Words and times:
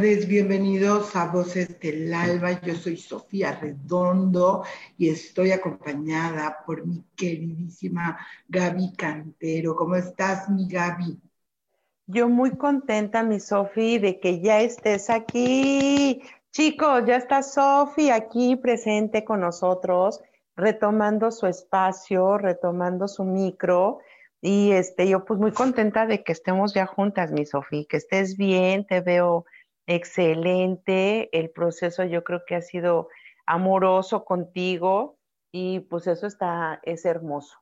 Tardes, 0.00 0.26
bienvenidos 0.26 1.14
a 1.14 1.26
Voces 1.26 1.78
del 1.78 2.14
Alba. 2.14 2.58
Yo 2.62 2.74
soy 2.74 2.96
Sofía 2.96 3.58
Redondo 3.60 4.64
y 4.96 5.10
estoy 5.10 5.52
acompañada 5.52 6.56
por 6.64 6.86
mi 6.86 7.04
queridísima 7.14 8.18
Gaby 8.48 8.94
Cantero. 8.96 9.76
¿Cómo 9.76 9.96
estás, 9.96 10.48
mi 10.48 10.66
Gaby? 10.66 11.20
Yo 12.06 12.30
muy 12.30 12.52
contenta, 12.52 13.22
mi 13.22 13.40
Sofi, 13.40 13.98
de 13.98 14.18
que 14.20 14.40
ya 14.40 14.62
estés 14.62 15.10
aquí. 15.10 16.22
Chicos, 16.50 17.04
ya 17.06 17.16
está 17.16 17.42
Sofi 17.42 18.08
aquí 18.08 18.56
presente 18.56 19.22
con 19.22 19.42
nosotros, 19.42 20.22
retomando 20.56 21.30
su 21.30 21.46
espacio, 21.46 22.38
retomando 22.38 23.06
su 23.06 23.24
micro 23.24 23.98
y 24.40 24.72
este, 24.72 25.06
yo 25.06 25.24
pues 25.26 25.38
muy 25.38 25.52
contenta 25.52 26.06
de 26.06 26.22
que 26.22 26.32
estemos 26.32 26.72
ya 26.72 26.86
juntas, 26.86 27.30
mi 27.30 27.44
Sofía, 27.44 27.84
que 27.86 27.98
estés 27.98 28.38
bien, 28.38 28.86
te 28.86 29.02
veo 29.02 29.44
excelente, 29.90 31.28
el 31.38 31.50
proceso 31.50 32.04
yo 32.04 32.24
creo 32.24 32.42
que 32.46 32.54
ha 32.54 32.62
sido 32.62 33.08
amoroso 33.46 34.24
contigo 34.24 35.18
y 35.52 35.80
pues 35.80 36.06
eso 36.06 36.26
está, 36.26 36.80
es 36.84 37.04
hermoso. 37.04 37.56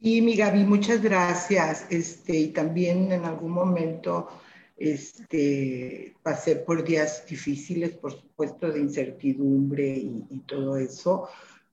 Sí, 0.00 0.22
mi 0.22 0.36
Gaby, 0.36 0.64
muchas 0.64 1.02
gracias. 1.02 1.86
Este, 1.90 2.36
y 2.36 2.48
también 2.48 3.12
en 3.12 3.24
algún 3.24 3.50
momento 3.50 4.28
este, 4.76 6.14
pasé 6.22 6.56
por 6.56 6.84
días 6.84 7.26
difíciles, 7.26 7.90
por 7.90 8.12
supuesto, 8.12 8.70
de 8.70 8.80
incertidumbre 8.80 9.88
y, 9.88 10.24
y 10.30 10.38
todo 10.40 10.76
eso, 10.76 11.28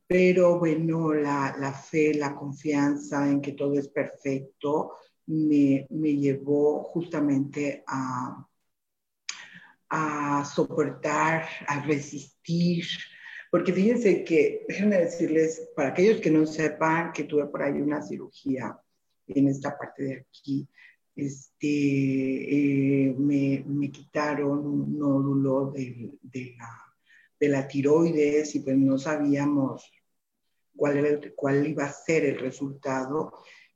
pero 0.08 0.58
bueno, 0.58 1.13
la, 1.13 1.73
fe, 1.73 2.13
la 2.13 2.33
confianza 2.33 3.30
en 3.30 3.41
que 3.41 3.52
todo 3.52 3.77
es 3.77 3.89
perfecto 3.89 4.93
me, 5.25 5.85
llevó 5.89 6.83
justamente 6.83 7.83
a, 7.85 8.47
a 9.89 10.43
soportar, 10.45 11.45
a 11.67 11.81
resistir, 11.85 12.85
porque 13.49 13.73
fíjense 13.73 14.23
que, 14.23 14.66
déjenme 14.67 14.97
decirles, 14.97 15.69
para 15.75 15.89
aquellos 15.89 16.19
que 16.19 16.30
no 16.30 16.45
sepan 16.45 17.13
que 17.13 17.23
tuve 17.23 17.45
por 17.45 17.63
ahí 17.63 17.81
una 17.81 18.02
cirugía 18.02 18.77
en 19.27 19.47
esta 19.47 19.77
parte 19.77 20.03
de 20.03 20.15
aquí, 20.15 20.67
este, 21.15 21.67
eh, 21.67 23.15
me, 23.17 23.92
quitaron 23.92 24.59
un 24.65 24.99
nódulo 24.99 25.71
de, 25.71 26.20
la, 26.58 26.70
de 27.39 27.49
la 27.49 27.67
tiroides 27.67 28.53
y 28.55 28.59
pues 28.59 28.77
no 28.77 28.97
sabíamos 28.97 29.92
cuál, 30.76 31.33
cuál 31.36 31.65
iba 31.65 31.86
a 31.86 31.92
ser 31.92 32.26
el 32.26 32.39
resultado, 32.39 33.33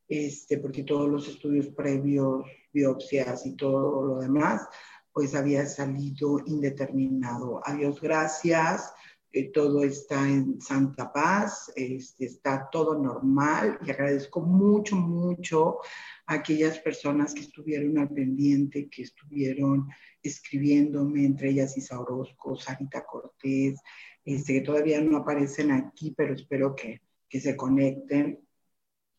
este, 0.07 0.59
porque 0.59 0.83
todos 0.83 1.09
los 1.09 1.27
estudios 1.27 1.69
previos, 1.69 2.45
biopsias 2.71 3.45
y 3.45 3.55
todo 3.55 4.05
lo 4.05 4.19
demás, 4.19 4.67
pues 5.13 5.35
había 5.35 5.65
salido 5.65 6.39
indeterminado. 6.45 7.61
Adiós, 7.65 7.99
gracias. 8.01 8.93
Eh, 9.33 9.49
todo 9.53 9.83
está 9.83 10.27
en 10.27 10.59
santa 10.59 11.11
paz, 11.13 11.71
este, 11.77 12.25
está 12.25 12.67
todo 12.69 13.01
normal 13.01 13.79
y 13.85 13.89
agradezco 13.89 14.41
mucho, 14.41 14.97
mucho 14.97 15.77
a 16.25 16.33
aquellas 16.33 16.79
personas 16.79 17.33
que 17.33 17.39
estuvieron 17.39 17.97
al 17.97 18.09
pendiente, 18.09 18.89
que 18.89 19.03
estuvieron 19.03 19.87
escribiéndome, 20.21 21.23
entre 21.23 21.51
ellas 21.51 21.77
Isa 21.77 21.97
Orozco, 21.97 22.57
Sarita 22.57 23.05
Cortés, 23.05 23.79
este, 24.25 24.53
que 24.55 24.61
todavía 24.61 24.99
no 24.99 25.17
aparecen 25.17 25.71
aquí, 25.71 26.13
pero 26.15 26.33
espero 26.33 26.75
que, 26.75 27.01
se 27.29 27.55
conecten. 27.55 28.45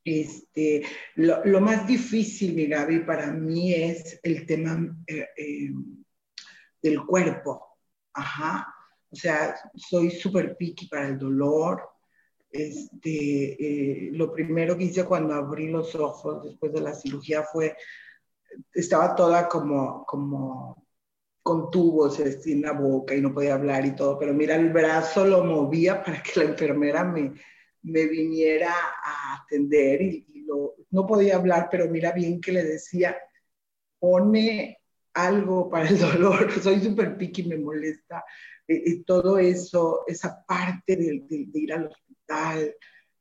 Este, 0.05 0.83
lo, 1.15 1.61
más 1.61 1.87
difícil, 1.87 2.55
mi 2.55 2.67
Gaby, 2.67 3.01
para 3.01 3.29
mí 3.29 3.73
es 3.73 4.19
el 4.23 4.45
tema 4.47 4.97
eh, 5.07 5.29
eh, 5.37 5.71
del 6.83 7.05
cuerpo. 7.07 7.79
Ajá. 8.13 8.75
O 9.11 9.17
sea, 9.17 9.55
soy 9.75 10.11
súper 10.11 10.57
picky 10.57 10.87
para 10.89 11.09
el 11.09 11.19
dolor. 11.19 11.89
Este, 12.51 14.09
eh, 14.09 14.11
lo 14.13 14.33
primero 14.33 14.77
que 14.77 14.85
hice 14.85 15.05
cuando 15.05 15.35
abrí 15.35 15.69
los 15.69 15.95
ojos 15.95 16.45
después 16.45 16.73
de 16.73 16.81
la 16.81 16.95
cirugía 16.95 17.43
fue, 17.45 17.77
estaba 18.75 19.15
toda 19.15 19.49
como, 19.49 20.05
como 20.05 20.87
con 21.43 21.71
tubos 21.71 22.21
este, 22.21 22.53
en 22.53 22.63
la 22.63 22.73
boca 22.73 23.15
y 23.15 23.21
no 23.21 23.33
podía 23.33 23.55
hablar 23.55 23.87
y 23.87 23.97
todo, 23.97 24.19
pero 24.19 24.35
mira, 24.35 24.55
el 24.57 24.71
brazo 24.71 25.27
lo 25.27 25.45
movía 25.45 26.03
para 26.03 26.23
que 26.23 26.41
la 26.41 26.51
enfermera 26.51 27.05
me, 27.05 27.33
me 27.83 28.07
viniera 28.07 28.73
a 28.73 29.43
atender 29.43 30.03
y, 30.03 30.27
no 30.91 31.07
podía 31.07 31.37
hablar, 31.37 31.69
pero 31.71 31.89
mira 31.89 32.13
bien 32.13 32.41
que 32.41 32.53
le 32.53 32.65
decía, 32.65 33.17
pone 33.99 34.79
algo 35.15 35.71
para 35.71 35.89
el 35.89 35.99
dolor, 35.99 36.51
soy 36.61 36.81
súper 36.81 37.17
piqui, 37.17 37.45
me 37.45 37.57
molesta, 37.57 38.25
y 38.69 39.03
todo 39.05 39.39
eso, 39.39 40.05
esa 40.07 40.45
parte 40.47 40.97
de, 40.97 41.25
ir 41.55 41.73
al 41.73 41.87
hospital, 41.87 42.75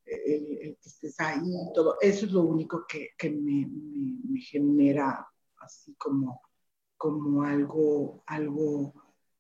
que 0.04 0.78
estés 0.84 1.20
ahí, 1.20 1.40
todo, 1.74 1.98
eso 2.02 2.26
es 2.26 2.32
lo 2.34 2.42
único 2.42 2.86
que, 2.86 3.12
que 3.18 3.30
me, 3.30 3.68
me 3.68 4.42
genera 4.42 5.26
así 5.60 5.96
como 5.98 6.42
como 7.02 7.42
algo, 7.42 8.24
algo 8.28 8.94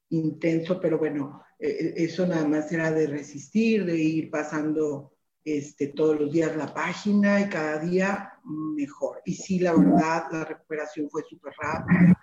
intenso, 0.09 0.79
pero 0.81 0.97
bueno, 0.97 1.43
e, 1.59 1.67
e, 1.67 2.03
eso 2.05 2.25
nada 2.25 2.47
más 2.47 2.71
era 2.71 2.89
de 2.91 3.05
resistir, 3.05 3.85
de 3.85 3.97
ir 3.97 4.31
pasando 4.31 5.10
este, 5.43 5.87
todos 5.87 6.19
los 6.19 6.31
días 6.31 6.55
la 6.55 6.73
página 6.73 7.41
y 7.41 7.49
cada 7.49 7.79
día 7.79 8.33
mejor. 8.43 9.21
Y 9.25 9.33
sí, 9.33 9.59
la 9.59 9.73
verdad, 9.73 10.25
la 10.31 10.45
recuperación 10.45 11.09
fue 11.09 11.23
súper 11.23 11.53
rápida, 11.59 12.19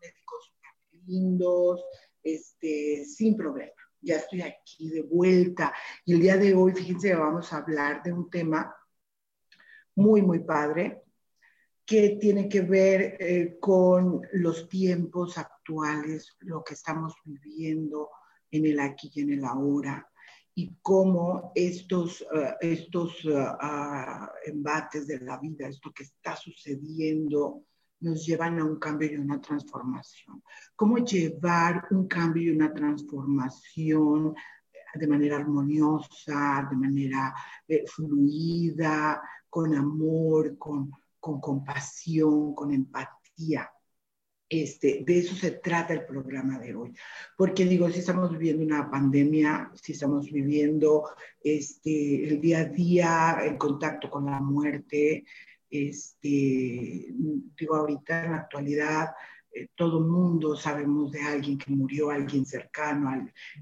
médicos 0.00 0.44
súper 0.44 1.02
lindos, 1.06 1.84
este, 2.22 3.04
sin 3.04 3.36
problema. 3.36 3.72
Ya 4.00 4.16
estoy 4.16 4.42
aquí 4.42 4.90
de 4.90 5.02
vuelta. 5.02 5.72
Y 6.04 6.14
el 6.14 6.20
día 6.20 6.36
de 6.36 6.54
hoy, 6.54 6.72
fíjense, 6.72 7.14
vamos 7.14 7.52
a 7.52 7.58
hablar 7.58 8.02
de 8.02 8.12
un 8.12 8.30
tema 8.30 8.74
muy, 9.96 10.22
muy 10.22 10.40
padre, 10.40 11.02
que 11.84 12.18
tiene 12.20 12.48
que 12.48 12.60
ver 12.60 13.16
eh, 13.18 13.56
con 13.58 14.20
los 14.32 14.68
tiempos 14.68 15.38
actuales, 15.38 16.36
lo 16.40 16.62
que 16.62 16.74
estamos 16.74 17.14
viviendo 17.24 18.10
en 18.50 18.66
el 18.66 18.78
aquí 18.78 19.10
y 19.14 19.22
en 19.22 19.32
el 19.32 19.44
ahora, 19.44 20.07
y 20.58 20.76
cómo 20.82 21.52
estos, 21.54 22.20
eh, 22.20 22.54
estos 22.60 23.24
eh, 23.24 23.34
ah, 23.36 24.30
embates 24.44 25.06
de 25.06 25.20
la 25.20 25.38
vida, 25.38 25.68
esto 25.68 25.92
que 25.92 26.02
está 26.02 26.34
sucediendo, 26.34 27.64
nos 28.00 28.26
llevan 28.26 28.58
a 28.58 28.64
un 28.64 28.78
cambio 28.78 29.10
y 29.10 29.16
una 29.16 29.40
transformación. 29.40 30.42
Cómo 30.74 30.98
llevar 30.98 31.86
un 31.90 32.06
cambio 32.08 32.42
y 32.42 32.56
una 32.56 32.72
transformación 32.72 34.34
de 34.94 35.06
manera 35.06 35.36
armoniosa, 35.36 36.66
de 36.70 36.76
manera 36.76 37.34
fluida, 37.86 39.20
con 39.48 39.74
amor, 39.74 40.56
con 40.58 40.90
con 41.20 41.40
compasión, 41.40 42.54
con 42.54 42.72
empatía. 42.72 43.70
Este, 44.50 45.04
de 45.04 45.18
eso 45.18 45.34
se 45.34 45.50
trata 45.50 45.92
el 45.92 46.06
programa 46.06 46.58
de 46.58 46.74
hoy. 46.74 46.94
Porque 47.36 47.64
digo, 47.66 47.90
si 47.90 48.00
estamos 48.00 48.30
viviendo 48.30 48.64
una 48.64 48.90
pandemia, 48.90 49.70
si 49.74 49.92
estamos 49.92 50.30
viviendo 50.30 51.10
este, 51.42 52.24
el 52.24 52.40
día 52.40 52.60
a 52.60 52.64
día 52.64 53.38
en 53.44 53.58
contacto 53.58 54.08
con 54.08 54.26
la 54.26 54.40
muerte, 54.40 55.24
este, 55.70 57.08
digo, 57.10 57.76
ahorita 57.76 58.24
en 58.24 58.32
la 58.32 58.38
actualidad, 58.38 59.08
eh, 59.52 59.68
todo 59.74 60.00
mundo 60.00 60.56
sabemos 60.56 61.10
de 61.10 61.22
alguien 61.22 61.58
que 61.58 61.70
murió, 61.72 62.10
alguien 62.10 62.44
cercano, 62.44 63.10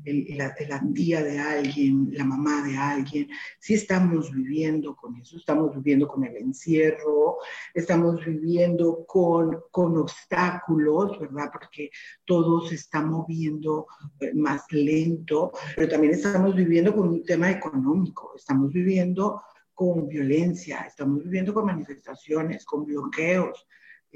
la, 0.04 0.54
la, 0.68 0.82
tía 0.94 1.22
de 1.22 1.38
alguien, 1.38 2.08
la 2.12 2.24
mamá 2.24 2.66
de 2.66 2.76
alguien. 2.76 3.28
Sí 3.58 3.74
estamos 3.74 4.32
viviendo 4.32 4.96
con 4.96 5.16
eso, 5.16 5.36
estamos 5.36 5.74
viviendo 5.74 6.08
con 6.08 6.24
el 6.24 6.36
encierro, 6.36 7.38
estamos 7.72 8.24
viviendo 8.24 9.04
con, 9.06 9.62
con 9.70 9.96
obstáculos, 9.96 11.18
¿verdad? 11.20 11.50
Porque 11.52 11.90
todo 12.24 12.66
se 12.66 12.74
está 12.74 13.02
moviendo 13.02 13.86
eh, 14.20 14.34
más 14.34 14.64
lento, 14.70 15.52
pero 15.76 15.88
también 15.88 16.14
estamos 16.14 16.54
viviendo 16.54 16.94
con 16.94 17.08
un 17.08 17.24
tema 17.24 17.50
económico, 17.50 18.32
estamos 18.36 18.72
viviendo 18.72 19.42
con 19.72 20.08
violencia, 20.08 20.80
estamos 20.80 21.22
viviendo 21.22 21.52
con 21.52 21.66
manifestaciones, 21.66 22.64
con 22.64 22.86
bloqueos, 22.86 23.66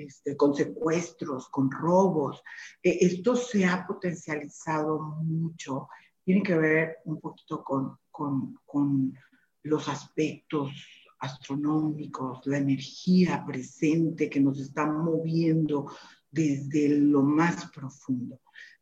este, 0.00 0.36
con 0.36 0.54
secuestros, 0.54 1.48
con 1.48 1.70
robos. 1.70 2.42
Eh, 2.82 2.98
esto 3.00 3.36
se 3.36 3.64
ha 3.64 3.86
potencializado 3.86 4.98
mucho. 4.98 5.88
Tiene 6.24 6.42
que 6.42 6.56
ver 6.56 6.98
un 7.04 7.20
poquito 7.20 7.62
con, 7.62 7.98
con, 8.10 9.14
los 9.62 9.88
aspectos 9.88 10.70
astronómicos, 11.18 12.46
la 12.46 12.56
energía 12.56 13.44
presente 13.46 14.30
que 14.30 14.40
nos 14.40 14.58
está 14.58 14.86
moviendo 14.86 15.92
desde 16.30 16.88
lo 16.88 17.22
más 17.22 17.70
profundo. 17.70 18.40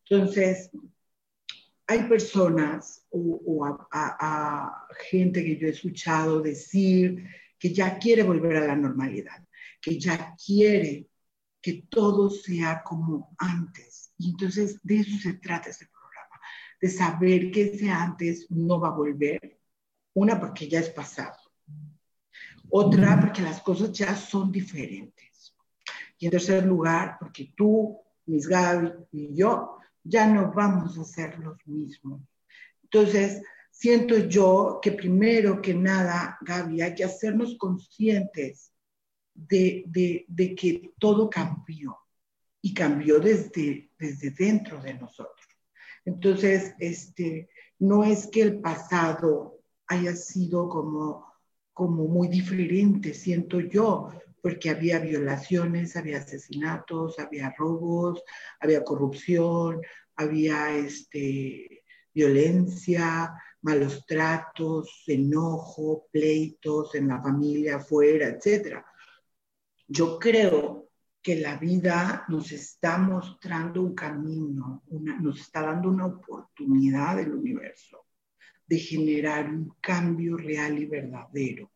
Entonces, 0.08 0.70
hay 1.88 2.02
personas 2.04 3.06
o, 3.10 3.88
gente 5.10 5.42
que 5.42 5.56
yo 5.56 5.66
he 5.66 5.70
escuchado 5.70 6.40
decir 6.40 7.24
que 7.58 7.72
ya 7.72 7.98
quiere 7.98 8.22
volver 8.22 8.56
a 8.56 8.66
la 8.66 8.76
normalidad, 8.76 9.42
que 9.80 9.98
ya 9.98 10.34
quiere 10.34 11.08
que 11.60 11.86
todo 11.88 12.30
sea 12.30 12.82
como 12.82 13.34
antes. 13.38 14.12
Y 14.18 14.30
entonces 14.30 14.78
de 14.82 15.00
eso 15.00 15.18
se 15.18 15.34
trata 15.34 15.70
este 15.70 15.86
programa, 15.86 16.40
de 16.80 16.88
saber 16.88 17.50
que 17.50 17.74
ese 17.74 17.90
antes 17.90 18.46
no 18.50 18.80
va 18.80 18.88
a 18.88 18.96
volver. 18.96 19.60
Una, 20.14 20.38
porque 20.38 20.68
ya 20.68 20.80
es 20.80 20.90
pasado. 20.90 21.36
Otra, 22.70 23.20
porque 23.20 23.42
las 23.42 23.60
cosas 23.62 23.92
ya 23.92 24.14
son 24.14 24.52
diferentes. 24.52 25.54
Y 26.18 26.26
en 26.26 26.32
tercer 26.32 26.64
lugar, 26.66 27.16
porque 27.20 27.52
tú, 27.56 28.00
Miss 28.26 28.46
Gaby 28.46 28.92
y 29.12 29.34
yo 29.34 29.78
ya 30.02 30.26
no 30.26 30.52
vamos 30.52 30.98
a 30.98 31.04
ser 31.04 31.38
los 31.38 31.56
mismos. 31.66 32.22
Entonces, 32.82 33.42
siento 33.70 34.16
yo 34.16 34.80
que 34.82 34.92
primero 34.92 35.60
que 35.62 35.74
nada, 35.74 36.38
Gaby, 36.40 36.80
hay 36.82 36.94
que 36.94 37.04
hacernos 37.04 37.56
conscientes 37.58 38.72
de, 39.46 40.24
de, 40.26 40.54
que 40.54 40.92
todo 40.98 41.30
cambió 41.30 41.98
y 42.60 42.74
cambió 42.74 43.20
desde, 43.20 43.90
desde 43.98 44.30
dentro 44.30 44.80
de 44.80 44.94
nosotros. 44.94 45.46
Entonces, 46.04 46.74
este, 46.78 47.48
no 47.78 48.02
es 48.02 48.26
que 48.26 48.42
el 48.42 48.60
pasado 48.60 49.60
haya 49.86 50.14
sido 50.16 50.68
como, 50.68 51.32
como 51.72 52.08
muy 52.08 52.28
diferente, 52.28 53.14
siento 53.14 53.60
yo, 53.60 54.10
porque 54.42 54.70
había 54.70 54.98
violaciones, 54.98 55.96
había 55.96 56.18
asesinatos, 56.18 57.18
había 57.18 57.54
robos, 57.56 58.22
había 58.60 58.82
corrupción, 58.82 59.80
había 60.16 60.76
este, 60.76 61.84
violencia, 62.12 63.34
malos 63.62 64.04
tratos, 64.06 65.04
enojo, 65.06 66.08
pleitos 66.10 66.94
en 66.94 67.08
la 67.08 67.20
familia, 67.20 67.76
afuera, 67.76 68.28
etc. 68.28 68.82
Yo 69.88 70.18
creo 70.18 70.90
que 71.22 71.36
la 71.36 71.56
vida 71.56 72.24
nos 72.28 72.52
está 72.52 72.98
mostrando 72.98 73.82
un 73.82 73.94
camino, 73.94 74.84
nos 75.20 75.40
está 75.40 75.62
dando 75.62 75.88
una 75.88 76.06
oportunidad 76.06 77.16
del 77.16 77.32
universo 77.32 78.06
de 78.66 78.78
generar 78.78 79.48
un 79.48 79.74
cambio 79.80 80.36
real 80.36 80.78
y 80.78 80.84
verdadero 80.84 81.70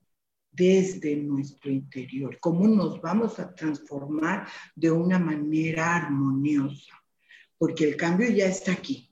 desde 0.51 1.17
nuestro 1.17 1.71
interior, 1.71 2.39
cómo 2.39 2.69
nos 2.69 3.01
vamos 3.01 3.39
a 3.39 3.55
transformar 3.55 4.47
de 4.77 4.91
una 4.91 5.19
manera 5.19 5.97
armoniosa, 5.97 7.03
porque 7.57 7.85
el 7.85 7.97
cambio 7.97 8.29
ya 8.29 8.47
está 8.47 8.73
aquí. 8.73 9.11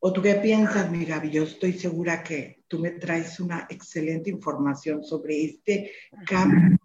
¿O 0.00 0.12
tú 0.12 0.20
qué 0.20 0.34
piensas, 0.34 0.90
mi 0.90 1.04
Gaby? 1.04 1.30
Yo 1.30 1.44
estoy 1.44 1.74
segura 1.74 2.24
que 2.24 2.64
tú 2.66 2.80
me 2.80 2.90
traes 2.90 3.38
una 3.38 3.68
excelente 3.70 4.30
información 4.30 5.04
sobre 5.04 5.44
este 5.44 5.92
cambio 6.26 6.81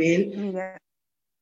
Mira, 0.00 0.80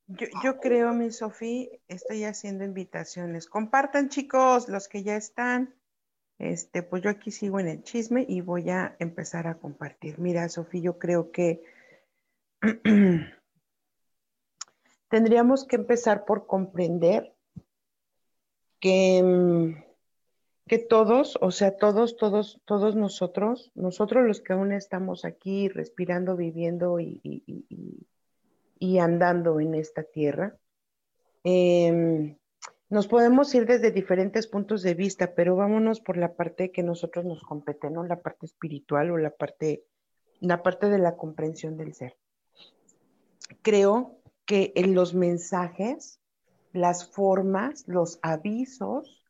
yo, 0.06 0.26
yo 0.42 0.58
creo, 0.58 0.92
mi 0.92 1.10
Sofía, 1.10 1.68
estoy 1.88 2.24
haciendo 2.24 2.64
invitaciones. 2.64 3.46
Compartan, 3.46 4.08
chicos, 4.08 4.68
los 4.68 4.88
que 4.88 5.02
ya 5.02 5.16
están. 5.16 5.74
Este, 6.38 6.82
pues 6.82 7.02
yo 7.02 7.10
aquí 7.10 7.30
sigo 7.30 7.58
en 7.58 7.68
el 7.68 7.82
chisme 7.82 8.24
y 8.28 8.40
voy 8.40 8.70
a 8.70 8.96
empezar 9.00 9.48
a 9.48 9.58
compartir. 9.58 10.18
Mira, 10.18 10.48
Sofía, 10.48 10.82
yo 10.82 10.98
creo 10.98 11.32
que 11.32 11.64
tendríamos 15.08 15.64
que 15.66 15.76
empezar 15.76 16.24
por 16.24 16.46
comprender 16.46 17.34
que, 18.80 19.22
mm, 19.22 19.88
que 20.68 20.78
todos, 20.78 21.38
o 21.40 21.50
sea, 21.50 21.76
todos, 21.76 22.16
todos, 22.16 22.60
todos 22.64 22.94
nosotros, 22.94 23.72
nosotros 23.74 24.24
los 24.26 24.40
que 24.40 24.52
aún 24.52 24.72
estamos 24.72 25.24
aquí 25.24 25.68
respirando, 25.68 26.36
viviendo 26.36 27.00
y, 27.00 27.20
andando 28.98 29.60
en 29.60 29.74
esta 29.74 30.02
tierra, 30.02 30.56
eh, 31.44 32.36
nos 32.90 33.06
podemos 33.06 33.54
ir 33.54 33.66
desde 33.66 33.90
diferentes 33.90 34.46
puntos 34.46 34.82
de 34.82 34.94
vista, 34.94 35.34
pero 35.34 35.56
vámonos 35.56 36.00
por 36.00 36.16
la 36.16 36.34
parte 36.34 36.72
que 36.72 36.82
nosotros 36.82 37.26
nos 37.26 37.42
compete, 37.42 37.90
¿no? 37.90 38.02
La 38.04 38.22
parte 38.22 38.46
espiritual 38.46 39.10
o 39.10 39.18
la 39.18 39.30
parte, 39.30 39.84
la 40.40 40.62
parte 40.62 40.88
de 40.88 40.98
la 40.98 41.16
comprensión 41.16 41.76
del 41.76 41.92
ser. 41.92 42.16
Creo 43.60 44.18
que 44.46 44.72
en 44.74 44.94
los 44.94 45.12
mensajes, 45.12 46.18
las 46.72 47.10
formas, 47.10 47.84
los 47.86 48.18
avisos 48.22 49.22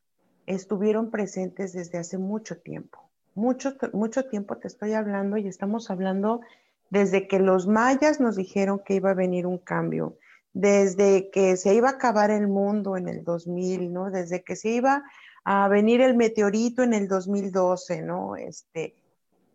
estuvieron 0.46 1.10
presentes 1.10 1.72
desde 1.72 1.98
hace 1.98 2.16
mucho 2.16 2.58
tiempo. 2.58 3.10
Mucho, 3.34 3.74
mucho 3.92 4.26
tiempo 4.26 4.56
te 4.58 4.68
estoy 4.68 4.92
hablando 4.92 5.36
y 5.36 5.48
estamos 5.48 5.90
hablando 5.90 6.42
desde 6.90 7.28
que 7.28 7.38
los 7.38 7.66
mayas 7.66 8.20
nos 8.20 8.36
dijeron 8.36 8.80
que 8.84 8.94
iba 8.94 9.10
a 9.10 9.14
venir 9.14 9.46
un 9.46 9.58
cambio, 9.58 10.16
desde 10.52 11.30
que 11.30 11.56
se 11.56 11.74
iba 11.74 11.88
a 11.88 11.92
acabar 11.92 12.30
el 12.30 12.48
mundo 12.48 12.96
en 12.96 13.08
el 13.08 13.24
2000, 13.24 13.92
¿no? 13.92 14.10
Desde 14.10 14.42
que 14.42 14.56
se 14.56 14.70
iba 14.70 15.04
a 15.44 15.68
venir 15.68 16.00
el 16.00 16.16
meteorito 16.16 16.82
en 16.82 16.94
el 16.94 17.08
2012, 17.08 18.02
¿no? 18.02 18.36
Este, 18.36 18.94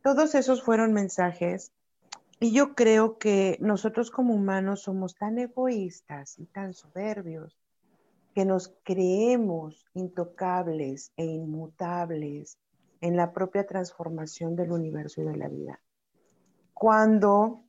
todos 0.01 0.35
esos 0.35 0.63
fueron 0.63 0.93
mensajes 0.93 1.71
y 2.39 2.51
yo 2.51 2.75
creo 2.75 3.17
que 3.17 3.57
nosotros 3.61 4.11
como 4.11 4.33
humanos 4.33 4.81
somos 4.81 5.15
tan 5.15 5.39
egoístas 5.39 6.37
y 6.39 6.45
tan 6.45 6.73
soberbios 6.73 7.57
que 8.33 8.45
nos 8.45 8.73
creemos 8.83 9.85
intocables 9.93 11.11
e 11.15 11.25
inmutables 11.25 12.57
en 13.01 13.15
la 13.15 13.31
propia 13.31 13.65
transformación 13.65 14.55
del 14.55 14.71
universo 14.71 15.21
y 15.21 15.25
de 15.25 15.37
la 15.37 15.47
vida. 15.47 15.79
Cuando 16.73 17.63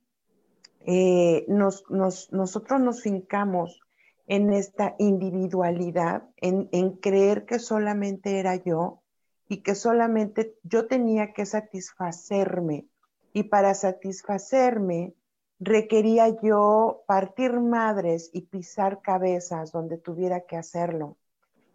eh, 0.85 1.45
nosotros 1.47 2.79
nos 2.79 3.01
fincamos 3.01 3.81
en 4.27 4.53
esta 4.53 4.95
individualidad, 4.97 6.23
en, 6.37 6.69
en 6.71 6.97
creer 6.97 7.45
que 7.45 7.59
solamente 7.59 8.39
era 8.39 8.55
yo 8.55 9.01
y 9.47 9.61
que 9.61 9.75
solamente 9.75 10.57
yo 10.63 10.87
tenía 10.87 11.33
que 11.33 11.45
satisfacerme. 11.45 12.87
Y 13.33 13.43
para 13.43 13.73
satisfacerme 13.73 15.13
requería 15.59 16.29
yo 16.41 17.03
partir 17.07 17.59
madres 17.59 18.29
y 18.33 18.41
pisar 18.41 19.01
cabezas 19.01 19.71
donde 19.71 19.97
tuviera 19.97 20.41
que 20.41 20.57
hacerlo. 20.57 21.17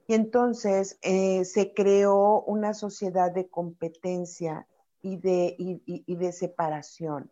Y 0.07 0.15
entonces 0.15 0.99
eh, 1.03 1.45
se 1.45 1.73
creó 1.73 2.43
una 2.43 2.75
sociedad 2.75 3.33
de 3.33 3.49
competencia 3.49 4.67
y 5.03 5.17
de, 5.17 5.55
y 5.59 6.15
de 6.17 6.33
separación 6.33 7.31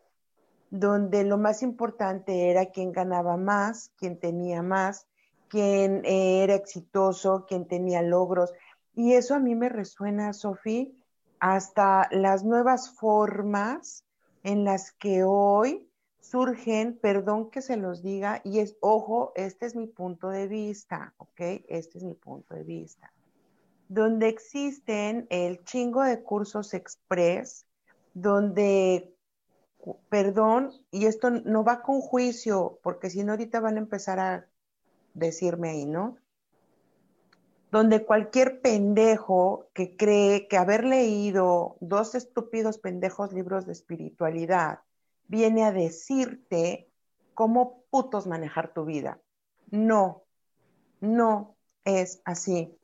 donde 0.70 1.24
lo 1.24 1.38
más 1.38 1.62
importante 1.62 2.50
era 2.50 2.66
quién 2.66 2.92
ganaba 2.92 3.36
más, 3.36 3.92
quién 3.96 4.18
tenía 4.18 4.62
más, 4.62 5.06
quién 5.48 6.04
eh, 6.04 6.42
era 6.42 6.54
exitoso, 6.54 7.46
quién 7.48 7.66
tenía 7.66 8.02
logros. 8.02 8.52
Y 8.94 9.14
eso 9.14 9.34
a 9.34 9.38
mí 9.38 9.54
me 9.54 9.68
resuena, 9.68 10.32
Sofía, 10.32 10.88
hasta 11.40 12.08
las 12.10 12.44
nuevas 12.44 12.90
formas 12.90 14.04
en 14.42 14.64
las 14.64 14.92
que 14.92 15.24
hoy 15.24 15.88
surgen, 16.20 16.98
perdón 17.00 17.50
que 17.50 17.62
se 17.62 17.76
los 17.76 18.02
diga, 18.02 18.42
y 18.44 18.58
es, 18.58 18.76
ojo, 18.80 19.32
este 19.36 19.66
es 19.66 19.74
mi 19.74 19.86
punto 19.86 20.28
de 20.28 20.46
vista, 20.48 21.14
¿ok? 21.16 21.40
Este 21.68 21.98
es 21.98 22.04
mi 22.04 22.14
punto 22.14 22.54
de 22.54 22.64
vista. 22.64 23.10
Donde 23.88 24.28
existen 24.28 25.26
el 25.30 25.64
chingo 25.64 26.02
de 26.02 26.22
cursos 26.22 26.74
express, 26.74 27.66
donde 28.14 29.14
perdón, 30.08 30.72
y 30.90 31.06
esto 31.06 31.30
no 31.30 31.64
va 31.64 31.82
con 31.82 32.00
juicio, 32.00 32.78
porque 32.82 33.10
si 33.10 33.24
no 33.24 33.32
ahorita 33.32 33.60
van 33.60 33.76
a 33.76 33.80
empezar 33.80 34.18
a 34.18 34.48
decirme 35.14 35.70
ahí, 35.70 35.86
¿no? 35.86 36.16
Donde 37.70 38.04
cualquier 38.04 38.60
pendejo 38.60 39.68
que 39.74 39.96
cree 39.96 40.48
que 40.48 40.56
haber 40.56 40.84
leído 40.84 41.76
dos 41.80 42.14
estúpidos 42.14 42.78
pendejos 42.78 43.32
libros 43.32 43.66
de 43.66 43.72
espiritualidad 43.72 44.80
viene 45.26 45.64
a 45.64 45.72
decirte 45.72 46.90
cómo 47.34 47.84
putos 47.90 48.26
manejar 48.26 48.72
tu 48.72 48.86
vida. 48.86 49.20
No, 49.70 50.24
no 51.00 51.56
es 51.84 52.22
así. 52.24 52.77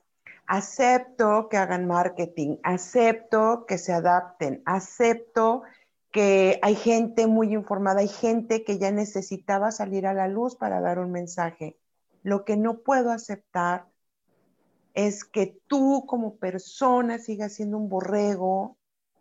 Acepto 0.46 1.48
que 1.48 1.56
hagan 1.56 1.86
marketing, 1.86 2.58
acepto 2.62 3.64
que 3.66 3.78
se 3.78 3.92
adapten, 3.92 4.62
acepto 4.66 5.62
que 6.10 6.60
hay 6.62 6.76
gente 6.76 7.26
muy 7.26 7.52
informada, 7.52 8.00
hay 8.00 8.08
gente 8.08 8.62
que 8.62 8.78
ya 8.78 8.90
necesitaba 8.90 9.72
salir 9.72 10.06
a 10.06 10.14
la 10.14 10.28
luz 10.28 10.54
para 10.54 10.80
dar 10.80 10.98
un 10.98 11.10
mensaje. 11.10 11.78
Lo 12.22 12.44
que 12.44 12.56
no 12.56 12.78
puedo 12.78 13.10
aceptar 13.10 13.86
es 14.94 15.24
que 15.24 15.58
tú 15.66 16.04
como 16.06 16.36
persona 16.36 17.18
sigas 17.18 17.54
siendo 17.54 17.76
un 17.76 17.88
borrego 17.88 18.78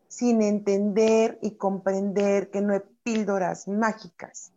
sin 0.07 0.41
entender 0.41 1.39
y 1.41 1.57
comprender 1.57 2.51
que 2.51 2.61
no 2.61 2.73
hay 2.73 2.81
píldoras 3.03 3.67
mágicas 3.67 4.52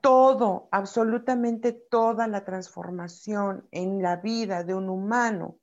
todo, 0.00 0.68
absolutamente 0.70 1.72
toda 1.72 2.26
la 2.26 2.44
transformación 2.44 3.66
en 3.70 4.02
la 4.02 4.16
vida 4.16 4.64
de 4.64 4.74
un 4.74 4.88
humano 4.88 5.58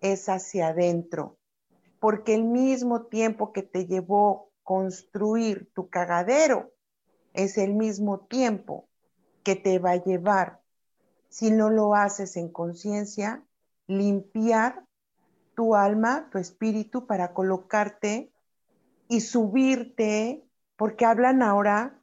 es 0.00 0.28
hacia 0.28 0.68
adentro, 0.68 1.38
porque 2.00 2.34
el 2.34 2.44
mismo 2.44 3.06
tiempo 3.06 3.52
que 3.52 3.62
te 3.62 3.86
llevó 3.86 4.50
construir 4.62 5.70
tu 5.72 5.88
cagadero 5.88 6.72
es 7.32 7.58
el 7.58 7.74
mismo 7.74 8.20
tiempo 8.20 8.88
que 9.44 9.54
te 9.54 9.78
va 9.78 9.92
a 9.92 10.04
llevar, 10.04 10.60
si 11.28 11.50
no 11.50 11.70
lo 11.70 11.94
haces 11.94 12.36
en 12.36 12.50
conciencia, 12.50 13.44
limpiar 13.86 14.84
tu 15.54 15.74
alma, 15.74 16.28
tu 16.30 16.38
espíritu 16.38 17.06
para 17.06 17.32
colocarte 17.32 18.32
y 19.08 19.20
subirte, 19.20 20.44
porque 20.76 21.04
hablan 21.04 21.42
ahora 21.42 21.95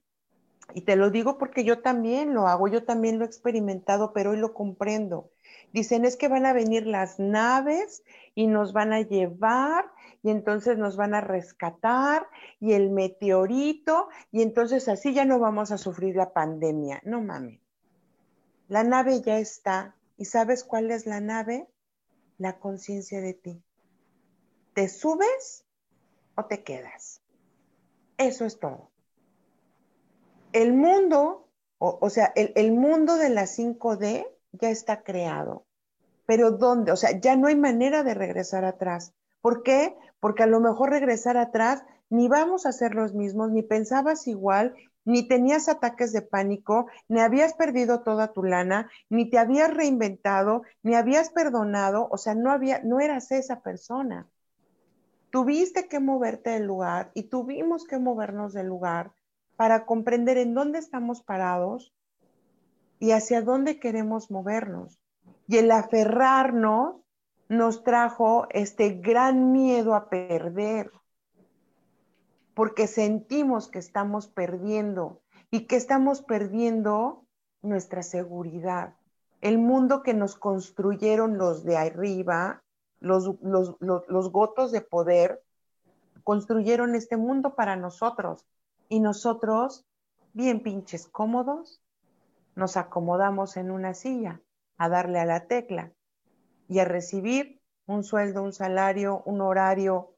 y 0.74 0.82
te 0.82 0.96
lo 0.96 1.12
digo 1.12 1.38
porque 1.38 1.64
yo 1.64 1.82
también 1.82 2.34
lo 2.34 2.48
hago, 2.48 2.68
yo 2.68 2.84
también 2.84 3.20
lo 3.20 3.26
he 3.26 3.28
experimentado, 3.28 4.12
pero 4.12 4.32
hoy 4.32 4.38
lo 4.38 4.54
comprendo. 4.54 5.30
Dicen, 5.72 6.06
es 6.06 6.18
que 6.18 6.28
van 6.28 6.46
a 6.46 6.54
venir 6.54 6.88
las 6.88 7.20
naves 7.20 8.04
y 8.34 8.48
nos 8.48 8.74
van 8.74 8.92
a 8.94 9.02
llevar 9.02 9.92
y 10.24 10.30
entonces 10.30 10.78
nos 10.78 10.98
van 10.98 11.14
a 11.14 11.22
rescatar 11.22 12.28
y 12.60 12.74
el 12.74 12.90
meteorito 12.90 14.10
y 14.32 14.42
entonces 14.42 14.88
así 14.88 15.14
ya 15.14 15.26
no 15.26 15.40
vamos 15.40 15.72
a 15.72 15.78
sufrir 15.78 16.16
la 16.16 16.34
pandemia. 16.34 17.02
No 17.04 17.22
mames. 17.22 17.60
La 18.68 18.84
nave 18.84 19.22
ya 19.22 19.38
está. 19.38 19.96
¿Y 20.18 20.26
sabes 20.26 20.64
cuál 20.64 20.92
es 20.92 21.06
la 21.06 21.20
nave? 21.20 21.68
La 22.38 22.60
conciencia 22.60 23.22
de 23.22 23.34
ti. 23.34 23.64
¿Te 24.74 24.90
subes 24.90 25.66
o 26.36 26.46
te 26.46 26.64
quedas? 26.64 27.22
Eso 28.18 28.46
es 28.46 28.60
todo 28.60 28.93
el 30.54 30.74
mundo, 30.74 31.50
o, 31.78 32.10
sea, 32.10 32.32
el, 32.36 32.72
mundo 32.72 33.18
de 33.18 33.30
la 33.30 33.46
5D 33.46 34.26
ya 34.54 34.70
está 34.70 35.04
creado. 35.04 35.66
Pero 36.26 36.52
¿dónde? 36.52 36.92
O 36.92 36.96
sea, 36.96 37.20
ya 37.20 37.36
no 37.36 37.48
hay 37.48 37.56
manera 37.56 38.04
de 38.04 38.14
regresar 38.14 38.64
atrás. 38.64 39.14
¿Por 39.42 39.64
qué? 39.64 39.98
Porque 40.20 40.44
a 40.44 40.48
lo 40.48 40.62
mejor 40.62 40.92
regresar 40.92 41.36
atrás 41.36 41.84
ni 42.10 42.28
vamos 42.28 42.66
a 42.66 42.72
ser 42.72 42.96
los 42.96 43.14
mismos, 43.14 43.52
ni 43.52 43.64
pensabas 43.64 44.28
igual, 44.28 44.76
ni 45.04 45.28
tenías 45.28 45.68
ataques 45.68 46.14
de 46.14 46.22
pánico, 46.22 46.88
ni 47.10 47.20
habías 47.20 47.54
perdido 47.56 48.02
toda 48.04 48.32
tu 48.32 48.44
lana, 48.44 48.90
ni 49.10 49.30
te 49.30 49.38
habías 49.38 49.74
reinventado, 49.74 50.62
ni 50.84 50.96
habías 50.96 51.30
perdonado, 51.32 52.08
o 52.10 52.18
sea, 52.18 52.36
no 52.36 52.52
había, 52.52 52.82
no 52.84 53.00
eras 53.00 53.32
esa 53.32 53.62
persona. 53.62 54.30
Tuviste 55.32 55.88
que 55.88 56.00
moverte 56.00 56.52
del 56.52 56.66
lugar 56.66 57.12
y 57.16 57.24
tuvimos 57.24 57.86
que 57.86 57.98
movernos 57.98 58.54
del 58.54 58.68
lugar 58.68 59.12
para 59.56 59.86
comprender 59.86 60.38
en 60.38 60.54
dónde 60.54 60.80
estamos 60.80 61.22
parados 61.22 61.94
y 63.00 63.12
hacia 63.12 63.42
dónde 63.42 63.80
queremos 63.80 64.32
movernos. 64.32 65.00
Y 65.48 65.58
el 65.58 65.72
aferrarnos 65.72 66.96
nos 67.50 67.84
trajo 67.84 68.48
este 68.50 68.92
gran 68.92 69.52
miedo 69.52 69.94
a 69.94 70.10
perder, 70.10 70.92
porque 72.54 72.88
sentimos 72.88 73.68
que 73.68 73.80
estamos 73.80 74.28
perdiendo 74.28 75.22
y 75.52 75.68
que 75.68 75.76
estamos 75.76 76.22
perdiendo 76.22 77.26
nuestra 77.62 78.04
seguridad. 78.04 78.96
El 79.42 79.58
mundo 79.58 80.02
que 80.02 80.14
nos 80.14 80.36
construyeron 80.36 81.38
los 81.38 81.64
de 81.64 81.78
arriba, 81.78 82.64
los, 83.00 83.36
los, 83.42 83.76
los 83.82 84.32
gotos 84.32 84.72
de 84.72 84.82
poder, 84.82 85.44
construyeron 86.24 86.96
este 86.96 87.18
mundo 87.18 87.54
para 87.54 87.76
nosotros 87.76 88.46
y 88.90 89.00
nosotros, 89.00 89.86
bien 90.34 90.62
pinches 90.62 91.08
cómodos, 91.08 91.82
nos 92.56 92.78
acomodamos 92.78 93.58
en 93.58 93.72
una 93.72 93.94
silla 93.94 94.42
a 94.78 94.90
darle 94.90 95.20
a 95.20 95.26
la 95.26 95.48
tecla 95.48 95.92
y 96.68 96.80
a 96.80 96.86
recibir 96.86 97.62
un 97.86 98.04
sueldo, 98.04 98.44
un 98.44 98.54
salario, 98.54 99.24
un 99.26 99.42
horario 99.42 100.16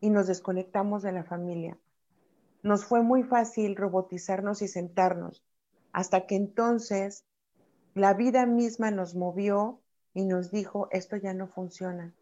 y 0.00 0.10
nos 0.10 0.26
desconectamos 0.26 1.02
de 1.02 1.12
la 1.12 1.24
familia. 1.24 1.78
Nos 2.62 2.84
fue 2.84 3.02
muy 3.02 3.22
fácil 3.22 3.76
robotizarnos 3.76 4.62
y 4.62 4.68
sentarnos 4.68 5.44
hasta 5.92 6.26
que 6.26 6.36
entonces 6.36 7.24
la 7.94 8.14
vida 8.14 8.46
misma 8.46 8.90
nos 8.90 9.14
movió 9.14 9.80
y 10.14 10.24
nos 10.24 10.50
dijo, 10.50 10.88
esto 10.90 11.16
ya 11.16 11.34
no 11.34 11.48
funciona. 11.48 12.14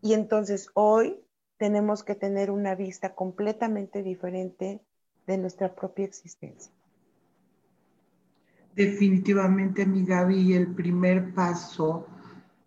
Y 0.00 0.14
entonces 0.14 0.70
hoy 0.74 1.24
tenemos 1.58 2.04
que 2.04 2.14
tener 2.14 2.50
una 2.50 2.74
vista 2.74 3.14
completamente 3.14 4.02
diferente 4.02 4.80
de 5.26 5.38
nuestra 5.38 5.74
propia 5.74 6.06
existencia. 6.06 6.72
Definitivamente, 8.74 9.84
mi 9.84 10.04
Gaby, 10.04 10.54
el 10.54 10.74
primer 10.74 11.34
paso 11.34 12.06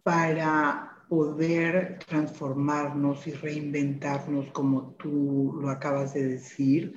para 0.03 0.91
poder 1.07 2.00
transformarnos 2.07 3.25
y 3.27 3.31
reinventarnos, 3.31 4.51
como 4.51 4.91
tú 4.95 5.57
lo 5.62 5.69
acabas 5.69 6.13
de 6.13 6.27
decir, 6.27 6.93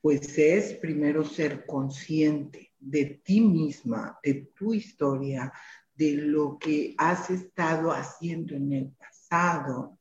pues 0.00 0.38
es 0.38 0.74
primero 0.74 1.24
ser 1.24 1.66
consciente 1.66 2.72
de 2.78 3.20
ti 3.24 3.40
misma, 3.40 4.18
de 4.22 4.50
tu 4.54 4.74
historia, 4.74 5.52
de 5.94 6.12
lo 6.12 6.58
que 6.58 6.94
has 6.96 7.30
estado 7.30 7.90
haciendo 7.90 8.54
en 8.54 8.72
el 8.72 8.92
pasado 8.92 9.97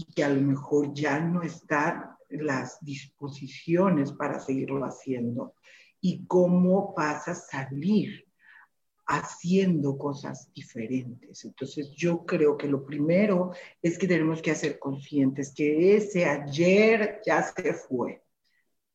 y 0.00 0.12
que 0.14 0.24
a 0.24 0.28
lo 0.28 0.40
mejor 0.40 0.94
ya 0.94 1.20
no 1.20 1.42
están 1.42 2.10
las 2.30 2.78
disposiciones 2.80 4.12
para 4.12 4.40
seguirlo 4.40 4.84
haciendo 4.84 5.54
y 6.00 6.24
cómo 6.26 6.94
vas 6.96 7.28
a 7.28 7.34
salir 7.34 8.26
haciendo 9.06 9.98
cosas 9.98 10.50
diferentes. 10.54 11.44
Entonces 11.44 11.90
yo 11.96 12.24
creo 12.24 12.56
que 12.56 12.68
lo 12.68 12.84
primero 12.84 13.52
es 13.82 13.98
que 13.98 14.06
tenemos 14.06 14.40
que 14.40 14.52
hacer 14.52 14.78
conscientes 14.78 15.52
que 15.52 15.96
ese 15.96 16.24
ayer 16.24 17.20
ya 17.26 17.42
se 17.42 17.74
fue. 17.74 18.22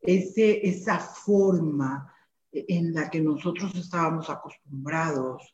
Ese, 0.02 0.68
esa 0.68 1.00
forma 1.00 2.14
en 2.52 2.94
la 2.94 3.10
que 3.10 3.20
nosotros 3.20 3.76
estábamos 3.76 4.30
acostumbrados 4.30 5.54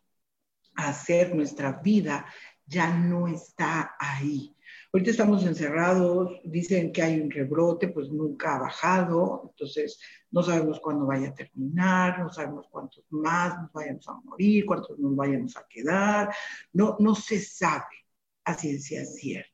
a 0.75 0.89
hacer 0.89 1.36
nuestra 1.36 1.81
vida 1.84 2.25
ya 2.65 2.96
no 2.96 3.27
está 3.27 3.96
ahí. 4.00 4.55
Ahorita 4.93 5.12
estamos 5.12 5.45
encerrados, 5.45 6.41
dicen 6.43 6.91
que 6.91 7.01
hay 7.01 7.21
un 7.21 7.31
rebrote, 7.31 7.88
pues 7.88 8.10
nunca 8.10 8.55
ha 8.55 8.60
bajado, 8.60 9.43
entonces 9.50 9.98
no 10.31 10.43
sabemos 10.43 10.81
cuándo 10.81 11.05
vaya 11.05 11.29
a 11.29 11.33
terminar, 11.33 12.19
no 12.19 12.29
sabemos 12.29 12.67
cuántos 12.69 13.05
más 13.10 13.57
nos 13.57 13.71
vayamos 13.71 14.05
a 14.10 14.15
morir, 14.15 14.65
cuántos 14.65 15.00
nos 15.00 15.15
vayamos 15.15 15.55
a 15.55 15.65
quedar, 15.69 16.36
no, 16.74 16.98
no 17.00 17.15
se 17.15 17.39
sabe 17.39 18.05
a 18.43 18.53
ciencia 18.53 19.05
cierta. 19.05 19.50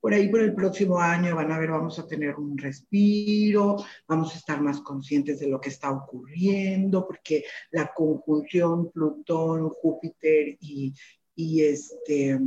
Por 0.00 0.12
ahí, 0.12 0.28
por 0.28 0.40
el 0.40 0.54
próximo 0.54 0.98
año, 0.98 1.36
van 1.36 1.52
a 1.52 1.58
ver, 1.58 1.70
vamos 1.70 1.98
a 2.00 2.06
tener 2.08 2.34
un 2.34 2.58
respiro, 2.58 3.76
vamos 4.08 4.34
a 4.34 4.38
estar 4.38 4.60
más 4.60 4.80
conscientes 4.80 5.38
de 5.38 5.48
lo 5.48 5.60
que 5.60 5.68
está 5.68 5.92
ocurriendo, 5.92 7.06
porque 7.06 7.44
la 7.70 7.92
conjunción 7.94 8.90
Plutón, 8.90 9.68
Júpiter 9.68 10.56
y, 10.58 10.94
y 11.40 11.62
este, 11.62 12.38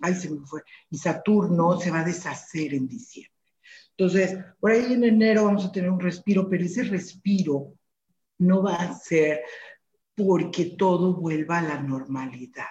ay, 0.00 0.14
se 0.14 0.30
me 0.30 0.46
fue, 0.46 0.62
y 0.90 0.96
Saturno 0.96 1.78
se 1.78 1.90
va 1.90 2.00
a 2.00 2.04
deshacer 2.04 2.72
en 2.72 2.88
diciembre. 2.88 3.32
Entonces, 3.96 4.38
por 4.58 4.70
ahí 4.70 4.94
en 4.94 5.04
enero 5.04 5.44
vamos 5.44 5.66
a 5.66 5.72
tener 5.72 5.90
un 5.90 6.00
respiro, 6.00 6.48
pero 6.48 6.64
ese 6.64 6.84
respiro 6.84 7.74
no 8.38 8.62
va 8.62 8.76
a 8.76 8.94
ser 8.94 9.42
porque 10.14 10.76
todo 10.78 11.14
vuelva 11.14 11.58
a 11.58 11.62
la 11.62 11.82
normalidad. 11.82 12.64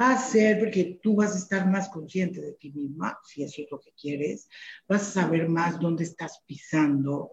Va 0.00 0.12
a 0.12 0.18
ser 0.18 0.58
porque 0.58 1.00
tú 1.02 1.16
vas 1.16 1.34
a 1.34 1.38
estar 1.38 1.70
más 1.70 1.88
consciente 1.88 2.40
de 2.40 2.54
ti 2.54 2.72
misma, 2.72 3.18
si 3.24 3.42
eso 3.42 3.62
es 3.62 3.68
lo 3.70 3.80
que 3.80 3.92
quieres, 3.92 4.48
vas 4.88 5.02
a 5.02 5.22
saber 5.22 5.48
más 5.48 5.78
dónde 5.78 6.04
estás 6.04 6.40
pisando, 6.46 7.30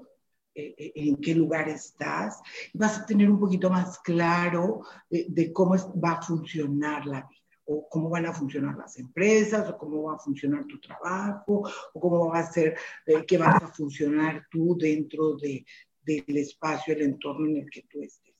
eh, 0.53 0.75
eh, 0.77 0.91
en 0.95 1.15
qué 1.17 1.33
lugar 1.33 1.69
estás, 1.69 2.41
vas 2.73 2.99
a 2.99 3.05
tener 3.05 3.29
un 3.29 3.39
poquito 3.39 3.69
más 3.69 3.99
claro 3.99 4.81
de 5.09 5.53
cómo 5.53 5.75
va 6.03 6.13
a 6.13 6.21
funcionar 6.21 7.05
la 7.05 7.21
vida, 7.21 7.40
cómo 7.89 8.09
van 8.09 8.25
a 8.25 8.33
funcionar 8.33 8.75
las 8.77 8.97
empresas, 8.97 9.69
o 9.69 9.77
cómo 9.77 10.03
va 10.03 10.15
a 10.15 10.19
funcionar 10.19 10.65
tu 10.65 10.79
trabajo, 10.79 11.63
o 11.93 11.99
cómo 11.99 12.29
va 12.29 12.39
a 12.39 12.51
ser, 12.51 12.77
qué 13.27 13.37
vas 13.37 13.61
a 13.61 13.67
funcionar 13.67 14.47
tú 14.49 14.77
dentro 14.77 15.35
de, 15.37 15.65
del 16.01 16.37
espacio, 16.37 16.93
el 16.93 17.03
entorno 17.03 17.47
en 17.47 17.57
el 17.57 17.69
que 17.69 17.83
tú 17.83 18.01
estés. 18.01 18.35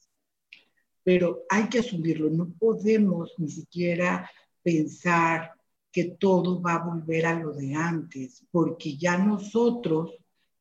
Pero 1.03 1.43
hay 1.49 1.67
que 1.67 1.79
asumirlo, 1.79 2.29
no 2.29 2.53
podemos 2.59 3.33
ni 3.37 3.49
siquiera 3.49 4.29
pensar 4.61 5.53
que 5.91 6.15
todo 6.19 6.61
va 6.61 6.75
a 6.75 6.83
volver 6.83 7.25
a 7.25 7.39
lo 7.39 7.51
de 7.53 7.73
antes, 7.73 8.45
porque 8.51 8.97
ya 8.97 9.17
nosotros 9.17 10.17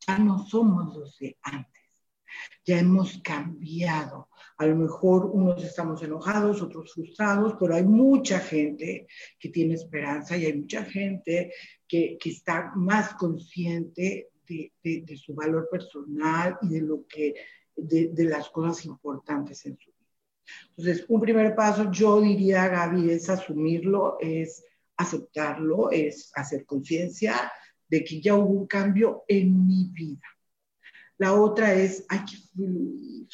ya 0.07 0.19
no 0.19 0.45
somos 0.47 0.97
los 0.97 1.19
de 1.19 1.37
antes, 1.43 2.05
ya 2.65 2.79
hemos 2.79 3.19
cambiado. 3.19 4.30
A 4.61 4.67
lo 4.67 4.77
mejor 4.77 5.25
unos 5.25 5.65
estamos 5.65 6.03
enojados, 6.03 6.61
otros 6.61 6.93
frustrados, 6.93 7.55
pero 7.59 7.75
hay 7.75 7.83
mucha 7.83 8.39
gente 8.41 9.07
que 9.39 9.49
tiene 9.49 9.73
esperanza 9.73 10.37
y 10.37 10.45
hay 10.45 10.53
mucha 10.53 10.85
gente 10.85 11.55
que, 11.89 12.19
que 12.21 12.29
está 12.29 12.71
más 12.77 13.15
consciente 13.15 14.29
de, 14.47 14.71
de, 14.83 15.17
su 15.17 15.33
valor 15.33 15.67
personal 15.71 16.59
y 16.61 16.69
de 16.75 16.83
lo 16.83 17.07
que, 17.07 17.37
de, 17.75 18.09
de 18.09 18.25
las 18.25 18.51
cosas 18.51 18.85
importantes 18.85 19.65
en 19.65 19.79
su 19.79 19.93
vida. 19.93 20.11
Entonces, 20.77 21.07
un 21.09 21.23
primer 21.23 21.55
paso, 21.55 21.91
yo 21.91 22.21
diría, 22.21 22.69
Gaby, 22.69 23.13
es 23.13 23.31
asumirlo, 23.31 24.19
es 24.21 24.63
aceptarlo, 24.99 25.91
es 25.91 26.31
hacer 26.35 26.67
conciencia 26.67 27.51
de 27.89 28.05
que 28.05 28.21
ya 28.21 28.35
hubo 28.35 28.61
un 28.61 28.67
cambio 28.67 29.25
en 29.27 29.67
mi 29.67 29.91
vida. 29.91 30.29
La 31.17 31.33
otra 31.33 31.73
es, 31.73 32.05
hay 32.11 32.27
que 32.27 32.37
fluir, 32.53 33.27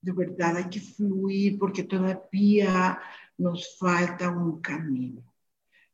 de 0.00 0.12
verdad, 0.12 0.56
hay 0.56 0.68
que 0.68 0.80
fluir 0.80 1.58
porque 1.58 1.84
todavía 1.84 3.00
nos 3.38 3.76
falta 3.78 4.30
un 4.30 4.60
camino. 4.60 5.22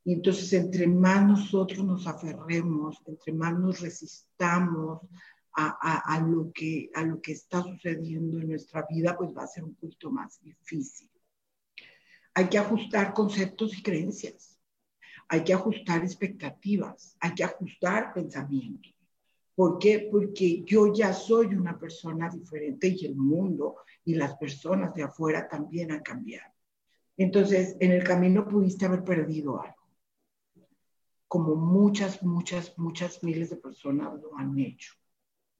Y 0.05 0.13
entonces, 0.13 0.53
entre 0.53 0.87
más 0.87 1.27
nosotros 1.27 1.85
nos 1.85 2.07
aferremos, 2.07 3.03
entre 3.07 3.33
más 3.33 3.59
nos 3.59 3.81
resistamos 3.81 5.01
a, 5.57 6.15
a, 6.15 6.21
lo 6.21 6.53
que, 6.53 6.91
a 6.95 7.03
lo 7.03 7.21
que 7.21 7.33
está 7.33 7.63
sucediendo 7.63 8.39
en 8.39 8.49
nuestra 8.49 8.87
vida, 8.89 9.17
pues 9.17 9.31
va 9.37 9.43
a 9.45 9.49
ser 9.49 9.65
un 9.65 9.75
poquito 9.75 10.11
más 10.11 10.41
difícil. 10.41 11.11
Hay 12.35 12.49
que 12.49 12.59
ajustar 12.59 13.15
conceptos 13.15 13.77
y 13.77 13.83
creencias 13.83 14.57
hay 15.29 15.43
que 15.43 15.55
ajustar 15.55 16.03
expectativas, 16.03 17.17
hay 17.21 17.35
que 17.35 17.45
ajustar 17.45 18.13
pensamientos. 18.15 18.93
¿Por 19.55 19.79
qué? 19.79 20.09
Porque 20.11 20.63
yo 20.65 20.93
ya 20.93 21.13
soy 21.13 21.47
una 21.47 21.79
persona 21.79 22.29
diferente 22.29 22.89
y 22.89 23.07
el 23.07 23.17
mundo 23.17 23.77
y 24.07 24.15
las 24.15 24.37
personas 24.37 24.95
de 24.95 25.03
afuera 25.03 25.47
también 25.49 25.91
han 25.93 26.01
cambiado. 26.01 26.51
Entonces, 27.19 27.77
en 27.81 27.91
el 27.93 28.05
camino 28.05 28.47
pudiste 28.49 28.87
haber 28.87 29.03
perdido 29.03 29.61
algo, 29.61 29.83
como 31.29 31.57
muchas, 31.57 32.23
muchas, 32.23 32.79
muchas 32.79 33.23
miles 33.25 33.51
de 33.51 33.57
personas 33.57 34.15
lo 34.23 34.37
han 34.39 34.57
hecho. 34.59 34.95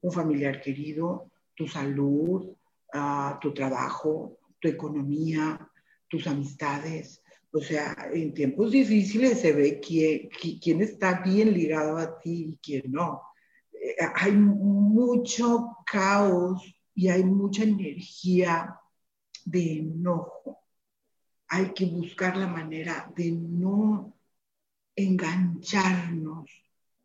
Un 0.01 0.11
familiar 0.11 0.61
querido, 0.61 1.29
tu 1.55 1.67
salud, 1.67 2.55
uh, 2.93 3.39
tu 3.41 3.53
trabajo, 3.53 4.39
tu 4.59 4.69
economía, 4.69 5.69
tus 6.07 6.25
amistades, 6.25 7.21
o 7.51 7.59
sea, 7.59 7.95
en 8.13 8.33
tiempos 8.33 8.71
difíciles 8.71 9.41
se 9.41 9.51
ve 9.51 9.79
quién, 9.79 10.29
quién 10.61 10.81
está 10.81 11.21
bien 11.21 11.53
ligado 11.53 11.97
a 11.97 12.17
ti 12.19 12.51
y 12.51 12.59
quién 12.61 12.91
no. 12.91 13.23
Eh, 13.73 13.95
hay 14.15 14.31
mucho 14.31 15.77
caos 15.85 16.76
y 16.97 17.09
hay 17.09 17.23
mucha 17.23 17.63
energía 17.63 18.75
de 19.45 19.73
enojo. 19.73 20.63
Hay 21.47 21.71
que 21.73 21.85
buscar 21.85 22.35
la 22.35 22.47
manera 22.47 23.13
de 23.15 23.31
no 23.33 24.17
engancharnos 24.95 26.49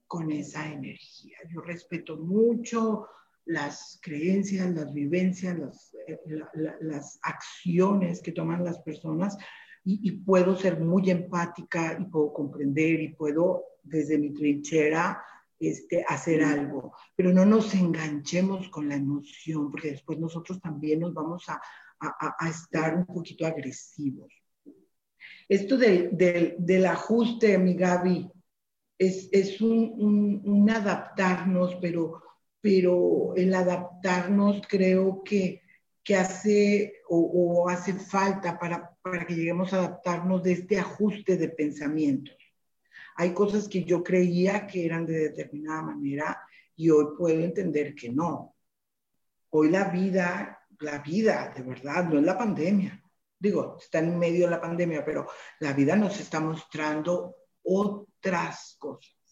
con 0.07 0.33
esa 0.33 0.73
energía. 0.73 1.37
Yo 1.51 1.61
respeto 1.61 2.17
mucho 2.17 3.07
las 3.45 4.01
creencias, 4.01 4.75
las 4.75 4.95
vivencias, 4.95 5.59
las, 5.59 5.95
eh, 6.09 6.19
las 6.81 7.19
acciones 7.23 8.23
que 8.23 8.33
toman 8.33 8.65
las 8.65 8.79
personas, 8.79 9.37
y, 9.85 10.13
puedo 10.13 10.57
ser 10.57 10.81
muy 10.81 11.11
empática 11.11 11.99
y 12.01 12.05
puedo 12.05 12.33
comprender 12.33 12.99
y 12.99 13.09
puedo 13.11 13.65
desde 13.83 14.17
mi 14.17 14.33
trinchera 14.33 15.23
este, 15.69 16.05
hacer 16.09 16.43
algo, 16.43 16.95
pero 17.15 17.33
no 17.33 17.45
nos 17.45 17.75
enganchemos 17.75 18.69
con 18.69 18.89
la 18.89 18.97
emoción, 18.97 19.71
porque 19.71 19.93
después 19.93 20.19
nosotros 20.19 20.61
también 20.61 21.01
nos 21.01 21.15
vamos 21.15 21.49
a, 21.49 21.61
a, 22.01 22.37
a 22.39 22.49
estar 22.49 22.97
un 22.97 23.07
poquito 23.07 23.47
agresivos. 23.47 24.33
Esto 25.49 25.77
de, 25.77 26.09
de, 26.13 26.57
del 26.59 26.87
ajuste, 26.87 27.59
mi 27.59 27.75
Gaby, 27.75 28.31
es, 28.99 29.29
es 29.33 29.61
un, 29.61 29.95
un, 29.99 30.43
un, 30.45 30.71
adaptarnos, 30.71 31.77
pero, 31.77 32.23
pero 32.61 33.35
el 33.37 33.53
adaptarnos 33.55 34.63
creo 34.69 35.23
que 35.25 35.63
que 36.05 36.17
hace 36.17 36.95
o, 37.09 37.69
hace 37.69 37.95
falta 37.95 38.59
para, 38.59 38.97
para, 39.03 39.27
que 39.27 39.35
lleguemos 39.35 39.73
a 39.73 39.79
adaptarnos 39.79 40.43
de 40.43 40.53
este 40.53 40.79
ajuste 40.79 41.37
de 41.37 41.49
pensamientos. 41.49 42.37
Hay 43.17 43.33
cosas 43.33 43.69
que 43.69 43.85
yo 43.85 44.03
creía 44.03 44.67
que 44.67 44.85
eran 44.85 45.07
de 45.07 45.31
determinada 45.31 45.83
manera 45.83 46.43
y 46.77 46.91
hoy 46.91 47.17
puedo 47.17 47.41
entender 47.41 47.95
que 47.95 48.11
no. 48.11 48.57
Hoy 49.51 49.71
la 49.71 49.85
vida, 49.85 50.61
la 50.81 50.99
vida 50.99 51.53
de 51.55 51.63
verdad, 51.63 52.05
no 52.05 52.19
es 52.19 52.25
la 52.25 52.39
pandemia. 52.39 53.03
Digo, 53.39 53.77
está 53.81 53.99
en 53.99 54.19
medio 54.19 54.47
de 54.47 54.53
la 54.53 54.61
pandemia, 54.61 55.05
pero 55.05 55.29
la 55.61 55.73
vida 55.73 55.97
nos 55.97 56.19
está 56.21 56.41
mostrando 56.41 57.37
otras 57.63 58.77
cosas 58.79 59.23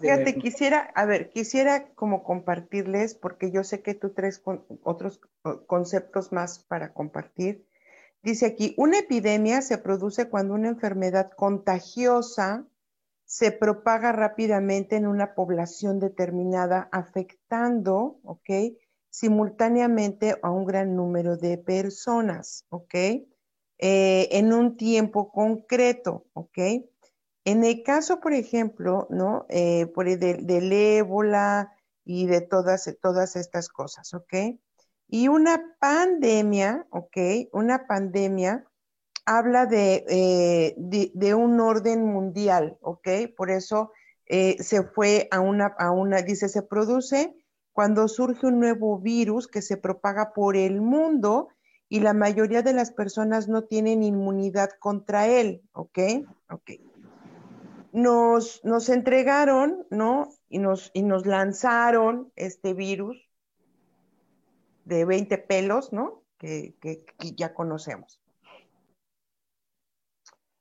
fíjate, 0.00 0.38
quisiera, 0.38 0.80
a 0.94 1.06
ver, 1.06 1.30
quisiera 1.30 1.92
como 1.94 2.22
compartirles, 2.22 3.14
porque 3.14 3.50
yo 3.50 3.64
sé 3.64 3.82
que 3.82 3.94
tú 3.94 4.10
traes 4.10 4.42
otros 4.82 5.20
conceptos 5.66 6.32
más 6.32 6.58
para 6.64 6.92
compartir. 6.92 7.65
Dice 8.26 8.46
aquí, 8.46 8.74
una 8.76 8.98
epidemia 8.98 9.62
se 9.62 9.78
produce 9.78 10.28
cuando 10.28 10.54
una 10.54 10.66
enfermedad 10.66 11.30
contagiosa 11.36 12.66
se 13.24 13.52
propaga 13.52 14.10
rápidamente 14.10 14.96
en 14.96 15.06
una 15.06 15.36
población 15.36 16.00
determinada, 16.00 16.88
afectando, 16.90 18.18
¿ok? 18.24 18.74
Simultáneamente 19.10 20.40
a 20.42 20.50
un 20.50 20.64
gran 20.66 20.96
número 20.96 21.36
de 21.36 21.56
personas, 21.56 22.66
¿ok? 22.68 22.94
Eh, 22.94 23.28
en 24.32 24.52
un 24.52 24.76
tiempo 24.76 25.30
concreto, 25.30 26.26
¿ok? 26.32 26.58
En 27.44 27.62
el 27.62 27.84
caso, 27.84 28.18
por 28.18 28.32
ejemplo, 28.32 29.06
¿no? 29.08 29.46
Eh, 29.48 29.86
por 29.94 30.08
el 30.08 30.18
del 30.18 30.72
ébola 30.72 31.76
y 32.04 32.26
de 32.26 32.40
todas, 32.40 32.92
todas 33.00 33.36
estas 33.36 33.68
cosas, 33.68 34.14
¿ok? 34.14 34.58
Y 35.08 35.28
una 35.28 35.76
pandemia, 35.78 36.86
¿ok? 36.90 37.16
Una 37.52 37.86
pandemia 37.86 38.64
habla 39.24 39.66
de, 39.66 40.04
eh, 40.08 40.74
de, 40.76 41.34
un 41.34 41.60
orden 41.60 42.04
mundial, 42.04 42.76
¿ok? 42.80 43.08
Por 43.36 43.50
eso 43.50 43.92
eh, 44.26 44.56
se 44.62 44.82
fue 44.82 45.28
a 45.30 45.40
una, 45.40 45.66
a 45.78 45.90
una, 45.90 46.22
dice, 46.22 46.48
se 46.48 46.62
produce 46.62 47.34
cuando 47.72 48.08
surge 48.08 48.46
un 48.46 48.58
nuevo 48.58 48.98
virus 48.98 49.48
que 49.48 49.62
se 49.62 49.76
propaga 49.76 50.32
por 50.32 50.56
el 50.56 50.80
mundo 50.80 51.48
y 51.88 52.00
la 52.00 52.14
mayoría 52.14 52.62
de 52.62 52.72
las 52.72 52.90
personas 52.90 53.48
no 53.48 53.64
tienen 53.64 54.02
inmunidad 54.02 54.70
contra 54.80 55.28
él, 55.28 55.62
¿ok? 55.72 55.98
Ok 56.50 56.70
nos, 57.96 58.62
nos 58.62 58.90
entregaron, 58.90 59.86
¿no? 59.88 60.28
Y 60.50 60.58
nos, 60.58 60.90
y 60.92 61.02
nos 61.02 61.24
lanzaron 61.24 62.30
este 62.36 62.74
virus 62.74 63.25
de 64.86 65.04
20 65.04 65.36
pelos, 65.38 65.92
¿no? 65.92 66.22
Que, 66.38 66.76
que, 66.80 67.04
ya 67.34 67.52
conocemos. 67.52 68.22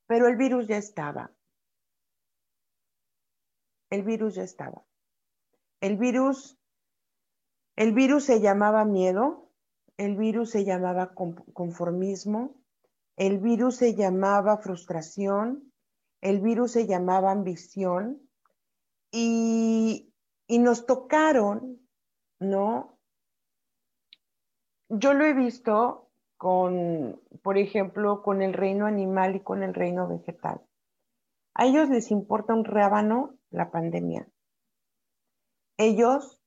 Pero 0.08 0.28
el 0.28 0.36
virus 0.36 0.68
ya 0.68 0.78
estaba. 0.78 1.32
El 3.90 4.04
virus 4.04 4.36
ya 4.36 4.44
estaba. 4.44 4.84
El 5.80 5.98
virus, 5.98 6.58
el 7.76 7.94
virus 7.94 8.26
se 8.26 8.42
llamaba 8.42 8.84
miedo, 8.84 9.52
el 9.98 10.18
virus 10.18 10.50
se 10.50 10.66
llamaba 10.66 11.14
conformismo, 11.14 12.56
el 13.16 13.38
virus 13.40 13.78
se 13.78 13.94
llamaba 13.94 14.58
frustración, 14.58 15.72
el 16.22 16.42
virus 16.42 16.72
se 16.72 16.88
llamaba 16.88 17.32
ambición 17.32 18.28
y, 19.12 20.12
nos 20.50 20.88
tocaron, 20.88 21.80
¿no? 22.40 22.95
Yo 24.90 25.14
lo 25.14 25.26
he 25.26 25.34
visto 25.34 26.10
con, 26.38 27.20
por 27.42 27.58
ejemplo, 27.58 28.22
con 28.22 28.42
el 28.42 28.54
reino 28.54 28.86
animal 28.86 29.36
y 29.36 29.40
con 29.40 29.64
el 29.64 29.74
reino 29.74 30.08
vegetal. 30.08 30.62
A 31.56 31.66
ellos 31.66 31.90
les 31.90 32.12
importa 32.12 32.54
un 32.54 32.66
rábano 32.66 33.36
la 33.50 33.72
pandemia. 33.72 34.28
Ellos 35.78 36.42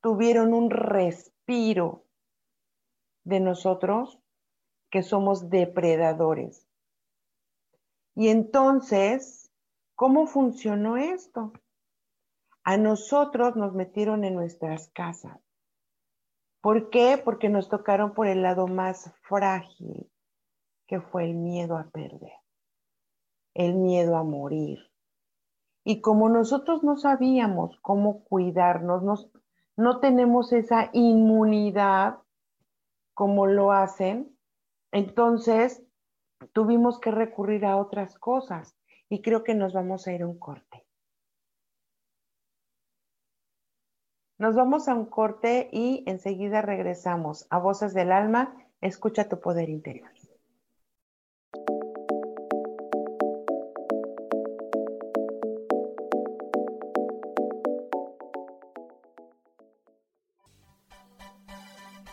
tuvieron 0.00 0.54
un 0.54 0.70
respiro 0.70 2.04
de 3.24 3.40
nosotros 3.40 4.18
que 4.90 5.02
somos 5.02 5.50
depredadores. 5.50 6.68
Y 8.14 8.28
entonces, 8.28 9.50
¿cómo 9.96 10.26
funcionó 10.26 10.96
esto? 10.98 11.52
A 12.62 12.76
nosotros 12.76 13.56
nos 13.56 13.74
metieron 13.74 14.24
en 14.24 14.34
nuestras 14.34 14.88
casas. 14.90 15.41
¿Por 16.62 16.90
qué? 16.90 17.20
Porque 17.22 17.48
nos 17.48 17.68
tocaron 17.68 18.14
por 18.14 18.28
el 18.28 18.42
lado 18.42 18.68
más 18.68 19.12
frágil, 19.22 20.08
que 20.86 21.00
fue 21.00 21.24
el 21.24 21.34
miedo 21.34 21.76
a 21.76 21.90
perder, 21.90 22.38
el 23.54 23.74
miedo 23.74 24.16
a 24.16 24.22
morir. 24.22 24.78
Y 25.84 26.00
como 26.00 26.28
nosotros 26.28 26.84
no 26.84 26.96
sabíamos 26.96 27.76
cómo 27.82 28.22
cuidarnos, 28.22 29.28
no 29.76 29.98
tenemos 29.98 30.52
esa 30.52 30.88
inmunidad 30.92 32.18
como 33.12 33.46
lo 33.46 33.72
hacen, 33.72 34.38
entonces 34.92 35.82
tuvimos 36.52 37.00
que 37.00 37.10
recurrir 37.10 37.64
a 37.66 37.76
otras 37.76 38.16
cosas 38.20 38.76
y 39.08 39.20
creo 39.20 39.42
que 39.42 39.56
nos 39.56 39.72
vamos 39.72 40.06
a 40.06 40.12
ir 40.12 40.22
a 40.22 40.28
un 40.28 40.38
corte. 40.38 40.71
Nos 44.42 44.56
vamos 44.56 44.88
a 44.88 44.94
un 44.96 45.04
corte 45.04 45.68
y 45.70 46.02
enseguida 46.04 46.62
regresamos 46.62 47.46
a 47.48 47.60
Voces 47.60 47.94
del 47.94 48.10
Alma. 48.10 48.56
Escucha 48.80 49.28
tu 49.28 49.38
poder 49.38 49.68
interior. 49.68 50.10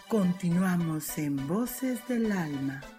Continuamos 0.07 1.17
en 1.17 1.47
Voces 1.47 2.07
del 2.07 2.31
Alma. 2.31 2.98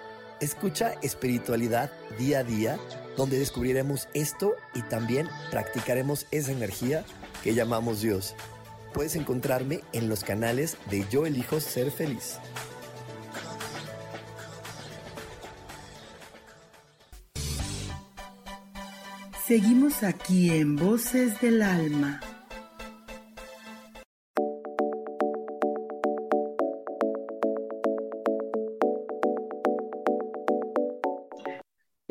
Escucha 0.41 0.95
espiritualidad 1.03 1.91
día 2.17 2.39
a 2.39 2.43
día, 2.43 2.79
donde 3.15 3.37
descubriremos 3.37 4.07
esto 4.15 4.55
y 4.73 4.81
también 4.81 5.29
practicaremos 5.51 6.25
esa 6.31 6.51
energía 6.51 7.05
que 7.43 7.53
llamamos 7.53 8.01
Dios. 8.01 8.33
Puedes 8.91 9.15
encontrarme 9.15 9.81
en 9.93 10.09
los 10.09 10.23
canales 10.23 10.77
de 10.89 11.05
Yo 11.11 11.27
elijo 11.27 11.59
ser 11.59 11.91
feliz. 11.91 12.39
Seguimos 19.45 20.01
aquí 20.01 20.49
en 20.49 20.75
Voces 20.75 21.39
del 21.39 21.61
Alma. 21.61 22.19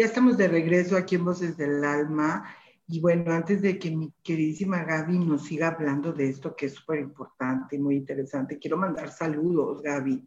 Ya 0.00 0.06
estamos 0.06 0.38
de 0.38 0.48
regreso 0.48 0.96
aquí 0.96 1.16
en 1.16 1.26
Voces 1.26 1.58
del 1.58 1.84
Alma. 1.84 2.48
Y 2.86 3.00
bueno, 3.00 3.34
antes 3.34 3.60
de 3.60 3.78
que 3.78 3.90
mi 3.90 4.10
queridísima 4.22 4.82
Gaby 4.82 5.18
nos 5.18 5.44
siga 5.44 5.68
hablando 5.68 6.14
de 6.14 6.30
esto 6.30 6.56
que 6.56 6.64
es 6.64 6.72
súper 6.72 7.00
importante 7.00 7.76
y 7.76 7.80
muy 7.80 7.96
interesante, 7.96 8.58
quiero 8.58 8.78
mandar 8.78 9.12
saludos, 9.12 9.82
Gaby. 9.82 10.26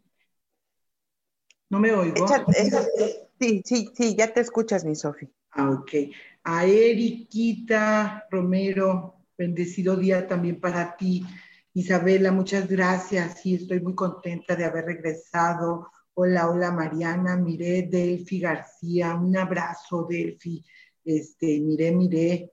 ¿No 1.70 1.80
me 1.80 1.90
oigo? 1.90 2.24
Sí, 3.40 3.62
sí, 3.64 3.90
sí, 3.92 4.14
ya 4.14 4.32
te 4.32 4.42
escuchas, 4.42 4.84
mi 4.84 4.94
Sofi. 4.94 5.28
Ah, 5.50 5.70
ok. 5.70 5.90
A 6.44 6.64
Eriquita 6.66 8.28
Romero, 8.30 9.26
bendecido 9.36 9.96
día 9.96 10.28
también 10.28 10.60
para 10.60 10.96
ti. 10.96 11.26
Isabela, 11.72 12.30
muchas 12.30 12.68
gracias. 12.68 13.40
Sí, 13.40 13.56
estoy 13.56 13.80
muy 13.80 13.96
contenta 13.96 14.54
de 14.54 14.66
haber 14.66 14.84
regresado 14.84 15.90
Hola, 16.16 16.48
hola 16.48 16.70
Mariana, 16.70 17.36
miré 17.36 17.88
Delfi 17.90 18.38
García, 18.40 19.14
un 19.16 19.36
abrazo 19.36 20.06
Delfi, 20.08 20.64
este, 21.04 21.60
miré, 21.60 21.90
miré, 21.92 22.52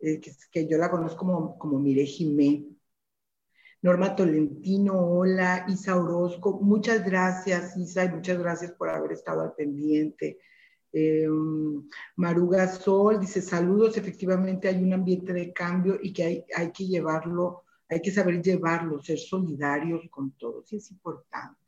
eh, 0.00 0.20
que, 0.52 0.66
yo 0.68 0.76
la 0.78 0.90
conozco 0.90 1.18
como, 1.18 1.58
como 1.58 1.78
Miré 1.78 2.04
Jimé. 2.06 2.66
Norma 3.82 4.14
Tolentino, 4.14 4.94
hola, 4.94 5.64
Isa 5.68 5.96
Orozco, 5.96 6.60
muchas 6.60 7.04
gracias 7.04 7.76
Isa 7.76 8.04
y 8.04 8.10
muchas 8.10 8.38
gracias 8.38 8.72
por 8.72 8.90
haber 8.90 9.12
estado 9.12 9.42
al 9.42 9.54
pendiente. 9.54 10.38
Em, 10.92 11.88
Maruga 12.16 12.68
Sol 12.68 13.20
dice 13.20 13.40
saludos, 13.42 13.96
efectivamente 13.96 14.68
hay 14.68 14.82
un 14.82 14.92
ambiente 14.92 15.32
de 15.32 15.52
cambio 15.52 15.98
y 16.02 16.12
que 16.12 16.24
hay, 16.24 16.44
hay 16.56 16.72
que 16.72 16.86
llevarlo, 16.86 17.64
hay 17.88 18.02
que 18.02 18.10
saber 18.10 18.42
llevarlo, 18.42 19.02
ser 19.02 19.18
solidarios 19.18 20.02
con 20.10 20.32
todos, 20.32 20.72
y 20.72 20.76
es 20.76 20.90
importante. 20.90 21.67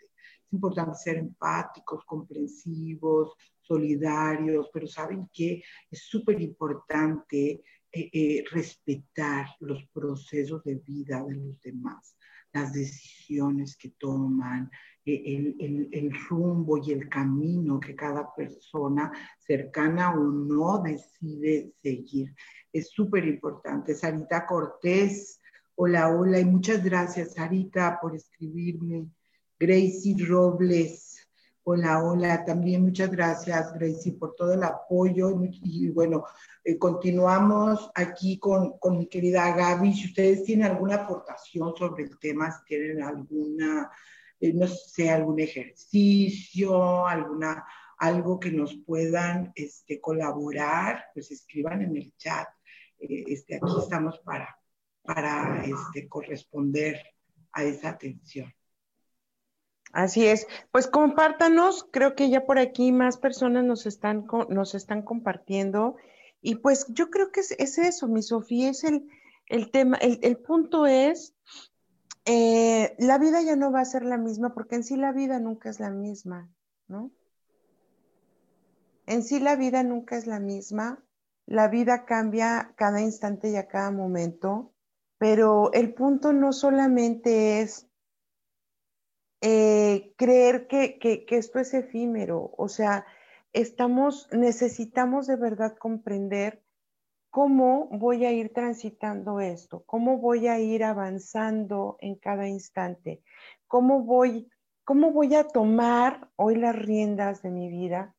Es 0.51 0.55
importante 0.55 0.99
ser 0.99 1.17
empáticos, 1.17 2.05
comprensivos, 2.05 3.37
solidarios, 3.61 4.69
pero 4.73 4.89
saben 4.89 5.31
que 5.33 5.63
es 5.89 6.03
súper 6.03 6.41
importante 6.41 7.63
eh, 7.93 8.11
eh, 8.13 8.45
respetar 8.51 9.47
los 9.61 9.87
procesos 9.93 10.65
de 10.65 10.75
vida 10.75 11.23
de 11.23 11.37
los 11.37 11.61
demás, 11.61 12.17
las 12.53 12.73
decisiones 12.73 13.77
que 13.77 13.91
toman, 13.91 14.69
eh, 15.05 15.23
el, 15.25 15.89
el, 15.93 16.13
rumbo 16.29 16.79
y 16.79 16.91
el 16.91 17.09
camino 17.09 17.79
que 17.79 17.95
cada 17.95 18.35
persona 18.35 19.13
cercana 19.39 20.11
o 20.11 20.19
no 20.19 20.83
decide 20.83 21.73
seguir. 21.81 22.35
Es 22.73 22.91
súper 22.91 23.25
importante. 23.25 23.95
Sarita 23.95 24.47
Cortés, 24.47 25.41
hola, 25.77 26.09
hola, 26.09 26.41
y 26.41 26.45
muchas 26.45 26.83
gracias, 26.83 27.35
Sarita, 27.35 28.01
por 28.03 28.17
escribirme. 28.17 29.07
Gracie 29.61 30.17
Robles. 30.27 31.29
Hola, 31.65 32.03
hola, 32.03 32.47
también 32.47 32.81
muchas 32.81 33.11
gracias, 33.11 33.75
Gracie, 33.75 34.13
por 34.13 34.35
todo 34.35 34.55
el 34.55 34.63
apoyo. 34.63 35.39
Y, 35.43 35.91
bueno, 35.91 36.25
eh, 36.65 36.79
continuamos 36.79 37.91
aquí 37.95 38.39
con, 38.39 38.79
mi 38.93 39.07
querida 39.07 39.55
Gaby. 39.55 39.93
Si 39.93 40.07
ustedes 40.07 40.45
tienen 40.45 40.65
alguna 40.65 40.95
aportación 40.95 41.77
sobre 41.77 42.05
el 42.05 42.19
tema, 42.19 42.51
si 42.51 42.65
tienen 42.65 43.03
alguna, 43.03 43.91
eh, 44.41 44.55
no 44.55 44.67
sé, 44.67 45.11
algún 45.11 45.41
ejercicio, 45.41 47.07
alguna, 47.07 47.63
algo 47.99 48.41
que 48.41 48.53
nos 48.53 48.75
puedan 48.87 49.53
este, 49.55 50.01
colaborar, 50.01 51.05
pues 51.13 51.31
escriban 51.31 51.83
en 51.83 51.99
el 51.99 52.17
chat. 52.17 52.49
Eh, 52.99 53.25
este, 53.27 53.57
aquí 53.57 53.73
estamos 53.79 54.19
para, 54.21 54.59
para 55.03 55.63
este, 55.67 56.09
corresponder 56.09 56.99
a 57.53 57.63
esa 57.63 57.91
atención. 57.91 58.51
Así 59.93 60.27
es. 60.27 60.47
Pues 60.71 60.87
compártanos, 60.87 61.87
creo 61.91 62.15
que 62.15 62.31
ya 62.31 62.47
por 62.47 62.59
aquí 62.59 62.93
más 62.93 63.17
personas 63.17 63.65
nos 63.65 63.87
están, 63.87 64.27
nos 64.49 64.75
están 64.75 65.03
compartiendo. 65.03 65.97
Y 66.41 66.57
pues 66.57 66.87
yo 66.91 67.11
creo 67.11 67.33
que 67.33 67.41
es, 67.41 67.79
eso, 67.79 68.09
mi 68.09 68.23
Sofía, 68.23 68.71
es 68.71 68.85
el, 68.85 69.09
el 69.47 69.71
tema, 69.71 69.99
el, 69.99 70.37
punto 70.39 70.87
es, 70.87 71.35
eh, 72.25 72.95
la 72.99 73.19
vida 73.19 73.43
ya 73.43 73.57
no 73.57 73.73
va 73.73 73.81
a 73.81 73.85
ser 73.85 74.05
la 74.05 74.17
misma, 74.17 74.55
porque 74.55 74.77
en 74.77 74.85
sí 74.85 74.97
la 74.97 75.13
vida 75.13 75.39
nunca 75.41 75.69
es 75.69 75.81
la 75.81 75.91
misma, 75.91 76.49
¿no? 76.87 77.11
En 79.07 79.25
sí 79.25 79.41
la 79.41 79.57
vida 79.57 79.83
nunca 79.83 80.17
es 80.17 80.27
la 80.27 80.39
misma, 80.39 81.03
la 81.47 81.67
vida 81.67 82.05
cambia 82.05 82.73
cada 82.77 83.01
instante 83.01 83.51
y 83.51 83.57
a 83.57 83.67
cada 83.67 83.91
momento, 83.91 84.73
pero 85.19 85.73
el 85.73 85.93
punto 85.95 86.33
no 86.33 86.53
solamente 86.53 87.61
es 87.61 87.90
eh, 89.41 90.13
creer 90.17 90.67
que, 90.67 90.99
que, 90.99 91.25
esto 91.31 91.59
es 91.59 91.73
efímero, 91.73 92.53
o 92.57 92.69
sea, 92.69 93.07
estamos, 93.53 94.29
necesitamos 94.33 95.27
de 95.27 95.37
verdad 95.37 95.77
comprender 95.79 96.63
cómo 97.31 97.89
voy 97.91 98.27
a 98.27 98.33
ir 98.33 98.53
transitando 98.53 99.41
esto, 99.41 99.83
cómo 99.87 100.19
voy 100.19 100.49
a 100.49 100.59
ir 100.59 100.85
avanzando 100.85 101.97
en 102.01 102.17
cada 102.17 102.49
instante, 102.49 103.23
cómo 103.67 104.03
voy, 104.03 104.51
cómo 104.85 105.13
voy 105.13 105.35
a 105.35 105.49
tomar 105.49 106.29
hoy 106.37 106.57
las 106.57 106.77
riendas 106.77 107.43
de 107.43 107.51
mi 107.51 107.69
vida 107.69 108.15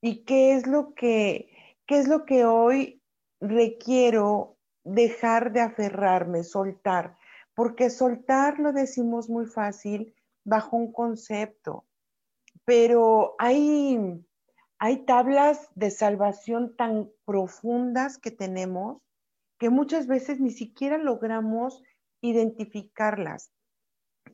y 0.00 0.24
qué 0.24 0.54
es 0.54 0.66
lo 0.66 0.94
que, 0.94 1.50
qué 1.86 1.98
es 1.98 2.08
lo 2.08 2.24
que 2.24 2.44
hoy 2.44 3.02
requiero 3.40 4.56
dejar 4.82 5.52
de 5.52 5.60
aferrarme, 5.60 6.42
soltar, 6.42 7.16
porque 7.54 7.90
soltar 7.90 8.58
lo 8.58 8.72
decimos 8.72 9.28
muy 9.28 9.46
fácil, 9.46 10.15
bajo 10.46 10.76
un 10.76 10.92
concepto, 10.92 11.84
pero 12.64 13.34
hay, 13.38 13.98
hay 14.78 15.04
tablas 15.04 15.68
de 15.74 15.90
salvación 15.90 16.76
tan 16.76 17.10
profundas 17.24 18.16
que 18.16 18.30
tenemos 18.30 19.02
que 19.58 19.70
muchas 19.70 20.06
veces 20.06 20.38
ni 20.38 20.50
siquiera 20.50 20.98
logramos 20.98 21.82
identificarlas. 22.20 23.50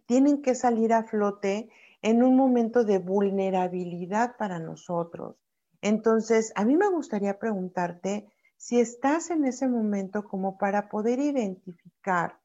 Tienen 0.06 0.42
que 0.42 0.54
salir 0.54 0.92
a 0.92 1.04
flote 1.04 1.70
en 2.02 2.22
un 2.22 2.36
momento 2.36 2.84
de 2.84 2.98
vulnerabilidad 2.98 4.36
para 4.36 4.58
nosotros. 4.58 5.36
Entonces, 5.80 6.52
a 6.56 6.64
mí 6.64 6.76
me 6.76 6.90
gustaría 6.90 7.38
preguntarte 7.38 8.28
si 8.58 8.80
estás 8.80 9.30
en 9.30 9.44
ese 9.46 9.66
momento 9.66 10.24
como 10.24 10.58
para 10.58 10.88
poder 10.90 11.20
identificar 11.20 12.41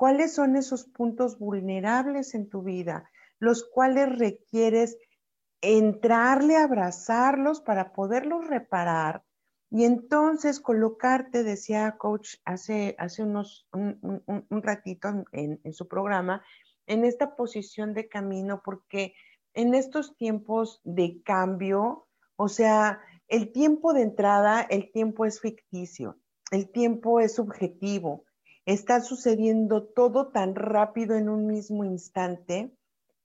cuáles 0.00 0.32
son 0.32 0.56
esos 0.56 0.84
puntos 0.86 1.38
vulnerables 1.38 2.34
en 2.34 2.48
tu 2.48 2.62
vida, 2.62 3.10
los 3.38 3.68
cuales 3.68 4.18
requieres 4.18 4.96
entrarle, 5.60 6.56
abrazarlos 6.56 7.60
para 7.60 7.92
poderlos 7.92 8.46
reparar 8.46 9.22
y 9.68 9.84
entonces 9.84 10.58
colocarte, 10.58 11.44
decía 11.44 11.98
coach 11.98 12.36
hace, 12.46 12.96
hace 12.98 13.24
unos, 13.24 13.68
un, 13.74 14.62
ratito 14.62 15.08
en, 15.32 15.60
en, 15.62 15.72
su 15.74 15.86
programa, 15.86 16.42
en 16.86 17.04
esta 17.04 17.36
posición 17.36 17.92
de 17.92 18.08
camino, 18.08 18.62
porque 18.64 19.12
en 19.52 19.74
estos 19.74 20.16
tiempos 20.16 20.80
de 20.82 21.20
cambio, 21.22 22.06
o 22.36 22.48
sea, 22.48 23.00
el 23.28 23.52
tiempo 23.52 23.92
de 23.92 24.00
entrada, 24.00 24.62
el 24.62 24.90
tiempo 24.92 25.26
es 25.26 25.42
ficticio, 25.42 26.18
el 26.52 26.70
tiempo 26.70 27.20
es 27.20 27.34
subjetivo, 27.34 28.24
está 28.66 29.00
sucediendo 29.00 29.84
todo 29.84 30.28
tan 30.28 30.54
rápido 30.54 31.16
en 31.16 31.28
un 31.28 31.46
mismo 31.46 31.84
instante 31.84 32.72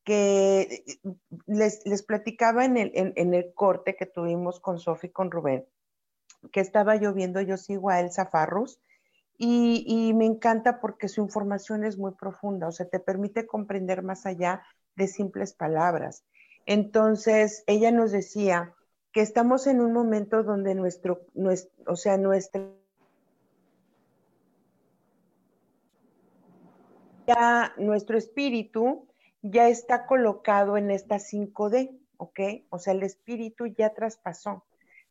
que 0.03 0.83
les, 1.47 1.85
les 1.85 2.03
platicaba 2.03 2.63
en 2.63 2.77
el, 2.77 2.91
en, 2.93 3.33
el, 3.33 3.53
corte 3.53 3.95
que 3.95 4.05
tuvimos 4.05 4.59
con 4.59 4.79
Sofi 4.79 5.07
y 5.07 5.11
con 5.11 5.31
Rubén, 5.31 5.65
que 6.51 6.59
estaba 6.59 6.95
lloviendo, 6.95 7.41
yo 7.41 7.57
sigo 7.57 7.89
a 7.89 7.99
Elsa 7.99 8.27
Farrus, 8.27 8.79
y, 9.37 9.83
y, 9.87 10.13
me 10.13 10.25
encanta 10.25 10.79
porque 10.79 11.09
su 11.09 11.21
información 11.21 11.83
es 11.83 11.97
muy 11.97 12.13
profunda, 12.13 12.67
o 12.67 12.71
sea, 12.71 12.87
te 12.87 12.99
permite 12.99 13.45
comprender 13.45 14.01
más 14.01 14.25
allá 14.25 14.63
de 14.95 15.07
simples 15.07 15.53
palabras. 15.53 16.23
Entonces, 16.65 17.63
ella 17.67 17.91
nos 17.91 18.11
decía 18.11 18.73
que 19.11 19.21
estamos 19.21 19.67
en 19.67 19.81
un 19.81 19.91
momento 19.91 20.43
donde 20.43 20.73
nuestro, 20.75 21.25
nuestro 21.33 21.73
o 21.87 21.95
sea, 21.95 22.17
nuestra 22.17 22.69
ya 27.27 27.73
nuestro 27.77 28.17
espíritu 28.17 29.07
ya 29.41 29.69
está 29.69 30.05
colocado 30.05 30.77
en 30.77 30.91
esta 30.91 31.19
5D, 31.19 31.97
¿ok? 32.17 32.39
O 32.69 32.79
sea, 32.79 32.93
el 32.93 33.03
espíritu 33.03 33.67
ya 33.67 33.93
traspasó, 33.93 34.65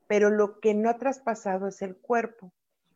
pero 0.07 0.31
lo 0.31 0.61
que 0.61 0.75
no 0.75 0.91
ha 0.91 0.99
traspasado 0.99 1.69
es 1.69 1.83
el 1.83 1.97
cuerpo. 1.97 2.53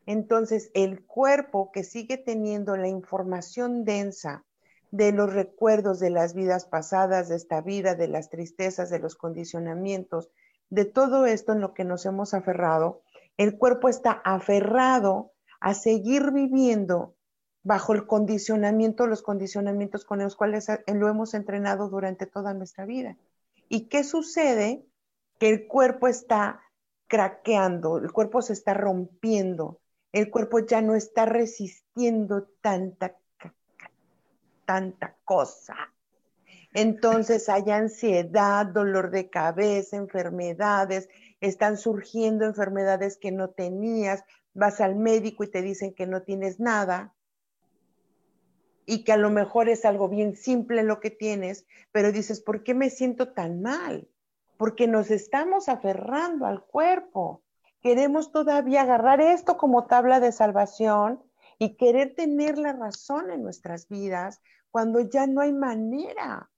Entonces, 0.07 0.71
el 0.75 1.05
cuerpo 1.05 1.71
que 1.71 1.85
sigue 1.85 2.17
teniendo 2.17 2.77
la 2.77 2.89
información 2.89 3.85
densa 3.85 4.45
de 4.91 5.13
los 5.13 5.33
recuerdos 5.33 6.01
de 6.01 6.11
las 6.11 6.35
vidas 6.35 6.65
pasadas, 6.65 7.29
de 7.29 7.37
esta 7.37 7.61
vida, 7.61 7.95
de 7.95 8.09
las 8.09 8.31
tristezas, 8.31 8.89
de 8.89 8.99
los 8.99 9.17
condicionamientos, 9.17 10.31
de 10.71 10.87
todo 10.87 11.27
esto 11.27 11.53
en 11.53 11.61
lo 11.61 11.75
que 11.75 11.85
nos 11.85 12.07
hemos 12.07 12.33
aferrado, 12.35 13.03
el 13.37 13.59
cuerpo 13.59 13.89
está 13.89 14.13
aferrado 14.25 15.33
a 15.61 15.75
seguir 15.75 16.33
viviendo 16.33 17.15
bajo 17.69 17.93
el 17.93 18.07
condicionamiento, 18.07 19.07
los 19.07 19.21
condicionamientos 19.21 20.07
con 20.07 20.21
los 20.21 20.37
cuales 20.37 20.69
lo 20.87 21.07
hemos 21.07 21.35
entrenado 21.35 21.91
durante 21.91 22.25
toda 22.25 22.55
nuestra 22.55 22.87
vida. 22.87 23.19
¿Y 23.69 23.89
qué 23.89 24.05
sucede? 24.05 24.87
Que 25.39 25.51
el 25.51 25.67
cuerpo 25.67 26.09
está 26.09 26.63
craqueando, 27.09 27.99
el 27.99 28.11
cuerpo 28.11 28.41
se 28.41 28.55
está 28.55 28.73
rompiendo, 28.73 29.81
el 30.13 30.31
cuerpo 30.31 30.61
ya 30.61 30.81
no 30.81 30.95
está 30.95 31.27
resistiendo 31.27 32.49
tanta, 32.63 33.19
tanta 34.65 35.17
cosa. 35.27 35.77
Entonces 36.73 37.51
hay 37.51 37.71
ansiedad, 37.71 38.65
dolor 38.65 39.11
de 39.11 39.29
cabeza, 39.29 39.99
enfermedades, 39.99 41.11
están 41.43 41.77
surgiendo 41.77 42.47
enfermedades 42.47 43.19
que 43.19 43.31
no 43.31 43.51
tenías, 43.51 44.25
vas 44.55 44.81
al 44.81 44.97
médico 44.97 45.45
y 45.45 45.51
te 45.51 45.61
dicen 45.61 45.93
que 45.93 46.07
no 46.07 46.23
tienes 46.23 46.61
nada, 46.61 47.15
y 48.91 49.05
que 49.05 49.13
a 49.13 49.19
lo 49.19 49.29
mejor 49.29 49.69
es 49.69 49.85
algo 49.85 50.09
bien 50.09 50.35
simple 50.35 50.83
lo 50.83 50.99
que 50.99 51.11
tienes, 51.11 51.67
pero 51.93 52.11
dices, 52.11 52.41
¿por 52.41 52.63
qué 52.63 52.73
me 52.73 52.89
siento 52.89 53.35
tan 53.35 53.61
mal? 53.61 54.09
Porque 54.57 54.89
nos 54.89 55.11
estamos 55.11 55.69
aferrando 55.69 56.47
al 56.47 56.65
cuerpo. 56.65 57.43
Queremos 57.83 58.33
todavía 58.33 58.81
agarrar 58.81 59.21
esto 59.21 59.59
como 59.59 59.85
tabla 59.85 60.21
de 60.21 60.33
salvación 60.33 61.23
y 61.59 61.77
querer 61.77 62.15
tener 62.15 62.57
la 62.57 62.73
razón 62.73 63.31
en 63.31 63.43
nuestras 63.43 63.89
vidas 63.89 64.41
cuando 64.71 65.01
ya 65.01 65.27
no 65.27 65.43
hay 65.43 65.53
manera. 65.53 66.51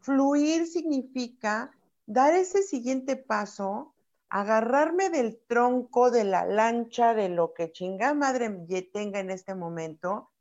Fluir 0.00 0.66
significa 0.66 1.70
dar 2.04 2.34
ese 2.34 2.62
siguiente 2.62 3.16
paso, 3.16 3.94
agarrarme 4.28 5.08
del 5.08 5.40
tronco 5.46 6.10
de 6.10 6.24
la 6.24 6.44
lancha, 6.44 7.14
de 7.14 7.30
lo 7.30 7.54
que 7.54 7.72
chinga 7.72 8.12
madre 8.12 8.50
tenga 8.92 9.20
en 9.20 9.30
este 9.30 9.54
momento, 9.54 10.31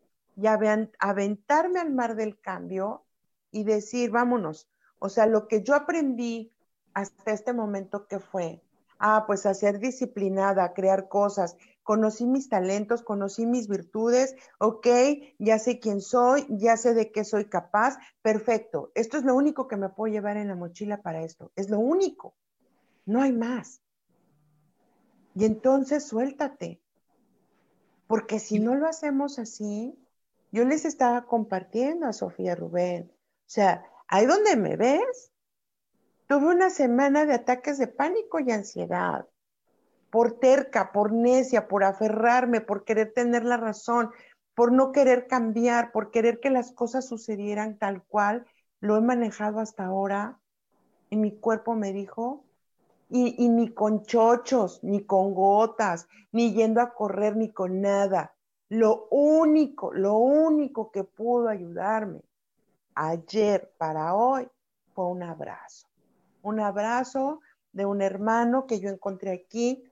y 0.41 0.47
aventarme 0.47 1.80
al 1.80 1.91
mar 1.91 2.15
del 2.15 2.39
cambio 2.39 3.06
y 3.51 3.63
decir, 3.63 4.10
vámonos. 4.10 4.67
O 4.97 5.10
sea, 5.10 5.25
lo 5.25 5.47
que 5.47 5.62
yo 5.62 5.75
aprendí 5.75 6.51
hasta 6.93 7.32
este 7.32 7.54
momento 7.54 8.08
que 8.08 8.19
fue, 8.19 8.62
ah, 8.97 9.25
pues 9.27 9.45
a 9.45 9.54
ser 9.54 9.80
disciplinada, 9.80 10.63
a 10.63 10.73
crear 10.73 11.08
cosas, 11.10 11.58
conocí 11.84 12.25
mis 12.25 12.49
talentos, 12.49 13.01
conocí 13.01 13.45
mis 13.45 13.67
virtudes, 13.67 14.36
ok, 14.60 14.88
ya 15.39 15.60
sé 15.60 15.80
quién 15.80 16.01
soy, 16.01 16.45
ya 16.49 16.77
sé 16.77 16.93
de 16.93 17.12
qué 17.12 17.23
soy 17.23 17.45
capaz, 17.45 17.97
perfecto. 18.21 18.91
Esto 18.95 19.17
es 19.17 19.23
lo 19.23 19.36
único 19.36 19.67
que 19.67 19.77
me 19.77 19.89
puedo 19.89 20.12
llevar 20.12 20.38
en 20.38 20.47
la 20.47 20.56
mochila 20.56 21.01
para 21.01 21.21
esto, 21.21 21.51
es 21.56 21.69
lo 21.69 21.80
único, 21.80 22.36
no 23.06 23.21
hay 23.21 23.32
más. 23.32 23.82
Y 25.36 25.45
entonces 25.45 26.06
suéltate, 26.08 26.82
porque 28.08 28.39
si 28.39 28.60
no 28.60 28.75
lo 28.75 28.88
hacemos 28.88 29.39
así, 29.39 29.97
yo 30.52 30.66
les 30.66 30.86
estaba 30.86 31.26
compartiendo 31.26 32.06
a 32.06 32.14
Sofía 32.14 32.56
Rubén. 32.56 33.10
O 33.12 33.44
sea, 33.46 33.86
ahí 34.08 34.26
donde 34.26 34.58
me 34.58 34.76
ves, 34.76 35.32
tuve 36.28 36.48
una 36.48 36.70
semana 36.70 37.26
de 37.26 37.34
ataques 37.34 37.78
de 37.78 37.88
pánico 37.88 38.40
y 38.40 38.52
ansiedad. 38.52 39.28
Por 40.10 40.40
terca, 40.40 40.92
por 40.92 41.14
necia, 41.14 41.70
por 41.70 41.86
aferrarme, 41.86 42.60
por 42.60 42.84
querer 42.84 43.14
tener 43.14 43.46
la 43.46 43.56
razón, 43.56 44.12
por 44.54 44.74
no 44.74 44.92
querer 44.92 45.28
cambiar, 45.28 45.94
por 45.94 46.12
querer 46.12 46.42
que 46.42 46.50
las 46.50 46.74
cosas 46.74 47.08
sucedieran 47.08 47.78
tal 47.78 48.04
cual 48.04 48.46
lo 48.82 48.98
he 48.98 49.02
manejado 49.02 49.60
hasta 49.60 49.86
ahora. 49.86 50.38
Y 51.10 51.16
mi 51.16 51.38
cuerpo 51.40 51.76
me 51.76 51.94
dijo, 51.94 52.44
y, 53.10 53.42
y 53.42 53.48
ni 53.48 53.74
con 53.74 54.04
chochos, 54.04 54.84
ni 54.84 55.06
con 55.06 55.34
gotas, 55.34 56.10
ni 56.34 56.54
yendo 56.54 56.82
a 56.82 56.94
correr, 56.94 57.38
ni 57.38 57.54
con 57.54 57.80
nada 57.80 58.36
Lo 58.71 59.10
único, 59.10 59.93
lo 59.93 60.15
único 60.15 60.91
que 60.91 61.03
pudo 61.03 61.49
ayudarme 61.49 62.21
ayer 62.95 63.69
para 63.77 64.15
hoy 64.15 64.47
fue 64.93 65.07
un 65.07 65.23
abrazo. 65.23 65.89
Un 66.41 66.62
abrazo 66.62 67.41
de 67.73 67.86
un 67.86 68.01
hermano 68.01 68.67
que 68.67 68.79
yo 68.79 68.89
encontré 68.89 69.34
aquí 69.34 69.84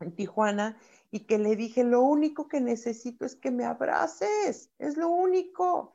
en 0.00 0.10
Tijuana 0.16 0.76
y 1.12 1.20
que 1.26 1.38
le 1.38 1.54
dije, 1.54 1.84
lo 1.84 2.02
único 2.02 2.48
que 2.48 2.60
necesito 2.60 3.24
es 3.24 3.36
que 3.36 3.52
me 3.52 3.64
abraces, 3.64 4.68
es 4.80 4.96
lo 4.96 5.10
único, 5.10 5.94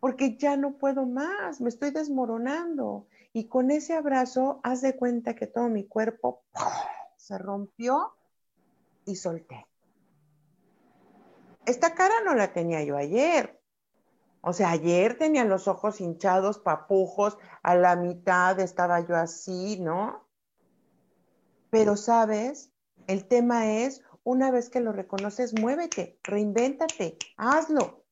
porque 0.00 0.36
ya 0.36 0.56
no 0.56 0.78
puedo 0.78 1.06
más, 1.06 1.60
me 1.60 1.68
estoy 1.68 1.92
desmoronando. 1.92 3.06
Y 3.32 3.44
con 3.44 3.70
ese 3.70 3.94
abrazo, 3.94 4.58
haz 4.64 4.80
de 4.80 4.96
cuenta 4.96 5.36
que 5.36 5.46
todo 5.46 5.68
mi 5.68 5.84
cuerpo 5.84 6.42
se 7.16 7.38
rompió 7.38 8.16
y 9.04 9.14
solté. 9.14 9.64
Esta 11.66 11.94
cara 11.94 12.14
no 12.24 12.34
la 12.34 12.52
tenía 12.52 12.82
yo 12.82 12.96
ayer. 12.96 13.60
O 14.40 14.52
sea, 14.52 14.70
ayer 14.70 15.16
tenía 15.16 15.44
los 15.44 15.68
ojos 15.68 16.00
hinchados, 16.00 16.58
papujos, 16.58 17.38
a 17.62 17.76
la 17.76 17.94
mitad 17.94 18.58
estaba 18.58 19.00
yo 19.00 19.14
así, 19.14 19.78
¿no? 19.80 20.28
Pero, 21.70 21.96
¿sabes? 21.96 22.72
El 23.06 23.26
tema 23.26 23.72
es, 23.72 24.02
una 24.24 24.50
vez 24.50 24.68
que 24.68 24.80
lo 24.80 24.92
reconoces, 24.92 25.58
muévete, 25.58 26.18
reinvéntate, 26.24 27.18
hazlo. 27.36 28.04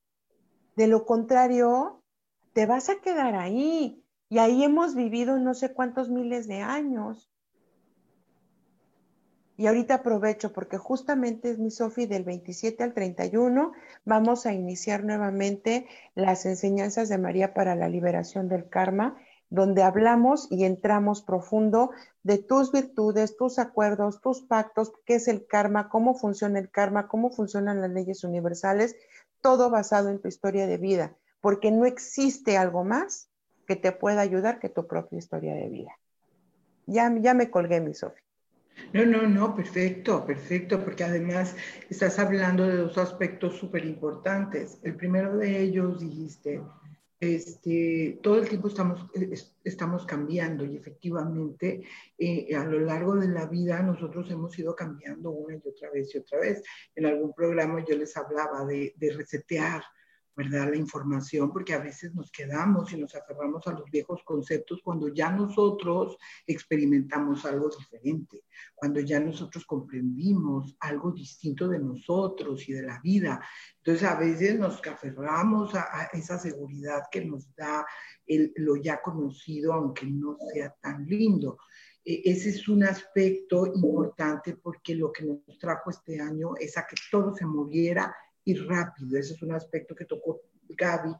De 0.76 0.86
lo 0.86 1.04
contrario, 1.04 2.04
te 2.52 2.66
vas 2.66 2.88
a 2.88 3.00
quedar 3.00 3.34
ahí. 3.34 4.04
Y 4.28 4.38
ahí 4.38 4.62
hemos 4.62 4.94
vivido 4.94 5.38
no 5.38 5.54
sé 5.54 5.72
cuántos 5.74 6.08
miles 6.08 6.46
de 6.46 6.60
años. 6.62 7.30
Y 9.61 9.66
ahorita 9.66 9.96
aprovecho 9.96 10.55
porque 10.55 10.79
justamente 10.79 11.51
es 11.51 11.59
mi 11.59 11.70
Sofi 11.70 12.07
del 12.07 12.25
27 12.25 12.83
al 12.83 12.94
31. 12.94 13.73
Vamos 14.07 14.46
a 14.46 14.55
iniciar 14.55 15.05
nuevamente 15.05 15.87
las 16.14 16.46
enseñanzas 16.46 17.11
de 17.11 17.18
María 17.18 17.53
para 17.53 17.75
la 17.77 17.87
liberación 17.87 18.49
del 18.49 18.70
karma, 18.70 19.18
donde 19.51 19.83
hablamos 19.83 20.51
y 20.51 20.64
entramos 20.64 21.20
profundo 21.20 21.90
de 22.23 22.38
tus 22.38 22.73
virtudes, 22.73 23.37
tus 23.37 23.59
acuerdos, 23.59 24.23
tus 24.23 24.40
pactos, 24.40 24.94
qué 25.05 25.16
es 25.16 25.29
el 25.29 25.46
karma, 25.46 25.90
cómo 25.90 26.14
funciona 26.14 26.59
el 26.59 26.70
karma, 26.70 27.07
cómo 27.07 27.29
funcionan 27.29 27.83
las 27.83 27.90
leyes 27.90 28.25
universales, 28.25 28.96
todo 29.42 29.68
basado 29.68 30.09
en 30.09 30.23
tu 30.23 30.29
historia 30.29 30.66
de 30.66 30.79
vida, 30.79 31.14
porque 31.42 31.70
no 31.70 31.85
existe 31.85 32.57
algo 32.57 32.83
más 32.83 33.29
que 33.66 33.77
te 33.77 33.92
pueda 33.92 34.23
ayudar 34.23 34.59
que 34.59 34.70
tu 34.70 34.87
propia 34.87 35.18
historia 35.18 35.55
de 35.55 35.68
vida. 35.68 35.99
Ya, 36.87 37.14
ya 37.20 37.35
me 37.35 37.51
colgué, 37.51 37.83
mi 37.83 37.92
Sofía. 37.92 38.30
No, 38.93 39.07
no, 39.07 39.23
no, 39.27 39.55
perfecto, 39.55 40.27
perfecto, 40.27 40.83
porque 40.85 41.05
además 41.05 41.57
estás 41.88 42.19
hablando 42.19 42.66
de 42.66 42.77
dos 42.77 42.99
aspectos 42.99 43.57
súper 43.57 43.85
importantes. 43.85 44.79
El 44.83 44.97
primero 44.97 45.37
de 45.37 45.61
ellos 45.61 46.01
dijiste, 46.01 46.61
este, 47.21 48.19
todo 48.23 48.40
el 48.40 48.49
tiempo 48.49 48.69
estamos, 48.69 49.07
estamos 49.62 50.07
cambiando 50.07 50.64
y 50.64 50.77
efectivamente 50.77 51.83
eh, 52.19 52.55
a 52.57 52.64
lo 52.64 52.81
largo 52.81 53.14
de 53.14 53.29
la 53.29 53.47
vida 53.47 53.83
nosotros 53.83 54.31
hemos 54.31 54.59
ido 54.59 54.75
cambiando 54.75 55.31
una 55.31 55.55
y 55.55 55.69
otra 55.69 55.90
vez 55.90 56.14
y 56.14 56.19
otra 56.19 56.40
vez. 56.40 56.62
En 56.95 57.07
algún 57.07 57.33
programa 57.33 57.85
yo 57.87 57.97
les 57.97 58.16
hablaba 58.16 58.64
de 58.64 58.95
resetear 59.16 59.83
¿verdad? 60.37 60.71
La 60.71 60.77
información, 60.77 61.53
porque 61.53 61.75
a 61.75 61.79
veces 61.79 62.14
nos 62.14 62.31
quedamos 62.31 62.93
y 62.93 62.97
nos 62.97 63.14
aferramos 63.14 63.66
a 63.66 63.73
los 63.73 63.90
viejos 63.90 64.23
conceptos 64.25 64.81
cuando 64.83 65.09
ya 65.09 65.31
nosotros 65.31 66.16
experimentamos 66.47 67.45
algo 67.45 67.69
diferente, 67.69 68.45
cuando 68.75 69.01
ya 69.01 69.21
nosotros 69.21 69.64
comprendimos 69.66 70.77
algo 70.81 71.12
distinto 71.12 71.69
de 71.69 71.79
nosotros 71.79 72.69
y 72.69 72.73
de 72.73 72.83
la 72.83 73.01
vida. 73.01 73.40
Entonces 73.79 74.09
a 74.09 74.19
veces 74.19 74.59
nos 74.59 74.81
aferramos 74.87 75.75
a, 75.75 76.09
esa 76.12 76.38
seguridad 76.38 77.03
que 77.11 77.25
nos 77.25 77.55
da 77.55 77.85
el, 78.27 78.53
lo 78.57 78.77
ya 78.77 79.03
conocido, 79.03 79.73
aunque 79.73 80.07
no 80.07 80.37
sea 80.53 80.75
tan 80.81 81.07
lindo. 81.07 81.59
E, 82.05 82.23
ese 82.25 82.51
es 82.51 82.69
un 82.69 82.85
aspecto 82.85 83.66
importante 83.66 84.57
porque 84.57 84.95
lo 84.95 85.12
que 85.12 85.25
nos 85.25 85.59
trajo 85.59 85.90
este 85.90 86.21
año 86.21 86.55
es 86.59 86.79
a 86.79 86.87
que 86.87 86.97
todo 87.11 87.35
se 87.35 87.45
moviera 87.47 88.14
y 88.44 88.55
rápido. 88.55 89.18
Ese 89.18 89.35
es 89.35 89.42
un 89.42 89.53
aspecto 89.53 89.94
que 89.94 90.05
tocó 90.05 90.40
Gaby, 90.68 91.14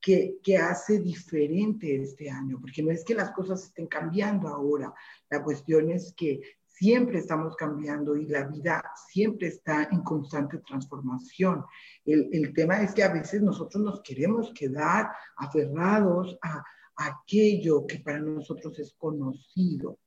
que, 0.00 0.38
que, 0.42 0.58
hace 0.58 0.98
diferente 0.98 2.02
este 2.02 2.28
año, 2.28 2.58
porque 2.60 2.82
no 2.82 2.90
es 2.90 3.04
que 3.04 3.14
las 3.14 3.30
cosas 3.30 3.64
estén 3.64 3.86
cambiando 3.86 4.48
ahora, 4.48 4.92
la 5.30 5.42
cuestión 5.42 5.90
es 5.90 6.12
que 6.16 6.40
siempre 6.66 7.18
estamos 7.18 7.54
cambiando 7.54 8.16
y 8.16 8.26
la 8.26 8.44
vida 8.48 8.82
siempre 9.08 9.48
está 9.48 9.88
en 9.92 10.02
constante 10.02 10.58
transformación. 10.58 11.64
El, 12.04 12.28
el 12.32 12.52
tema 12.52 12.82
es 12.82 12.92
que 12.92 13.04
a 13.04 13.12
veces 13.12 13.42
nosotros 13.42 13.82
nos 13.82 14.02
queremos 14.02 14.52
quedar 14.52 15.10
aferrados 15.36 16.36
a, 16.42 16.64
a 16.96 17.06
aquello 17.06 17.86
que 17.86 18.00
para 18.00 18.18
nosotros 18.18 18.78
es 18.78 18.92
conocido 18.94 19.98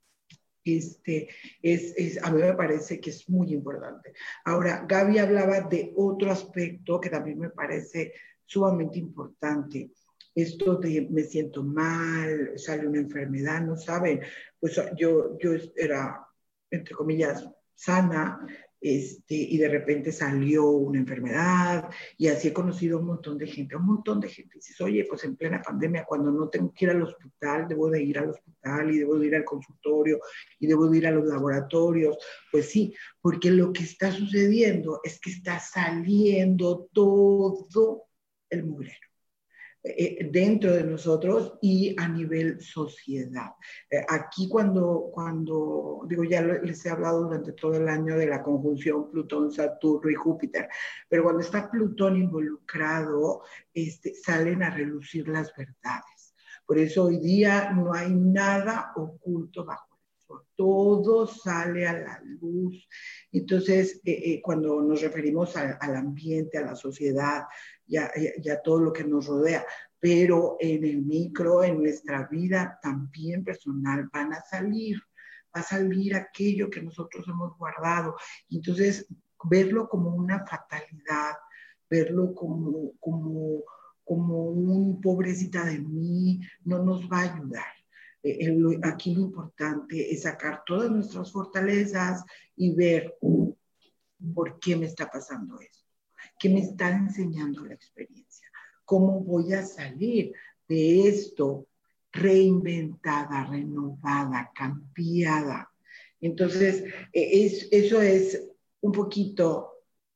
este, 0.65 1.29
es, 1.61 1.93
es, 1.95 2.23
a 2.23 2.31
mí 2.31 2.41
me 2.41 2.53
parece 2.53 2.99
que 2.99 3.11
es 3.11 3.29
muy 3.29 3.53
importante. 3.53 4.13
Ahora, 4.43 4.85
Gaby 4.87 5.19
hablaba 5.19 5.61
de 5.61 5.93
otro 5.95 6.31
aspecto 6.31 6.99
que 6.99 7.09
también 7.09 7.39
me 7.39 7.51
parece 7.51 8.13
sumamente 8.45 8.99
importante. 8.99 9.91
Esto 10.33 10.75
de 10.75 11.07
me 11.09 11.23
siento 11.23 11.63
mal, 11.63 12.53
sale 12.57 12.87
una 12.87 12.99
enfermedad, 12.99 13.61
no 13.61 13.77
saben. 13.77 14.21
Pues 14.59 14.75
yo, 14.97 15.37
yo 15.37 15.51
era, 15.75 16.27
entre 16.69 16.95
comillas, 16.95 17.47
sana, 17.75 18.45
este, 18.81 19.35
y 19.35 19.57
de 19.57 19.69
repente 19.69 20.11
salió 20.11 20.69
una 20.69 20.99
enfermedad 20.99 21.89
y 22.17 22.27
así 22.27 22.49
he 22.49 22.53
conocido 22.53 22.99
un 22.99 23.07
montón 23.07 23.37
de 23.37 23.47
gente, 23.47 23.75
un 23.75 23.85
montón 23.85 24.19
de 24.19 24.29
gente. 24.29 24.55
Dices, 24.55 24.79
oye, 24.81 25.05
pues 25.09 25.23
en 25.23 25.35
plena 25.35 25.61
pandemia, 25.61 26.05
cuando 26.05 26.31
no 26.31 26.49
tengo 26.49 26.71
que 26.73 26.85
ir 26.85 26.91
al 26.91 27.01
hospital, 27.01 27.67
debo 27.67 27.89
de 27.89 28.03
ir 28.03 28.19
al 28.19 28.29
hospital 28.29 28.91
y 28.91 28.99
debo 28.99 29.17
de 29.17 29.27
ir 29.27 29.35
al 29.35 29.45
consultorio 29.45 30.19
y 30.59 30.67
debo 30.67 30.87
de 30.87 30.97
ir 30.97 31.07
a 31.07 31.11
los 31.11 31.25
laboratorios. 31.25 32.17
Pues 32.51 32.69
sí, 32.69 32.93
porque 33.21 33.49
lo 33.51 33.73
que 33.73 33.83
está 33.83 34.11
sucediendo 34.11 34.99
es 35.03 35.19
que 35.19 35.31
está 35.31 35.59
saliendo 35.59 36.89
todo 36.93 38.03
el 38.49 38.65
mugrero. 38.65 39.14
Eh, 39.87 40.29
dentro 40.31 40.73
de 40.73 40.83
nosotros 40.83 41.59
y 41.61 41.95
a 41.99 42.07
nivel 42.07 42.59
sociedad. 42.59 43.51
Eh, 43.87 44.03
aquí 44.09 44.49
cuando, 44.49 45.11
cuando, 45.13 46.01
digo, 46.07 46.23
ya 46.23 46.41
les 46.41 46.83
he 46.83 46.89
hablado 46.89 47.25
durante 47.25 47.51
todo 47.51 47.75
el 47.75 47.87
año 47.87 48.17
de 48.17 48.25
la 48.25 48.41
conjunción 48.41 49.11
Plutón, 49.11 49.51
Saturno 49.51 50.09
y 50.09 50.15
Júpiter, 50.15 50.67
pero 51.07 51.21
cuando 51.21 51.41
está 51.41 51.69
Plutón 51.69 52.17
involucrado, 52.17 53.43
este, 53.71 54.15
salen 54.15 54.63
a 54.63 54.71
relucir 54.71 55.27
las 55.27 55.55
verdades. 55.55 56.33
Por 56.65 56.79
eso 56.79 57.03
hoy 57.03 57.19
día 57.19 57.71
no 57.71 57.93
hay 57.93 58.11
nada 58.11 58.91
oculto 58.95 59.65
bajo 59.65 59.95
todo 60.55 61.27
sale 61.27 61.87
a 61.87 61.93
la 61.93 62.21
luz. 62.23 62.87
Entonces, 63.31 64.01
eh, 64.05 64.41
cuando 64.41 64.81
nos 64.81 65.01
referimos 65.01 65.55
al 65.55 65.95
ambiente, 65.95 66.57
a 66.57 66.65
la 66.65 66.75
sociedad, 66.75 67.43
ya, 67.87 68.11
todo 68.63 68.79
lo 68.79 68.93
que 68.93 69.03
nos 69.03 69.27
rodea, 69.27 69.65
pero 69.99 70.57
en 70.59 70.83
el 70.85 71.01
micro, 71.01 71.63
en 71.63 71.81
nuestra 71.81 72.27
vida 72.27 72.79
también 72.81 73.43
personal, 73.43 74.09
van 74.11 74.33
a 74.33 74.41
salir, 74.41 74.97
va 75.55 75.61
a 75.61 75.63
salir 75.63 76.15
aquello 76.15 76.69
que 76.69 76.81
nosotros 76.81 77.25
hemos 77.27 77.57
guardado. 77.57 78.15
Entonces, 78.49 79.07
verlo 79.43 79.87
como 79.87 80.15
una 80.15 80.45
fatalidad, 80.45 81.35
verlo 81.89 82.33
como, 82.33 82.93
como, 82.99 83.63
como 84.03 84.49
un 84.49 85.01
pobrecita 85.01 85.65
de 85.65 85.79
mí, 85.79 86.41
no 86.63 86.83
nos 86.83 87.09
va 87.09 87.19
a 87.19 87.33
ayudar. 87.35 87.65
Eh, 88.23 88.79
aquí 88.81 89.13
lo 89.13 89.21
importante 89.21 90.11
es 90.11 90.23
sacar 90.23 90.63
todas 90.65 90.89
nuestras 90.89 91.31
fortalezas 91.31 92.23
y 92.55 92.73
ver 92.73 93.15
por 94.33 94.59
qué 94.59 94.75
me 94.75 94.87
está 94.87 95.09
pasando 95.09 95.59
eso. 95.59 95.84
¿Qué 96.37 96.49
me 96.49 96.59
está 96.59 96.89
enseñando 96.89 97.65
la 97.65 97.73
experiencia? 97.73 98.47
¿Cómo 98.83 99.21
voy 99.21 99.53
a 99.53 99.63
salir 99.63 100.33
de 100.67 101.07
esto 101.07 101.67
reinventada, 102.11 103.45
renovada, 103.45 104.51
cambiada? 104.53 105.71
Entonces, 106.21 106.83
e, 107.11 107.45
es, 107.45 107.67
eso 107.71 108.01
es 108.01 108.47
un 108.81 108.91
poquito 108.91 109.71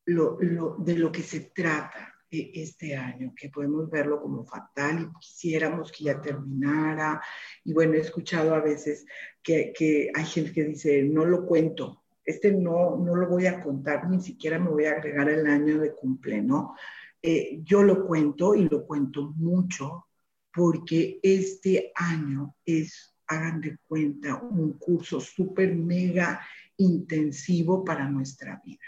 de 0.06 0.96
lo 0.98 1.12
que 1.12 1.22
se 1.24 1.52
trata 1.54 2.16
e, 2.32 2.52
este 2.62 2.96
año, 2.96 3.34
que 3.36 3.50
podemos 3.50 3.90
verlo 3.90 4.22
como 4.22 4.46
fatal 4.46 5.02
y 5.02 5.20
quisiéramos 5.20 5.92
que 5.92 6.06
ya 6.06 6.22
terminara. 6.22 7.22
Y 7.64 7.74
bueno, 7.74 7.94
he 7.94 8.00
escuchado 8.00 8.54
a 8.54 8.62
veces 8.62 9.06
que, 9.42 9.74
que 9.76 10.12
hay 10.14 10.26
gente 10.26 10.54
que 10.54 10.64
dice, 10.64 11.04
no 11.04 11.26
lo 11.26 11.46
cuento, 11.46 12.04
este 12.30 12.52
no, 12.52 12.96
no 12.98 13.16
lo 13.16 13.28
voy 13.28 13.48
a 13.48 13.60
contar, 13.62 14.08
ni 14.08 14.22
siquiera 14.22 14.60
me 14.60 14.70
voy 14.70 14.86
a 14.86 14.92
agregar 14.92 15.28
el 15.30 15.48
año 15.48 15.80
de 15.80 15.94
cumple, 15.96 16.42
¿no? 16.44 16.76
Eh, 17.22 17.60
yo 17.64 17.82
lo 17.82 18.06
cuento 18.06 18.54
y 18.54 18.70
lo 18.70 18.86
cuento 18.86 19.34
mucho 19.36 20.06
porque 20.54 21.20
este 21.24 21.92
año 21.96 22.56
es, 22.64 23.16
hagan 23.28 23.62
de 23.62 23.78
cuenta, 23.88 24.36
un 24.36 24.74
curso 24.74 25.20
súper 25.20 25.76
mega 25.76 26.40
intensivo 26.78 27.84
para 27.84 28.08
nuestra 28.10 28.62
vida. 28.64 28.86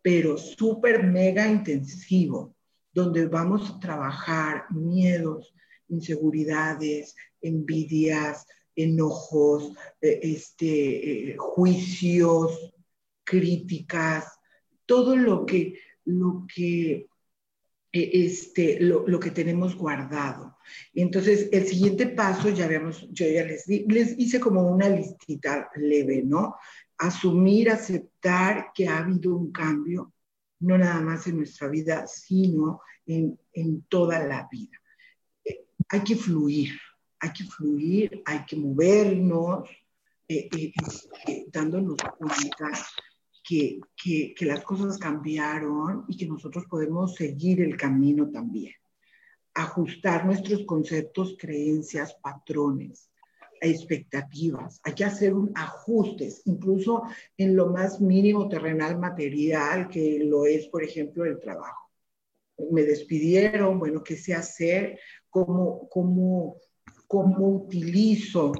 pero 0.00 0.38
súper 0.38 1.04
mega 1.04 1.46
intensivo, 1.46 2.54
donde 2.94 3.26
vamos 3.26 3.68
a 3.68 3.78
trabajar 3.78 4.64
miedos, 4.70 5.52
inseguridades, 5.88 7.14
envidias, 7.42 8.46
enojos, 8.74 9.72
eh, 10.00 10.20
este, 10.22 11.32
eh, 11.32 11.36
juicios, 11.36 12.72
críticas, 13.28 14.24
todo 14.86 15.14
lo 15.14 15.44
que, 15.44 15.78
lo 16.06 16.46
que, 16.52 17.08
eh, 17.92 18.10
este, 18.12 18.80
lo, 18.80 19.20
que 19.20 19.30
tenemos 19.30 19.76
guardado. 19.76 20.56
entonces, 20.94 21.48
el 21.52 21.66
siguiente 21.66 22.06
paso, 22.06 22.48
ya 22.48 22.66
vemos, 22.66 23.06
yo 23.10 23.26
ya 23.26 23.44
les, 23.44 23.66
les 23.68 24.18
hice 24.18 24.40
como 24.40 24.62
una 24.62 24.88
listita 24.88 25.70
leve, 25.76 26.22
¿no? 26.24 26.56
Asumir, 26.96 27.70
aceptar 27.70 28.72
que 28.74 28.88
ha 28.88 28.98
habido 28.98 29.36
un 29.36 29.52
cambio, 29.52 30.14
no 30.60 30.78
nada 30.78 31.00
más 31.00 31.26
en 31.26 31.36
nuestra 31.36 31.68
vida, 31.68 32.06
sino 32.06 32.80
en, 33.06 33.38
en 33.52 33.82
toda 33.82 34.24
la 34.26 34.48
vida. 34.50 34.78
hay 35.90 36.00
que 36.00 36.16
fluir, 36.16 36.70
hay 37.20 37.32
que 37.32 37.44
fluir, 37.44 38.22
hay 38.24 38.44
que 38.46 38.56
movernos, 38.56 39.68
eh, 40.30 40.46
eh, 40.54 40.72
eh, 41.26 41.46
dándonos 41.50 41.96
cuenta 42.18 42.70
que, 43.48 43.80
que, 44.36 44.44
las 44.44 44.62
cosas 44.62 44.98
cambiaron 44.98 46.04
y 46.06 46.18
que 46.18 46.26
nosotros 46.26 46.66
podemos 46.68 47.14
seguir 47.14 47.62
el 47.62 47.78
camino 47.78 48.30
también. 48.30 48.74
Ajustar 49.54 50.26
nuestros 50.26 50.66
conceptos, 50.66 51.34
creencias, 51.38 52.14
patrones, 52.22 53.10
expectativas. 53.62 54.80
Hay 54.84 54.92
que 54.92 55.04
hacer 55.04 55.32
ajustes, 55.54 56.42
incluso 56.44 57.04
en 57.38 57.56
lo 57.56 57.68
más 57.68 58.02
mínimo 58.02 58.50
terrenal 58.50 58.98
material, 58.98 59.88
que 59.88 60.18
lo 60.24 60.44
es, 60.44 60.68
por 60.68 60.84
ejemplo, 60.84 61.24
el 61.24 61.40
trabajo. 61.40 61.90
Me 62.70 62.82
despidieron, 62.82 63.78
bueno, 63.78 64.04
¿qué 64.04 64.16
sé 64.16 64.34
hacer? 64.34 65.00
¿Cómo, 65.30 65.88
cómo 65.88 66.58
cómo 67.06 67.48
utilizo 67.48 68.52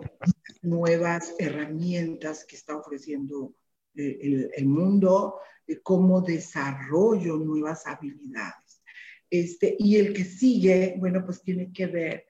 nuevas 0.62 1.34
herramientas 1.38 2.46
que 2.46 2.56
está 2.56 2.78
ofreciendo 2.78 3.52
eh, 3.98 4.50
el, 4.56 4.66
mundo, 4.66 5.40
cómo 5.82 6.20
desarrollo 6.20 7.36
nuevas 7.36 7.86
habilidades. 7.86 8.82
Este, 9.28 9.76
y 9.78 9.96
el 9.96 10.14
que 10.14 10.24
sigue, 10.24 10.94
bueno, 10.98 11.24
pues 11.24 11.42
tiene 11.42 11.72
que 11.72 11.86
ver 11.86 12.26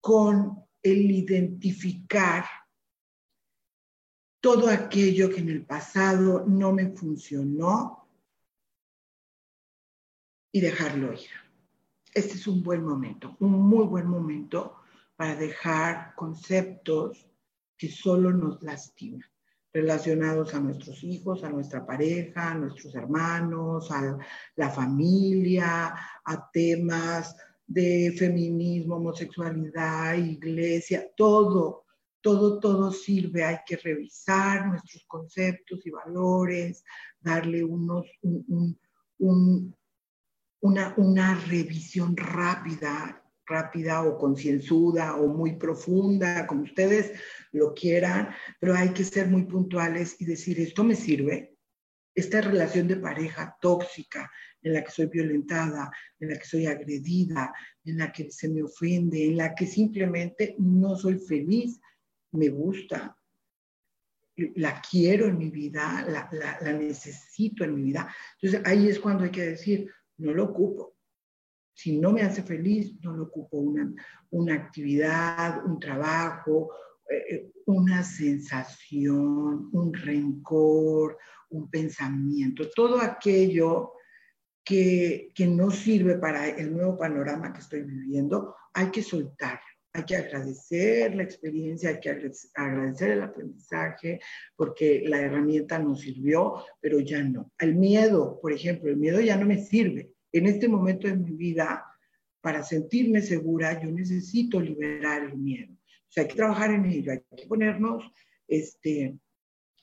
con 0.00 0.64
el 0.82 1.10
identificar 1.10 2.44
todo 4.40 4.68
aquello 4.68 5.28
que 5.28 5.40
en 5.40 5.48
el 5.48 5.66
pasado 5.66 6.44
no 6.46 6.72
me 6.72 6.90
funcionó 6.92 8.08
y 10.52 10.60
dejarlo 10.60 11.12
ir. 11.12 11.28
Este 12.14 12.34
es 12.34 12.46
un 12.46 12.62
buen 12.62 12.82
momento, 12.84 13.36
un 13.40 13.52
muy 13.52 13.84
buen 13.84 14.06
momento 14.06 14.76
para 15.16 15.34
dejar 15.34 16.14
conceptos 16.14 17.28
que 17.76 17.90
solo 17.90 18.32
nos 18.32 18.62
lastiman, 18.62 19.28
relacionados 19.72 20.54
a 20.54 20.60
nuestros 20.60 21.02
hijos, 21.04 21.44
a 21.44 21.50
nuestra 21.50 21.84
pareja, 21.84 22.50
a 22.50 22.54
nuestros 22.54 22.94
hermanos, 22.94 23.90
a 23.90 24.18
la 24.56 24.70
familia, 24.70 25.94
a 26.24 26.50
temas 26.50 27.36
de 27.66 28.14
feminismo, 28.18 28.96
homosexualidad, 28.96 30.14
iglesia, 30.14 31.10
todo, 31.14 31.84
todo, 32.20 32.58
todo 32.58 32.90
sirve. 32.90 33.44
Hay 33.44 33.58
que 33.66 33.76
revisar 33.76 34.66
nuestros 34.66 35.04
conceptos 35.06 35.86
y 35.86 35.90
valores, 35.90 36.82
darle 37.20 37.62
unos, 37.62 38.06
una, 39.18 40.94
una 40.96 41.34
revisión 41.46 42.16
rápida 42.16 43.22
rápida 43.48 44.02
o 44.02 44.18
concienzuda 44.18 45.16
o 45.16 45.28
muy 45.28 45.56
profunda, 45.56 46.46
como 46.46 46.62
ustedes 46.62 47.12
lo 47.52 47.74
quieran, 47.74 48.28
pero 48.60 48.74
hay 48.74 48.90
que 48.90 49.04
ser 49.04 49.28
muy 49.28 49.44
puntuales 49.44 50.16
y 50.20 50.24
decir, 50.24 50.60
esto 50.60 50.84
me 50.84 50.94
sirve, 50.94 51.56
esta 52.14 52.40
relación 52.40 52.88
de 52.88 52.96
pareja 52.96 53.56
tóxica 53.60 54.30
en 54.62 54.72
la 54.74 54.82
que 54.82 54.90
soy 54.90 55.06
violentada, 55.06 55.90
en 56.18 56.30
la 56.30 56.38
que 56.38 56.44
soy 56.44 56.66
agredida, 56.66 57.52
en 57.84 57.98
la 57.98 58.12
que 58.12 58.30
se 58.30 58.48
me 58.48 58.62
ofende, 58.62 59.24
en 59.24 59.36
la 59.36 59.54
que 59.54 59.66
simplemente 59.66 60.56
no 60.58 60.96
soy 60.96 61.18
feliz, 61.18 61.80
me 62.32 62.48
gusta, 62.48 63.16
la 64.56 64.82
quiero 64.82 65.26
en 65.26 65.38
mi 65.38 65.50
vida, 65.50 66.04
la, 66.08 66.28
la 66.60 66.72
necesito 66.72 67.64
en 67.64 67.74
mi 67.74 67.82
vida. 67.82 68.12
Entonces 68.40 68.68
ahí 68.68 68.88
es 68.88 68.98
cuando 68.98 69.24
hay 69.24 69.30
que 69.30 69.46
decir, 69.46 69.90
no 70.18 70.32
lo 70.32 70.44
ocupo, 70.44 70.97
si 71.78 71.96
no 71.96 72.10
me 72.10 72.22
hace 72.22 72.42
feliz, 72.42 72.92
no 73.04 73.16
lo 73.16 73.24
ocupo 73.24 73.56
una, 73.56 73.94
una 74.30 74.54
actividad, 74.54 75.64
un 75.64 75.78
trabajo, 75.78 76.72
eh, 77.08 77.34
eh, 77.36 77.52
una 77.66 78.02
sensación, 78.02 79.70
un 79.72 79.94
rencor, 79.94 81.18
un 81.50 81.70
pensamiento, 81.70 82.68
todo 82.74 83.00
aquello 83.00 83.92
que, 84.64 85.30
que 85.32 85.46
no 85.46 85.70
sirve 85.70 86.18
para 86.18 86.48
el 86.48 86.76
nuevo 86.76 86.98
panorama 86.98 87.52
que 87.52 87.60
estoy 87.60 87.82
viviendo, 87.82 88.56
hay 88.74 88.90
que 88.90 89.02
soltarlo. 89.02 89.62
Hay 89.92 90.04
que 90.04 90.16
agradecer 90.16 91.14
la 91.14 91.22
experiencia, 91.22 91.90
hay 91.90 92.00
que 92.00 92.10
agradecer 92.54 93.12
el 93.12 93.22
aprendizaje, 93.22 94.20
porque 94.56 95.04
la 95.06 95.20
herramienta 95.20 95.78
nos 95.78 96.00
sirvió, 96.00 96.56
pero 96.80 96.98
ya 96.98 97.22
no. 97.22 97.52
El 97.58 97.76
miedo, 97.76 98.38
por 98.42 98.52
ejemplo, 98.52 98.90
el 98.90 98.96
miedo 98.96 99.20
ya 99.20 99.36
no 99.36 99.46
me 99.46 99.64
sirve 99.64 100.12
en 100.32 100.46
este 100.46 100.68
momento 100.68 101.06
de 101.06 101.16
mi 101.16 101.32
vida, 101.32 101.84
para 102.40 102.62
sentirme 102.62 103.20
segura, 103.20 103.80
yo 103.82 103.90
necesito 103.90 104.60
liberar 104.60 105.24
el 105.24 105.36
miedo. 105.36 105.74
O 105.74 106.20
hay 106.20 106.28
que 106.28 106.34
trabajar 106.34 106.70
en 106.70 106.86
ello, 106.86 107.12
hay 107.12 107.20
que 107.36 107.46
ponernos 107.46 108.04
este, 108.46 109.18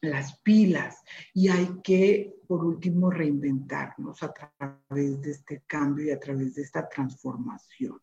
las 0.01 0.39
pilas 0.39 1.03
y 1.33 1.49
hay 1.49 1.67
que, 1.83 2.35
por 2.47 2.63
último, 2.65 3.09
reinventarnos 3.09 4.21
a 4.23 4.33
través 4.33 5.21
de 5.21 5.31
este 5.31 5.63
cambio 5.67 6.05
y 6.05 6.11
a 6.11 6.19
través 6.19 6.55
de 6.55 6.61
esta 6.61 6.87
transformación. 6.87 7.99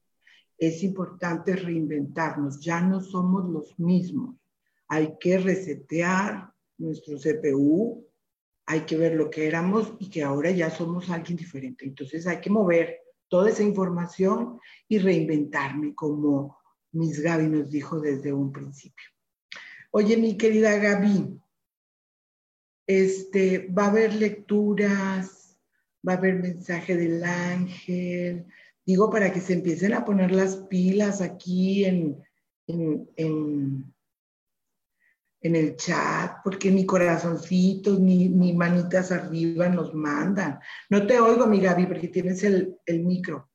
Es 0.58 0.82
importante 0.82 1.56
reinventarnos, 1.56 2.60
ya 2.60 2.80
no 2.80 3.00
somos 3.00 3.48
los 3.48 3.78
mismos. 3.78 4.36
Hay 4.88 5.16
que 5.18 5.38
resetear 5.38 6.52
nuestro 6.78 7.16
CPU, 7.18 8.06
hay 8.66 8.82
que 8.82 8.96
ver 8.96 9.14
lo 9.14 9.30
que 9.30 9.46
éramos 9.46 9.92
y 9.98 10.08
que 10.08 10.22
ahora 10.22 10.50
ya 10.50 10.70
somos 10.70 11.10
alguien 11.10 11.36
diferente. 11.36 11.84
Entonces 11.84 12.26
hay 12.26 12.40
que 12.40 12.50
mover 12.50 13.00
toda 13.28 13.50
esa 13.50 13.62
información 13.62 14.60
y 14.88 14.98
reinventarme 14.98 15.94
como 15.94 16.58
Miss 16.92 17.20
Gaby 17.20 17.48
nos 17.48 17.70
dijo 17.70 18.00
desde 18.00 18.32
un 18.32 18.52
principio. 18.52 19.06
Oye, 19.90 20.16
mi 20.16 20.36
querida 20.36 20.76
Gaby, 20.76 21.40
este, 22.86 23.68
va 23.68 23.86
a 23.86 23.90
haber 23.90 24.14
lecturas, 24.14 25.58
va 26.06 26.14
a 26.14 26.16
haber 26.16 26.34
mensaje 26.34 26.96
del 26.96 27.24
ángel, 27.24 28.46
digo 28.84 29.10
para 29.10 29.32
que 29.32 29.40
se 29.40 29.54
empiecen 29.54 29.94
a 29.94 30.04
poner 30.04 30.32
las 30.32 30.56
pilas 30.56 31.20
aquí 31.20 31.84
en, 31.84 32.22
en 32.66 33.08
en 33.16 33.91
el 35.42 35.76
chat, 35.76 36.36
porque 36.44 36.70
ni 36.70 36.86
corazoncitos, 36.86 37.98
ni, 37.98 38.28
ni 38.28 38.52
manitas 38.52 39.10
arriba 39.10 39.68
nos 39.68 39.92
mandan. 39.92 40.60
No 40.88 41.06
te 41.06 41.18
oigo, 41.20 41.46
mi 41.46 41.60
Gaby, 41.60 41.86
porque 41.86 42.08
tienes 42.08 42.44
el, 42.44 42.78
micro. 42.86 43.48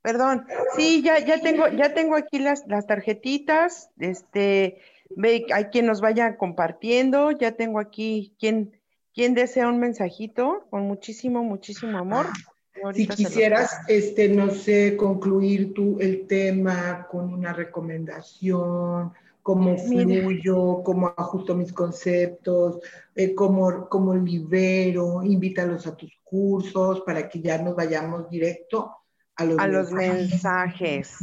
Perdón, 0.00 0.46
sí, 0.76 1.02
ya, 1.02 1.18
ya 1.18 1.40
tengo, 1.40 1.68
ya 1.68 1.92
tengo 1.92 2.16
aquí 2.16 2.38
las, 2.38 2.66
las 2.68 2.86
tarjetitas, 2.86 3.90
este, 3.98 4.80
ve, 5.10 5.46
hay 5.52 5.64
quien 5.66 5.86
nos 5.86 6.00
vaya 6.00 6.36
compartiendo, 6.36 7.32
ya 7.32 7.52
tengo 7.52 7.80
aquí 7.80 8.34
quien, 8.38 8.80
quien 9.12 9.34
desea 9.34 9.68
un 9.68 9.78
mensajito, 9.78 10.66
con 10.70 10.86
muchísimo, 10.86 11.42
muchísimo 11.42 11.98
amor. 11.98 12.26
Ah, 12.28 12.92
si 12.94 13.06
quisieras, 13.08 13.78
este, 13.88 14.28
no 14.28 14.50
sé, 14.50 14.96
concluir 14.96 15.74
tú 15.74 15.98
el 16.00 16.26
tema 16.26 17.06
con 17.10 17.32
una 17.32 17.52
recomendación, 17.52 19.12
cómo 19.46 19.78
fluyo, 19.78 20.82
cómo 20.82 21.14
ajusto 21.16 21.54
mis 21.54 21.72
conceptos, 21.72 22.80
eh, 23.14 23.32
cómo, 23.32 23.88
cómo, 23.88 24.12
libero, 24.12 25.22
invítalos 25.22 25.86
a 25.86 25.96
tus 25.96 26.10
cursos 26.24 27.02
para 27.02 27.28
que 27.28 27.40
ya 27.40 27.56
nos 27.62 27.76
vayamos 27.76 28.28
directo 28.28 28.96
a 29.36 29.44
los, 29.44 29.56
a 29.60 29.68
mensajes. 29.68 29.92
los 29.92 29.92
mensajes. 29.92 31.16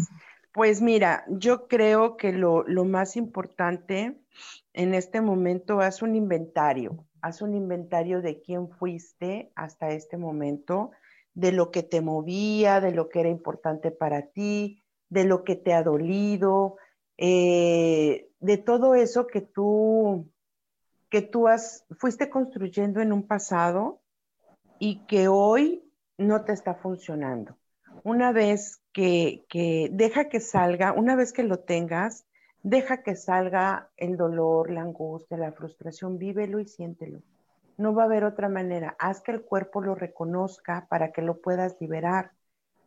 Pues 0.53 0.81
mira, 0.81 1.25
yo 1.27 1.67
creo 1.67 2.15
que 2.15 2.31
lo, 2.31 2.63
lo 2.63 2.85
más 2.85 3.17
importante 3.17 4.17
en 4.71 4.93
este 4.93 5.19
momento, 5.19 5.81
haz 5.81 6.01
un 6.01 6.15
inventario, 6.15 7.05
haz 7.21 7.41
un 7.41 7.53
inventario 7.55 8.21
de 8.21 8.39
quién 8.41 8.69
fuiste 8.69 9.51
hasta 9.53 9.89
este 9.89 10.15
momento, 10.15 10.91
de 11.33 11.51
lo 11.51 11.71
que 11.71 11.83
te 11.83 11.99
movía, 11.99 12.79
de 12.79 12.93
lo 12.93 13.09
que 13.09 13.19
era 13.19 13.29
importante 13.29 13.91
para 13.91 14.27
ti, 14.27 14.81
de 15.09 15.25
lo 15.25 15.43
que 15.43 15.57
te 15.57 15.73
ha 15.73 15.83
dolido, 15.83 16.77
eh, 17.17 18.29
de 18.39 18.57
todo 18.57 18.95
eso 18.95 19.27
que 19.27 19.41
tú, 19.41 20.29
que 21.09 21.21
tú 21.21 21.47
has, 21.47 21.85
fuiste 21.97 22.29
construyendo 22.29 23.01
en 23.01 23.13
un 23.13 23.27
pasado 23.27 24.01
y 24.79 25.05
que 25.05 25.27
hoy 25.27 25.83
no 26.17 26.43
te 26.43 26.53
está 26.53 26.75
funcionando. 26.75 27.57
Una 28.03 28.31
vez 28.31 28.81
que, 28.91 29.45
que 29.47 29.89
deja 29.91 30.27
que 30.27 30.39
salga, 30.39 30.91
una 30.93 31.15
vez 31.15 31.31
que 31.31 31.43
lo 31.43 31.59
tengas, 31.59 32.25
deja 32.63 33.03
que 33.03 33.15
salga 33.15 33.89
el 33.97 34.17
dolor, 34.17 34.71
la 34.71 34.81
angustia, 34.81 35.37
la 35.37 35.51
frustración, 35.51 36.17
vívelo 36.17 36.59
y 36.59 36.65
siéntelo. 36.65 37.21
No 37.77 37.93
va 37.93 38.03
a 38.03 38.05
haber 38.05 38.23
otra 38.23 38.49
manera. 38.49 38.95
Haz 38.99 39.21
que 39.21 39.31
el 39.31 39.41
cuerpo 39.41 39.81
lo 39.81 39.95
reconozca 39.95 40.87
para 40.89 41.11
que 41.11 41.21
lo 41.21 41.41
puedas 41.41 41.75
liberar, 41.79 42.31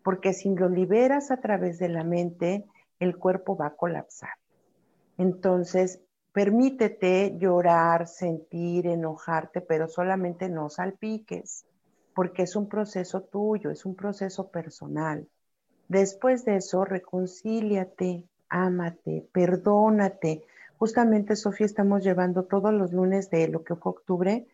porque 0.03 0.33
si 0.33 0.55
lo 0.55 0.69
liberas 0.69 1.31
a 1.31 1.39
través 1.39 1.79
de 1.79 1.89
la 1.89 2.05
mente, 2.05 2.65
el 2.99 3.17
cuerpo 3.17 3.57
va 3.57 3.67
a 3.67 3.77
colapsar. 3.77 4.31
Entonces, 5.19 6.01
permítete 6.33 7.37
llorar, 7.39 8.07
sentir, 8.07 8.87
enojarte, 8.87 9.61
pero 9.61 9.89
solamente 9.89 10.49
no 10.49 10.69
salpiques, 10.69 11.65
porque 12.15 12.43
es 12.43 12.57
un 12.57 12.69
proceso 12.69 13.23
tuyo, 13.23 13.71
es 13.71 13.87
un 13.87 13.95
proceso 13.95 14.51
personal. 14.51 15.29
Después 15.89 16.45
de 16.45 16.57
eso, 16.57 16.85
reconcíliate, 16.85 18.25
ámate, 18.49 19.29
perdónate. 19.33 20.43
Justamente, 20.79 21.37
Sofía, 21.37 21.67
estamos 21.67 22.05
llevando 22.05 22.45
todos 22.45 22.73
los 22.73 22.93
lunes 22.93 23.31
de 23.31 23.49
lo 23.49 23.65
que 23.65 23.77
fue 23.77 23.93
octubre 23.93 24.47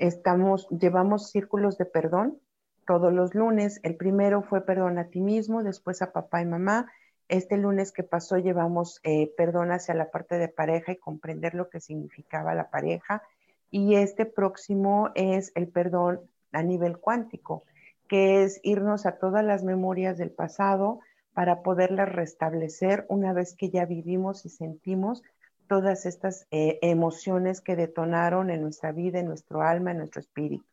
Estamos, 0.00 0.66
llevamos 0.70 1.30
círculos 1.30 1.76
de 1.76 1.84
perdón 1.84 2.40
todos 2.86 3.12
los 3.12 3.34
lunes. 3.34 3.80
El 3.82 3.96
primero 3.96 4.42
fue 4.42 4.64
perdón 4.64 4.96
a 4.98 5.08
ti 5.08 5.20
mismo, 5.20 5.62
después 5.62 6.00
a 6.00 6.10
papá 6.10 6.40
y 6.40 6.46
mamá. 6.46 6.90
Este 7.30 7.56
lunes 7.56 7.92
que 7.92 8.02
pasó 8.02 8.38
llevamos 8.38 9.00
eh, 9.04 9.32
perdón 9.36 9.70
hacia 9.70 9.94
la 9.94 10.10
parte 10.10 10.36
de 10.36 10.48
pareja 10.48 10.90
y 10.90 10.96
comprender 10.96 11.54
lo 11.54 11.70
que 11.70 11.78
significaba 11.78 12.56
la 12.56 12.70
pareja. 12.70 13.22
Y 13.70 13.94
este 13.94 14.26
próximo 14.26 15.10
es 15.14 15.52
el 15.54 15.68
perdón 15.68 16.20
a 16.50 16.64
nivel 16.64 16.98
cuántico, 16.98 17.62
que 18.08 18.42
es 18.42 18.58
irnos 18.64 19.06
a 19.06 19.12
todas 19.18 19.44
las 19.44 19.62
memorias 19.62 20.18
del 20.18 20.32
pasado 20.32 20.98
para 21.32 21.62
poderlas 21.62 22.08
restablecer 22.08 23.06
una 23.08 23.32
vez 23.32 23.54
que 23.54 23.70
ya 23.70 23.84
vivimos 23.84 24.44
y 24.44 24.48
sentimos 24.48 25.22
todas 25.68 26.06
estas 26.06 26.48
eh, 26.50 26.80
emociones 26.82 27.60
que 27.60 27.76
detonaron 27.76 28.50
en 28.50 28.60
nuestra 28.60 28.90
vida, 28.90 29.20
en 29.20 29.26
nuestro 29.26 29.62
alma, 29.62 29.92
en 29.92 29.98
nuestro 29.98 30.20
espíritu. 30.20 30.64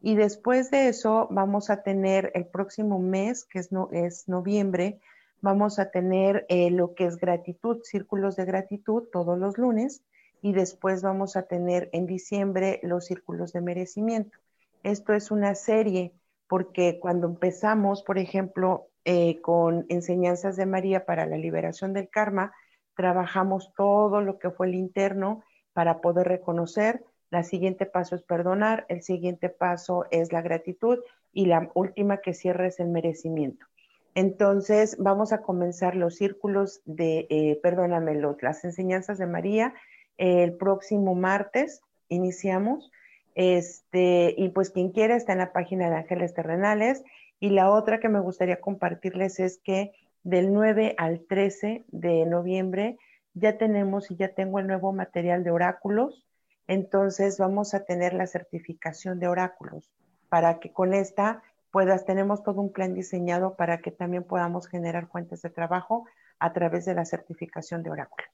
Y 0.00 0.14
después 0.14 0.70
de 0.70 0.88
eso 0.88 1.28
vamos 1.30 1.68
a 1.68 1.82
tener 1.82 2.32
el 2.34 2.46
próximo 2.46 2.98
mes, 2.98 3.44
que 3.44 3.58
es, 3.58 3.70
no, 3.70 3.90
es 3.92 4.26
noviembre, 4.28 4.98
vamos 5.44 5.78
a 5.78 5.90
tener 5.90 6.46
eh, 6.48 6.70
lo 6.70 6.94
que 6.94 7.04
es 7.04 7.18
gratitud, 7.18 7.82
círculos 7.82 8.34
de 8.34 8.46
gratitud 8.46 9.08
todos 9.12 9.38
los 9.38 9.58
lunes 9.58 10.02
y 10.40 10.54
después 10.54 11.02
vamos 11.02 11.36
a 11.36 11.42
tener 11.42 11.90
en 11.92 12.06
diciembre 12.06 12.80
los 12.82 13.04
círculos 13.04 13.52
de 13.52 13.60
merecimiento. 13.60 14.38
Esto 14.82 15.12
es 15.12 15.30
una 15.30 15.54
serie 15.54 16.14
porque 16.48 16.98
cuando 16.98 17.26
empezamos, 17.26 18.02
por 18.02 18.16
ejemplo, 18.16 18.88
eh, 19.04 19.42
con 19.42 19.84
enseñanzas 19.90 20.56
de 20.56 20.64
María 20.64 21.04
para 21.04 21.26
la 21.26 21.36
liberación 21.36 21.92
del 21.92 22.08
karma, 22.08 22.54
trabajamos 22.96 23.70
todo 23.76 24.22
lo 24.22 24.38
que 24.38 24.50
fue 24.50 24.68
el 24.68 24.74
interno 24.74 25.44
para 25.74 26.00
poder 26.00 26.26
reconocer. 26.26 27.04
La 27.28 27.42
siguiente 27.42 27.84
paso 27.84 28.14
es 28.14 28.22
perdonar, 28.22 28.86
el 28.88 29.02
siguiente 29.02 29.50
paso 29.50 30.06
es 30.10 30.32
la 30.32 30.40
gratitud 30.40 31.00
y 31.34 31.44
la 31.46 31.70
última 31.74 32.22
que 32.22 32.32
cierra 32.32 32.66
es 32.66 32.80
el 32.80 32.88
merecimiento. 32.88 33.66
Entonces, 34.14 34.96
vamos 34.98 35.32
a 35.32 35.42
comenzar 35.42 35.96
los 35.96 36.16
círculos 36.16 36.82
de, 36.84 37.26
eh, 37.30 37.58
perdóname, 37.62 38.20
las 38.40 38.64
enseñanzas 38.64 39.18
de 39.18 39.26
María. 39.26 39.74
el 40.16 40.52
próximo 40.54 41.16
martes 41.16 41.82
iniciamos. 42.08 42.92
Este, 43.34 44.32
y 44.36 44.50
pues 44.50 44.70
quien 44.70 44.90
quiera 44.90 45.16
está 45.16 45.32
en 45.32 45.38
la 45.38 45.52
página 45.52 45.90
de 45.90 45.96
Ángeles 45.96 46.34
Terrenales. 46.34 47.02
Y 47.40 47.50
la 47.50 47.70
otra 47.70 47.98
que 47.98 48.08
me 48.08 48.20
gustaría 48.20 48.60
compartirles 48.60 49.40
es 49.40 49.58
que 49.58 49.92
del 50.22 50.52
9 50.52 50.94
al 50.98 51.20
13 51.26 51.84
de 51.88 52.24
noviembre 52.26 52.96
ya 53.34 53.58
tenemos 53.58 54.10
y 54.10 54.16
ya 54.16 54.28
tengo 54.28 54.58
el 54.58 54.66
nuevo 54.66 54.92
material 54.92 55.44
de 55.44 55.50
oráculos. 55.50 56.24
Entonces 56.66 57.38
vamos 57.38 57.74
a 57.74 57.84
tener 57.84 58.14
la 58.14 58.26
certificación 58.26 59.18
de 59.20 59.28
oráculos 59.28 59.90
para 60.28 60.60
que 60.60 60.72
con 60.72 60.94
esta 60.94 61.42
puedas, 61.74 62.06
tenemos 62.06 62.44
todo 62.44 62.60
un 62.60 62.72
plan 62.72 62.94
diseñado 62.94 63.56
para 63.56 63.78
que 63.78 63.90
también 63.90 64.22
podamos 64.22 64.68
generar 64.68 65.08
fuentes 65.08 65.42
de 65.42 65.50
trabajo 65.50 66.06
a 66.38 66.52
través 66.52 66.84
de 66.84 66.94
la 66.94 67.04
certificación 67.04 67.82
de 67.82 67.90
oráculos. 67.90 68.28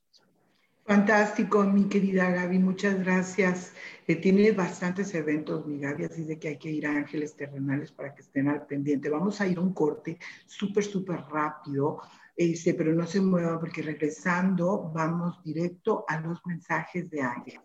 Fantástico, 0.85 1.65
mi 1.65 1.89
querida 1.89 2.29
Gaby, 2.29 2.59
muchas 2.59 3.03
gracias. 3.03 3.73
Eh, 4.07 4.17
tiene 4.17 4.53
bastantes 4.53 5.15
eventos, 5.15 5.67
mi 5.67 5.79
Gaby, 5.79 6.05
así 6.05 6.25
de 6.25 6.39
que 6.39 6.49
hay 6.49 6.59
que 6.59 6.71
ir 6.71 6.87
a 6.87 6.91
Ángeles 6.91 7.35
Terrenales 7.35 7.91
para 7.93 8.15
que 8.15 8.21
estén 8.21 8.47
al 8.47 8.67
pendiente. 8.67 9.09
Vamos 9.09 9.41
a 9.41 9.47
ir 9.47 9.57
a 9.57 9.63
un 9.63 9.73
corte 9.73 10.19
súper, 10.45 10.85
súper 10.85 11.21
rápido, 11.31 12.03
este, 12.37 12.75
pero 12.75 12.93
no 12.93 13.07
se 13.07 13.23
muevan 13.23 13.59
porque 13.59 13.81
regresando 13.81 14.91
vamos 14.93 15.43
directo 15.43 16.05
a 16.07 16.21
los 16.21 16.45
mensajes 16.45 17.09
de 17.09 17.23
Ángel. 17.23 17.61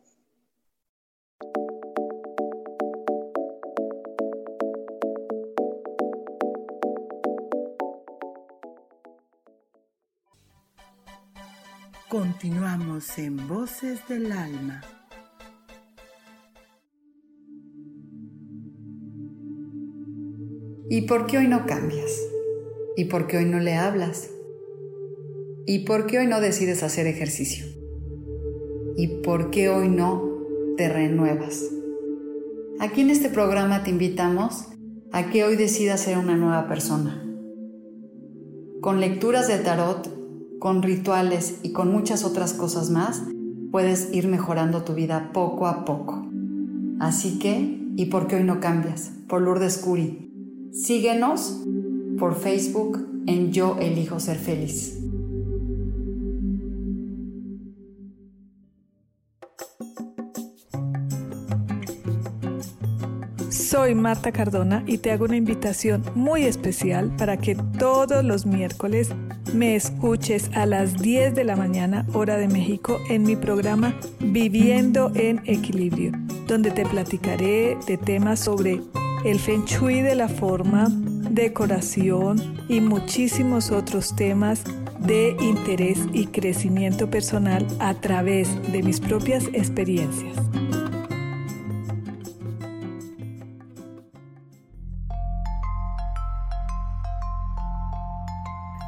Continuamos 12.45 13.17
en 13.17 13.47
Voces 13.47 14.07
del 14.07 14.31
Alma. 14.31 14.79
¿Y 20.91 21.07
por 21.07 21.25
qué 21.25 21.39
hoy 21.39 21.47
no 21.47 21.65
cambias? 21.65 22.21
¿Y 22.97 23.05
por 23.05 23.25
qué 23.25 23.37
hoy 23.37 23.45
no 23.45 23.59
le 23.59 23.73
hablas? 23.73 24.29
¿Y 25.65 25.85
por 25.85 26.05
qué 26.05 26.19
hoy 26.19 26.27
no 26.27 26.39
decides 26.39 26.83
hacer 26.83 27.07
ejercicio? 27.07 27.65
¿Y 28.95 29.23
por 29.23 29.49
qué 29.49 29.69
hoy 29.69 29.87
no 29.87 30.29
te 30.77 30.87
renuevas? 30.87 31.67
Aquí 32.79 33.01
en 33.01 33.09
este 33.09 33.29
programa 33.29 33.83
te 33.83 33.89
invitamos 33.89 34.67
a 35.11 35.31
que 35.31 35.45
hoy 35.45 35.55
decidas 35.55 36.01
ser 36.01 36.19
una 36.19 36.37
nueva 36.37 36.67
persona. 36.67 37.25
Con 38.81 38.99
lecturas 38.99 39.47
de 39.47 39.57
tarot 39.57 40.24
con 40.59 40.81
rituales 40.81 41.59
y 41.63 41.71
con 41.71 41.91
muchas 41.91 42.23
otras 42.23 42.53
cosas 42.53 42.89
más, 42.89 43.23
puedes 43.71 44.13
ir 44.13 44.27
mejorando 44.27 44.83
tu 44.83 44.93
vida 44.93 45.31
poco 45.33 45.67
a 45.67 45.85
poco. 45.85 46.25
Así 46.99 47.39
que, 47.39 47.91
¿y 47.95 48.05
por 48.05 48.27
qué 48.27 48.37
hoy 48.37 48.43
no 48.43 48.59
cambias? 48.59 49.11
Por 49.27 49.41
Lourdes 49.41 49.77
Curi. 49.77 50.31
Síguenos 50.71 51.61
por 52.17 52.35
Facebook 52.35 53.05
en 53.27 53.51
Yo 53.51 53.77
Elijo 53.79 54.19
Ser 54.19 54.37
Feliz. 54.37 54.99
Soy 63.49 63.93
Marta 63.93 64.31
Cardona 64.31 64.83
y 64.87 64.99
te 64.99 65.11
hago 65.11 65.25
una 65.25 65.35
invitación 65.35 66.03
muy 66.15 66.43
especial 66.43 67.13
para 67.17 67.35
que 67.37 67.55
todos 67.77 68.23
los 68.23 68.45
miércoles 68.45 69.09
me 69.55 69.75
escuches 69.75 70.49
a 70.53 70.65
las 70.65 70.97
10 70.97 71.33
de 71.33 71.45
la 71.45 71.55
mañana 71.55 72.05
hora 72.13 72.37
de 72.37 72.47
México 72.47 72.99
en 73.09 73.23
mi 73.23 73.35
programa 73.35 73.95
Viviendo 74.19 75.11
en 75.15 75.41
Equilibrio, 75.45 76.11
donde 76.45 76.71
te 76.71 76.85
platicaré 76.85 77.77
de 77.87 77.97
temas 77.97 78.41
sobre 78.41 78.81
el 79.23 79.39
feng 79.39 79.63
shui 79.65 80.01
de 80.01 80.15
la 80.15 80.27
forma, 80.27 80.87
decoración 80.89 82.37
y 82.67 82.81
muchísimos 82.81 83.71
otros 83.71 84.15
temas 84.15 84.63
de 84.99 85.35
interés 85.39 85.99
y 86.13 86.27
crecimiento 86.27 87.09
personal 87.09 87.65
a 87.79 87.93
través 87.93 88.49
de 88.71 88.83
mis 88.83 88.99
propias 88.99 89.45
experiencias. 89.53 90.35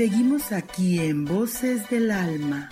Seguimos 0.00 0.50
aquí 0.50 0.98
en 0.98 1.26
Voces 1.26 1.90
del 1.90 2.10
Alma. 2.10 2.70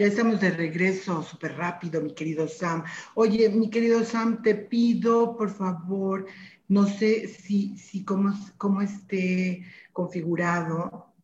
Ya 0.00 0.06
estamos 0.06 0.40
de 0.40 0.50
regreso 0.50 1.22
súper 1.22 1.56
rápido, 1.56 2.02
mi 2.02 2.12
querido 2.12 2.48
Sam. 2.48 2.82
Oye, 3.14 3.48
mi 3.48 3.70
querido 3.70 4.04
Sam, 4.04 4.42
te 4.42 4.56
pido, 4.56 5.36
por 5.36 5.50
favor, 5.50 6.26
no 6.66 6.88
sé 6.88 7.28
si, 7.28 7.78
si 7.78 8.04
cómo, 8.04 8.34
cómo 8.58 8.82
esté 8.82 9.62
configurado, 9.92 11.14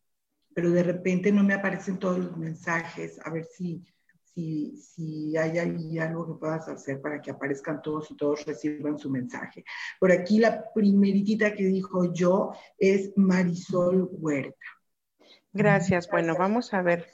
pero 0.53 0.71
de 0.71 0.83
repente 0.83 1.33
no 1.33 1.43
me 1.43 1.53
aparecen 1.53 1.99
todos 1.99 2.19
los 2.19 2.37
mensajes. 2.37 3.19
A 3.25 3.29
ver 3.29 3.43
si 3.43 3.83
si, 4.33 4.77
si 4.77 5.37
hay 5.37 5.57
ahí 5.57 5.99
algo 5.99 6.27
que 6.27 6.39
puedas 6.39 6.67
hacer 6.67 7.01
para 7.01 7.21
que 7.21 7.31
aparezcan 7.31 7.81
todos 7.81 8.09
y 8.11 8.17
todos 8.17 8.45
reciban 8.45 8.97
su 8.97 9.09
mensaje. 9.09 9.63
Por 9.99 10.11
aquí 10.11 10.39
la 10.39 10.71
primeritita 10.73 11.53
que 11.53 11.63
dijo 11.63 12.13
yo 12.13 12.53
es 12.77 13.11
Marisol 13.15 14.09
Huerta. 14.11 14.55
Gracias. 15.53 16.09
Bueno, 16.09 16.35
vamos 16.37 16.73
a 16.73 16.81
ver 16.81 17.07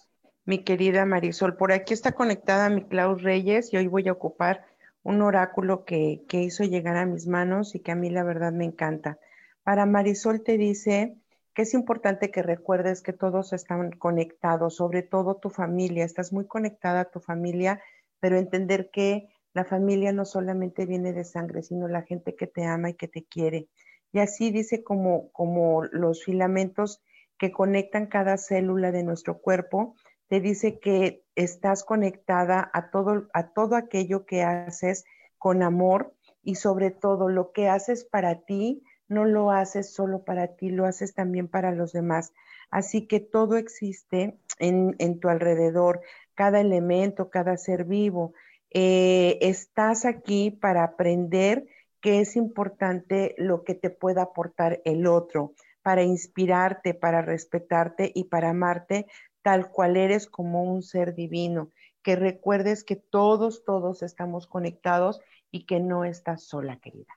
mi 0.46 0.64
querida 0.64 1.06
Marisol. 1.06 1.58
Por 1.58 1.72
aquí 1.72 1.94
está 1.94 2.12
conectada 2.12 2.70
mi 2.70 2.84
Klaus 2.84 3.24
Reyes 3.24 3.74
y 3.74 3.78
hoy 3.78 3.88
voy 3.88 4.08
a 4.08 4.14
ocupar 4.14 4.66
un 5.04 5.22
oráculo 5.22 5.86
que, 5.86 6.24
que 6.28 6.42
hizo 6.42 6.64
llegar 6.64 6.98
a 6.98 7.06
mis 7.06 7.28
manos 7.28 7.76
y 7.76 7.80
que 7.80 7.92
a 7.92 7.96
mí 7.96 8.10
la 8.10 8.24
verdad 8.24 8.52
me 8.52 8.66
encanta. 8.66 9.20
Para 9.64 9.86
Marisol 9.86 10.44
te 10.44 10.58
dice 10.58 11.18
que 11.58 11.64
es 11.64 11.74
importante 11.74 12.30
que 12.30 12.44
recuerdes 12.44 13.02
que 13.02 13.14
todos 13.14 13.52
están 13.52 13.90
conectados, 13.90 14.76
sobre 14.76 15.02
todo 15.02 15.38
tu 15.38 15.50
familia. 15.50 16.06
Estás 16.06 16.32
muy 16.32 16.46
conectada 16.46 17.00
a 17.00 17.10
tu 17.10 17.20
familia, 17.20 17.82
pero 18.20 18.38
entender 18.38 18.92
que 18.92 19.28
la 19.54 19.66
familia 19.66 20.12
no 20.12 20.24
solamente 20.24 20.86
viene 20.86 21.14
de 21.14 21.24
sangre, 21.24 21.64
sino 21.64 21.88
la 21.88 22.04
gente 22.04 22.36
que 22.36 22.46
te 22.46 22.64
ama 22.64 22.92
y 22.92 22.94
que 22.94 23.08
te 23.08 23.26
quiere. 23.26 23.70
Y 24.12 24.20
así 24.20 24.52
dice 24.52 24.84
como, 24.84 25.32
como 25.32 25.84
los 25.86 26.24
filamentos 26.24 27.02
que 27.40 27.52
conectan 27.52 28.06
cada 28.06 28.38
célula 28.38 28.92
de 28.92 29.02
nuestro 29.02 29.40
cuerpo, 29.40 29.96
te 30.28 30.40
dice 30.40 30.78
que 30.80 31.24
estás 31.34 31.84
conectada 31.84 32.70
a 32.72 32.92
todo, 32.92 33.30
a 33.34 33.52
todo 33.54 33.76
aquello 33.76 34.28
que 34.28 34.44
haces 34.44 35.06
con 35.40 35.64
amor 35.64 36.14
y 36.44 36.54
sobre 36.54 36.92
todo 36.92 37.30
lo 37.30 37.52
que 37.52 37.68
haces 37.68 38.06
para 38.06 38.42
ti, 38.42 38.84
no 39.08 39.26
lo 39.26 39.52
haces 39.52 39.94
solo 39.94 40.24
para 40.24 40.56
ti, 40.56 40.70
lo 40.70 40.86
haces 40.86 41.14
también 41.14 41.48
para 41.48 41.72
los 41.72 41.94
demás. 41.94 42.34
Así 42.70 43.08
que 43.08 43.20
todo 43.20 43.58
existe 43.58 44.38
en, 44.60 45.20
tu 45.20 45.30
alrededor, 45.30 46.02
cada 46.36 46.60
elemento, 46.60 47.30
cada 47.30 47.58
ser 47.58 47.86
vivo. 47.86 48.34
Eh, 48.72 49.38
estás 49.42 50.06
aquí 50.06 50.52
para 50.52 50.84
aprender 50.84 51.66
que 52.02 52.20
es 52.20 52.36
importante 52.36 53.34
lo 53.38 53.64
que 53.64 53.76
te 53.76 53.90
pueda 53.90 54.24
aportar 54.24 54.82
el 54.86 55.08
otro, 55.08 55.54
para 55.82 56.04
inspirarte, 56.04 56.94
para 56.94 57.22
respetarte 57.22 58.12
y 58.14 58.26
para 58.26 58.50
amarte 58.50 59.08
tal 59.42 59.72
cual 59.72 59.96
eres 59.96 60.28
como 60.28 60.64
un 60.64 60.84
ser 60.84 61.16
divino, 61.16 61.72
que 62.04 62.18
recuerdes 62.18 62.84
que 62.84 62.98
todos, 62.98 63.64
todos 63.64 64.04
estamos 64.04 64.48
conectados 64.48 65.22
y 65.52 65.66
que 65.66 65.80
no 65.80 66.04
estás 66.04 66.44
sola, 66.44 66.78
querida. 66.82 67.14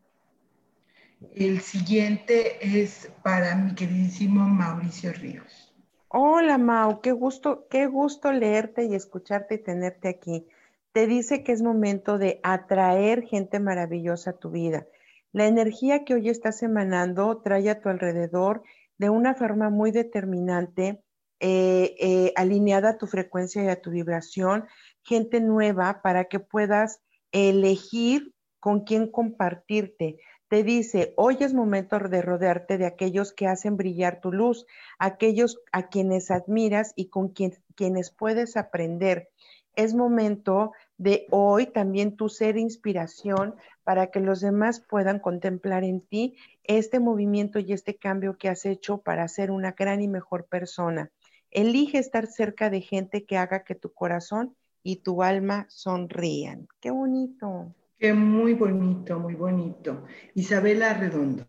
El 1.34 1.60
siguiente 1.60 2.56
es 2.62 3.10
para 3.22 3.54
mi 3.54 3.74
queridísimo 3.74 4.48
Mauricio 4.48 5.12
Ríos. 5.12 5.74
Hola 6.08 6.56
Mau, 6.56 7.02
qué 7.02 7.12
gusto, 7.12 7.66
qué 7.68 7.86
gusto 7.86 8.32
leerte 8.32 8.86
y 8.86 8.94
escucharte 8.94 9.56
y 9.56 9.58
tenerte 9.58 10.08
aquí. 10.08 10.46
Te 10.92 11.06
dice 11.06 11.44
que 11.44 11.52
es 11.52 11.60
momento 11.60 12.16
de 12.16 12.40
atraer 12.42 13.22
gente 13.24 13.60
maravillosa 13.60 14.30
a 14.30 14.38
tu 14.38 14.50
vida. 14.50 14.86
La 15.32 15.46
energía 15.46 16.04
que 16.04 16.14
hoy 16.14 16.30
estás 16.30 16.62
emanando 16.62 17.42
trae 17.42 17.68
a 17.68 17.80
tu 17.80 17.90
alrededor 17.90 18.62
de 18.96 19.10
una 19.10 19.34
forma 19.34 19.68
muy 19.68 19.92
determinante 19.92 21.02
eh, 21.38 21.96
eh, 22.00 22.32
alineada 22.34 22.90
a 22.90 22.98
tu 22.98 23.06
frecuencia 23.06 23.62
y 23.62 23.68
a 23.68 23.80
tu 23.80 23.90
vibración, 23.90 24.66
gente 25.02 25.40
nueva 25.40 26.00
para 26.02 26.24
que 26.24 26.40
puedas 26.40 27.00
elegir 27.30 28.34
con 28.58 28.84
quién 28.84 29.10
compartirte. 29.10 30.18
Te 30.50 30.64
dice, 30.64 31.14
hoy 31.16 31.36
es 31.38 31.54
momento 31.54 31.96
de 32.00 32.22
rodearte 32.22 32.76
de 32.76 32.84
aquellos 32.84 33.32
que 33.32 33.46
hacen 33.46 33.76
brillar 33.76 34.20
tu 34.20 34.32
luz, 34.32 34.66
aquellos 34.98 35.60
a 35.70 35.86
quienes 35.86 36.32
admiras 36.32 36.92
y 36.96 37.06
con 37.06 37.28
quienes 37.28 38.10
puedes 38.10 38.56
aprender. 38.56 39.28
Es 39.76 39.94
momento 39.94 40.72
de 40.98 41.28
hoy 41.30 41.66
también 41.66 42.16
tú 42.16 42.28
ser 42.28 42.56
inspiración 42.56 43.54
para 43.84 44.08
que 44.08 44.18
los 44.18 44.40
demás 44.40 44.80
puedan 44.80 45.20
contemplar 45.20 45.84
en 45.84 46.00
ti 46.00 46.34
este 46.64 46.98
movimiento 46.98 47.60
y 47.60 47.72
este 47.72 47.94
cambio 47.94 48.36
que 48.36 48.48
has 48.48 48.66
hecho 48.66 48.98
para 48.98 49.28
ser 49.28 49.52
una 49.52 49.70
gran 49.70 50.02
y 50.02 50.08
mejor 50.08 50.46
persona. 50.46 51.12
Elige 51.52 51.98
estar 51.98 52.26
cerca 52.26 52.70
de 52.70 52.80
gente 52.80 53.24
que 53.24 53.36
haga 53.36 53.62
que 53.62 53.76
tu 53.76 53.92
corazón 53.92 54.56
y 54.82 54.96
tu 54.96 55.22
alma 55.22 55.66
sonrían. 55.68 56.66
Qué 56.80 56.90
bonito. 56.90 57.72
Qué 58.00 58.14
muy 58.14 58.54
bonito, 58.54 59.18
muy 59.18 59.34
bonito. 59.34 60.06
Isabela 60.32 60.94
Redondo. 60.94 61.44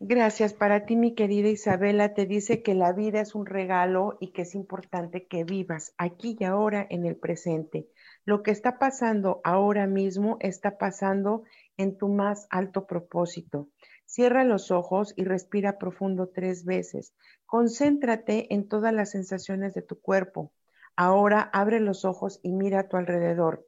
Gracias 0.00 0.54
para 0.54 0.86
ti, 0.86 0.96
mi 0.96 1.14
querida 1.14 1.50
Isabela. 1.50 2.14
Te 2.14 2.24
dice 2.24 2.62
que 2.62 2.72
la 2.72 2.94
vida 2.94 3.20
es 3.20 3.34
un 3.34 3.44
regalo 3.44 4.16
y 4.18 4.28
que 4.28 4.42
es 4.42 4.54
importante 4.54 5.26
que 5.26 5.44
vivas 5.44 5.92
aquí 5.98 6.38
y 6.40 6.44
ahora 6.44 6.86
en 6.88 7.04
el 7.04 7.16
presente. 7.16 7.86
Lo 8.24 8.42
que 8.42 8.50
está 8.50 8.78
pasando 8.78 9.42
ahora 9.44 9.86
mismo 9.86 10.38
está 10.40 10.78
pasando 10.78 11.42
en 11.76 11.98
tu 11.98 12.08
más 12.08 12.46
alto 12.48 12.86
propósito. 12.86 13.68
Cierra 14.06 14.42
los 14.44 14.70
ojos 14.70 15.12
y 15.16 15.24
respira 15.24 15.76
profundo 15.76 16.30
tres 16.30 16.64
veces. 16.64 17.14
Concéntrate 17.44 18.54
en 18.54 18.68
todas 18.68 18.94
las 18.94 19.10
sensaciones 19.10 19.74
de 19.74 19.82
tu 19.82 20.00
cuerpo. 20.00 20.50
Ahora 20.96 21.42
abre 21.52 21.78
los 21.78 22.06
ojos 22.06 22.40
y 22.42 22.52
mira 22.52 22.80
a 22.80 22.88
tu 22.88 22.96
alrededor. 22.96 23.66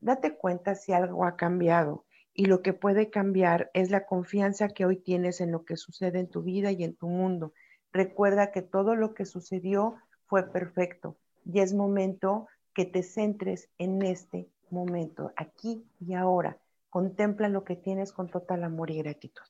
Date 0.00 0.36
cuenta 0.36 0.74
si 0.74 0.92
algo 0.92 1.24
ha 1.24 1.36
cambiado 1.36 2.04
y 2.34 2.44
lo 2.44 2.62
que 2.62 2.72
puede 2.72 3.10
cambiar 3.10 3.70
es 3.74 3.90
la 3.90 4.06
confianza 4.06 4.68
que 4.68 4.86
hoy 4.86 4.96
tienes 4.96 5.40
en 5.40 5.50
lo 5.50 5.64
que 5.64 5.76
sucede 5.76 6.20
en 6.20 6.28
tu 6.28 6.42
vida 6.42 6.70
y 6.70 6.84
en 6.84 6.94
tu 6.94 7.08
mundo. 7.08 7.52
Recuerda 7.92 8.52
que 8.52 8.62
todo 8.62 8.94
lo 8.94 9.14
que 9.14 9.24
sucedió 9.24 9.96
fue 10.26 10.50
perfecto 10.50 11.16
y 11.44 11.60
es 11.60 11.74
momento 11.74 12.46
que 12.74 12.84
te 12.84 13.02
centres 13.02 13.68
en 13.78 14.02
este 14.02 14.48
momento, 14.70 15.32
aquí 15.36 15.84
y 15.98 16.14
ahora. 16.14 16.58
Contempla 16.90 17.48
lo 17.48 17.64
que 17.64 17.76
tienes 17.76 18.12
con 18.12 18.28
total 18.28 18.64
amor 18.64 18.90
y 18.90 18.98
gratitud. 18.98 19.42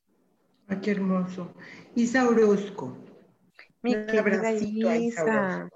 Ay, 0.66 0.78
qué 0.80 0.92
hermoso. 0.92 1.52
Isa 1.94 2.26
Orozco. 2.26 2.96
Mi 3.82 3.94
querida 4.06 4.52
Isa, 4.52 5.68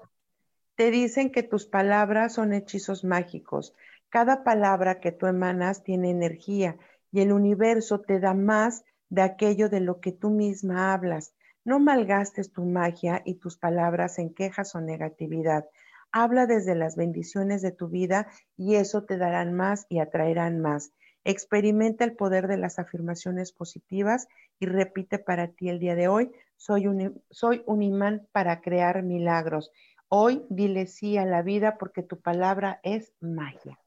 te 0.75 0.91
dicen 0.91 1.31
que 1.31 1.43
tus 1.43 1.65
palabras 1.65 2.33
son 2.33 2.53
hechizos 2.53 3.03
mágicos. 3.03 3.75
Cada 4.13 4.43
palabra 4.43 4.99
que 4.99 5.11
tú 5.11 5.25
emanas 5.25 5.81
tiene 5.81 6.11
energía 6.11 6.77
y 7.11 7.21
el 7.21 7.31
universo 7.31 8.01
te 8.01 8.19
da 8.19 8.35
más 8.35 8.83
de 9.09 9.23
aquello 9.23 9.69
de 9.69 9.79
lo 9.79 10.01
que 10.01 10.11
tú 10.11 10.29
misma 10.29 10.93
hablas. 10.93 11.33
No 11.65 11.79
malgastes 11.79 12.53
tu 12.53 12.63
magia 12.63 13.23
y 13.25 13.39
tus 13.39 13.57
palabras 13.57 14.19
en 14.19 14.31
quejas 14.31 14.75
o 14.75 14.81
negatividad. 14.81 15.65
Habla 16.11 16.45
desde 16.45 16.75
las 16.75 16.95
bendiciones 16.95 17.63
de 17.63 17.71
tu 17.71 17.87
vida 17.87 18.27
y 18.55 18.75
eso 18.75 19.03
te 19.03 19.17
darán 19.17 19.53
más 19.53 19.87
y 19.89 19.97
atraerán 19.97 20.59
más. 20.59 20.93
Experimenta 21.23 22.03
el 22.03 22.15
poder 22.15 22.47
de 22.47 22.57
las 22.57 22.77
afirmaciones 22.77 23.51
positivas 23.51 24.27
y 24.59 24.67
repite 24.67 25.17
para 25.17 25.47
ti 25.47 25.69
el 25.69 25.79
día 25.79 25.95
de 25.95 26.07
hoy, 26.07 26.31
soy 26.55 26.85
un, 26.85 27.19
soy 27.31 27.63
un 27.65 27.81
imán 27.81 28.27
para 28.31 28.61
crear 28.61 29.01
milagros. 29.01 29.71
Hoy 30.15 30.45
dile 30.47 30.85
sí 30.85 31.17
a 31.17 31.25
la 31.25 31.41
vida 31.41 31.79
porque 31.79 32.03
tu 32.03 32.19
palabra 32.19 32.79
es 32.83 33.15
magia. 33.19 33.79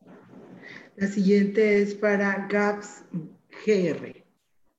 La 0.96 1.06
siguiente 1.06 1.80
es 1.80 1.94
para 1.94 2.48
Gaps 2.48 3.04
GR. 3.64 4.24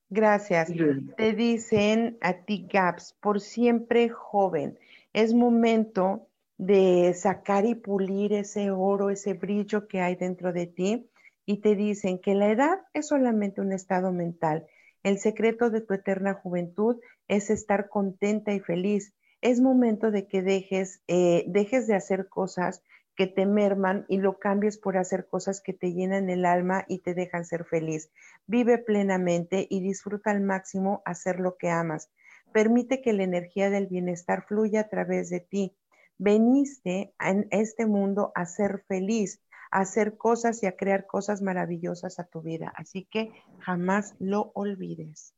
Gracias. 0.09 0.73
Te 1.15 1.31
dicen 1.31 2.17
a 2.19 2.33
ti, 2.33 2.67
Gaps, 2.69 3.15
por 3.21 3.39
siempre 3.39 4.09
joven. 4.09 4.77
Es 5.13 5.33
momento 5.33 6.27
de 6.57 7.13
sacar 7.13 7.65
y 7.65 7.75
pulir 7.75 8.33
ese 8.33 8.69
oro, 8.69 9.09
ese 9.09 9.33
brillo 9.33 9.87
que 9.87 10.01
hay 10.01 10.17
dentro 10.17 10.51
de 10.51 10.67
ti 10.67 11.09
y 11.45 11.61
te 11.61 11.77
dicen 11.77 12.19
que 12.19 12.35
la 12.35 12.51
edad 12.51 12.81
es 12.93 13.07
solamente 13.07 13.61
un 13.61 13.71
estado 13.71 14.11
mental. 14.11 14.67
El 15.01 15.17
secreto 15.17 15.69
de 15.69 15.79
tu 15.79 15.93
eterna 15.93 16.33
juventud 16.33 16.97
es 17.29 17.49
estar 17.49 17.87
contenta 17.87 18.53
y 18.53 18.59
feliz. 18.59 19.13
Es 19.41 19.61
momento 19.61 20.11
de 20.11 20.27
que 20.27 20.41
dejes, 20.41 21.01
eh, 21.07 21.45
dejes 21.47 21.87
de 21.87 21.95
hacer 21.95 22.27
cosas 22.27 22.83
que 23.15 23.27
te 23.27 23.45
merman 23.45 24.05
y 24.07 24.17
lo 24.17 24.37
cambies 24.37 24.77
por 24.77 24.97
hacer 24.97 25.27
cosas 25.27 25.61
que 25.61 25.73
te 25.73 25.93
llenan 25.93 26.29
el 26.29 26.45
alma 26.45 26.85
y 26.87 26.99
te 26.99 27.13
dejan 27.13 27.45
ser 27.45 27.65
feliz. 27.65 28.11
Vive 28.45 28.77
plenamente 28.77 29.67
y 29.69 29.81
disfruta 29.81 30.31
al 30.31 30.41
máximo 30.41 31.01
hacer 31.05 31.39
lo 31.39 31.57
que 31.57 31.69
amas. 31.69 32.09
Permite 32.51 33.01
que 33.01 33.13
la 33.13 33.23
energía 33.23 33.69
del 33.69 33.87
bienestar 33.87 34.45
fluya 34.47 34.81
a 34.81 34.89
través 34.89 35.29
de 35.29 35.39
ti. 35.39 35.75
Veniste 36.17 37.13
en 37.19 37.47
este 37.51 37.85
mundo 37.85 38.31
a 38.35 38.45
ser 38.45 38.83
feliz 38.87 39.41
a 39.71 39.81
hacer 39.81 40.17
cosas 40.17 40.63
y 40.63 40.65
a 40.65 40.75
crear 40.75 41.05
cosas 41.07 41.41
maravillosas 41.41 42.19
a 42.19 42.25
tu 42.25 42.41
vida. 42.41 42.71
Así 42.75 43.07
que 43.09 43.31
jamás 43.59 44.15
lo 44.19 44.51
olvides. 44.53 45.36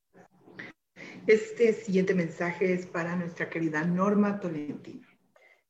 Este 1.28 1.74
siguiente 1.74 2.14
mensaje 2.14 2.74
es 2.74 2.86
para 2.86 3.16
nuestra 3.16 3.50
querida 3.50 3.84
Norma 3.84 4.40
Tolentino. 4.40 5.08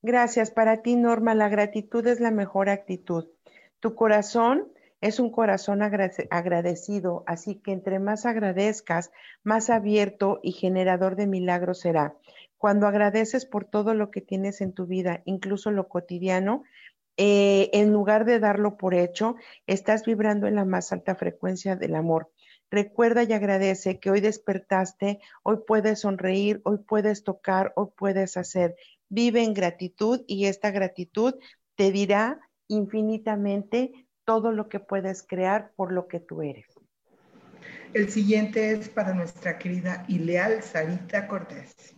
Gracias. 0.01 0.51
Para 0.51 0.81
ti, 0.81 0.95
Norma, 0.95 1.35
la 1.35 1.49
gratitud 1.49 2.05
es 2.07 2.19
la 2.19 2.31
mejor 2.31 2.69
actitud. 2.69 3.27
Tu 3.79 3.95
corazón 3.95 4.71
es 5.01 5.19
un 5.19 5.31
corazón 5.31 5.81
agradecido, 5.81 7.23
así 7.25 7.55
que 7.55 7.71
entre 7.71 7.99
más 7.99 8.25
agradezcas, 8.25 9.11
más 9.43 9.69
abierto 9.69 10.39
y 10.43 10.51
generador 10.51 11.15
de 11.15 11.27
milagros 11.27 11.79
será. 11.79 12.15
Cuando 12.57 12.87
agradeces 12.87 13.45
por 13.45 13.63
todo 13.63 13.93
lo 13.93 14.11
que 14.11 14.19
tienes 14.19 14.59
en 14.59 14.73
tu 14.73 14.85
vida, 14.85 15.21
incluso 15.23 15.71
lo 15.71 15.87
cotidiano, 15.87 16.63
eh, 17.15 17.69
en 17.73 17.91
lugar 17.91 18.25
de 18.25 18.39
darlo 18.39 18.77
por 18.77 18.93
hecho, 18.93 19.35
estás 19.67 20.05
vibrando 20.05 20.47
en 20.47 20.55
la 20.55 20.65
más 20.65 20.91
alta 20.91 21.15
frecuencia 21.15 21.75
del 21.75 21.95
amor. 21.95 22.29
Recuerda 22.71 23.23
y 23.23 23.33
agradece 23.33 23.99
que 23.99 24.11
hoy 24.11 24.21
despertaste, 24.21 25.19
hoy 25.43 25.57
puedes 25.65 26.01
sonreír, 26.01 26.61
hoy 26.63 26.77
puedes 26.77 27.23
tocar, 27.23 27.73
hoy 27.75 27.87
puedes 27.95 28.37
hacer. 28.37 28.75
Vive 29.09 29.43
en 29.43 29.53
gratitud 29.53 30.21
y 30.27 30.45
esta 30.45 30.69
gratitud 30.69 31.33
te 31.75 31.91
dirá 31.91 32.39
infinitamente 32.67 34.07
todo 34.23 34.51
lo 34.51 34.69
que 34.69 34.79
puedes 34.79 35.23
crear 35.23 35.71
por 35.75 35.91
lo 35.91 36.07
que 36.07 36.19
tú 36.19 36.43
eres. 36.43 36.67
El 37.93 38.09
siguiente 38.09 38.71
es 38.71 38.89
para 38.89 39.15
nuestra 39.15 39.57
querida 39.57 40.05
y 40.07 40.19
leal 40.19 40.61
Sarita 40.61 41.27
Cortés. 41.27 41.95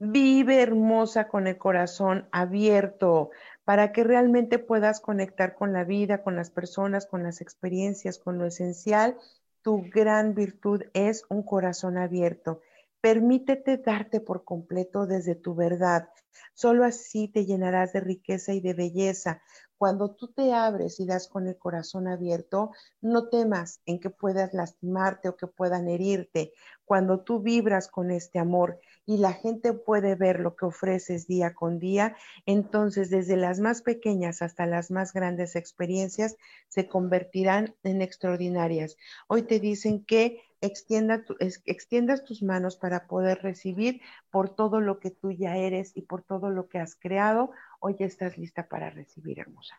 Vive 0.00 0.60
hermosa 0.60 1.28
con 1.28 1.46
el 1.46 1.58
corazón 1.58 2.26
abierto 2.32 3.30
para 3.64 3.92
que 3.92 4.02
realmente 4.02 4.58
puedas 4.58 5.00
conectar 5.00 5.54
con 5.54 5.72
la 5.72 5.84
vida, 5.84 6.24
con 6.24 6.34
las 6.34 6.50
personas, 6.50 7.06
con 7.06 7.22
las 7.22 7.40
experiencias, 7.40 8.18
con 8.18 8.36
lo 8.38 8.46
esencial. 8.46 9.16
Tu 9.62 9.88
gran 9.90 10.34
virtud 10.34 10.82
es 10.92 11.24
un 11.28 11.44
corazón 11.44 11.96
abierto. 11.96 12.60
Permítete 13.02 13.78
darte 13.78 14.20
por 14.20 14.44
completo 14.44 15.06
desde 15.06 15.34
tu 15.34 15.56
verdad. 15.56 16.08
Solo 16.54 16.84
así 16.84 17.26
te 17.26 17.44
llenarás 17.44 17.92
de 17.92 17.98
riqueza 17.98 18.52
y 18.54 18.60
de 18.60 18.74
belleza. 18.74 19.42
Cuando 19.76 20.14
tú 20.14 20.28
te 20.28 20.52
abres 20.52 21.00
y 21.00 21.06
das 21.06 21.26
con 21.26 21.48
el 21.48 21.58
corazón 21.58 22.06
abierto, 22.06 22.70
no 23.00 23.28
temas 23.28 23.80
en 23.86 23.98
que 23.98 24.10
puedas 24.10 24.54
lastimarte 24.54 25.28
o 25.28 25.36
que 25.36 25.48
puedan 25.48 25.88
herirte. 25.88 26.52
Cuando 26.84 27.24
tú 27.24 27.40
vibras 27.40 27.88
con 27.88 28.12
este 28.12 28.38
amor 28.38 28.78
y 29.04 29.16
la 29.16 29.32
gente 29.32 29.72
puede 29.72 30.14
ver 30.14 30.38
lo 30.38 30.54
que 30.54 30.66
ofreces 30.66 31.26
día 31.26 31.54
con 31.54 31.80
día, 31.80 32.14
entonces 32.46 33.10
desde 33.10 33.36
las 33.36 33.58
más 33.58 33.82
pequeñas 33.82 34.42
hasta 34.42 34.64
las 34.64 34.92
más 34.92 35.12
grandes 35.12 35.56
experiencias 35.56 36.36
se 36.68 36.86
convertirán 36.86 37.74
en 37.82 38.00
extraordinarias. 38.00 38.96
Hoy 39.26 39.42
te 39.42 39.58
dicen 39.58 40.04
que 40.04 40.40
extiendas 40.62 42.24
tus 42.24 42.42
manos 42.42 42.76
para 42.76 43.06
poder 43.06 43.42
recibir 43.42 44.00
por 44.30 44.54
todo 44.54 44.80
lo 44.80 45.00
que 45.00 45.10
tú 45.10 45.32
ya 45.32 45.56
eres 45.56 45.92
y 45.94 46.02
por 46.02 46.22
todo 46.22 46.48
lo 46.50 46.68
que 46.68 46.78
has 46.78 46.94
creado 46.94 47.50
Hoy 47.84 47.96
ya 47.98 48.06
estás 48.06 48.38
lista 48.38 48.68
para 48.68 48.90
recibir, 48.90 49.40
hermosa. 49.40 49.74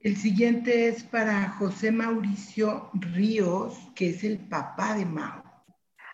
El 0.00 0.16
siguiente 0.16 0.86
es 0.86 1.02
para 1.02 1.48
José 1.50 1.90
Mauricio 1.90 2.90
Ríos, 2.94 3.76
que 3.96 4.10
es 4.10 4.22
el 4.22 4.38
papá 4.38 4.94
de 4.94 5.04
Mao. 5.04 5.42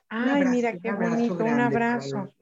Ay, 0.08 0.46
mira 0.46 0.78
qué 0.78 0.92
bonito, 0.92 1.44
un 1.44 1.60
abrazo. 1.60 2.32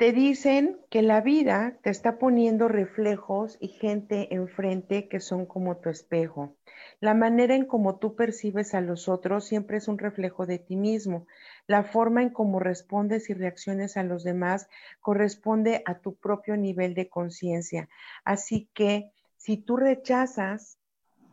Te 0.00 0.14
dicen 0.14 0.80
que 0.88 1.02
la 1.02 1.20
vida 1.20 1.76
te 1.82 1.90
está 1.90 2.16
poniendo 2.16 2.68
reflejos 2.68 3.58
y 3.60 3.68
gente 3.68 4.34
enfrente 4.34 5.10
que 5.10 5.20
son 5.20 5.44
como 5.44 5.76
tu 5.76 5.90
espejo. 5.90 6.56
La 7.00 7.12
manera 7.12 7.54
en 7.54 7.66
cómo 7.66 7.98
tú 7.98 8.16
percibes 8.16 8.72
a 8.72 8.80
los 8.80 9.10
otros 9.10 9.44
siempre 9.44 9.76
es 9.76 9.88
un 9.88 9.98
reflejo 9.98 10.46
de 10.46 10.58
ti 10.58 10.74
mismo. 10.74 11.26
La 11.66 11.84
forma 11.84 12.22
en 12.22 12.30
cómo 12.30 12.60
respondes 12.60 13.28
y 13.28 13.34
reacciones 13.34 13.98
a 13.98 14.02
los 14.02 14.24
demás 14.24 14.70
corresponde 15.02 15.82
a 15.84 15.98
tu 15.98 16.14
propio 16.14 16.56
nivel 16.56 16.94
de 16.94 17.10
conciencia. 17.10 17.90
Así 18.24 18.70
que 18.72 19.12
si 19.36 19.58
tú 19.58 19.76
rechazas, 19.76 20.79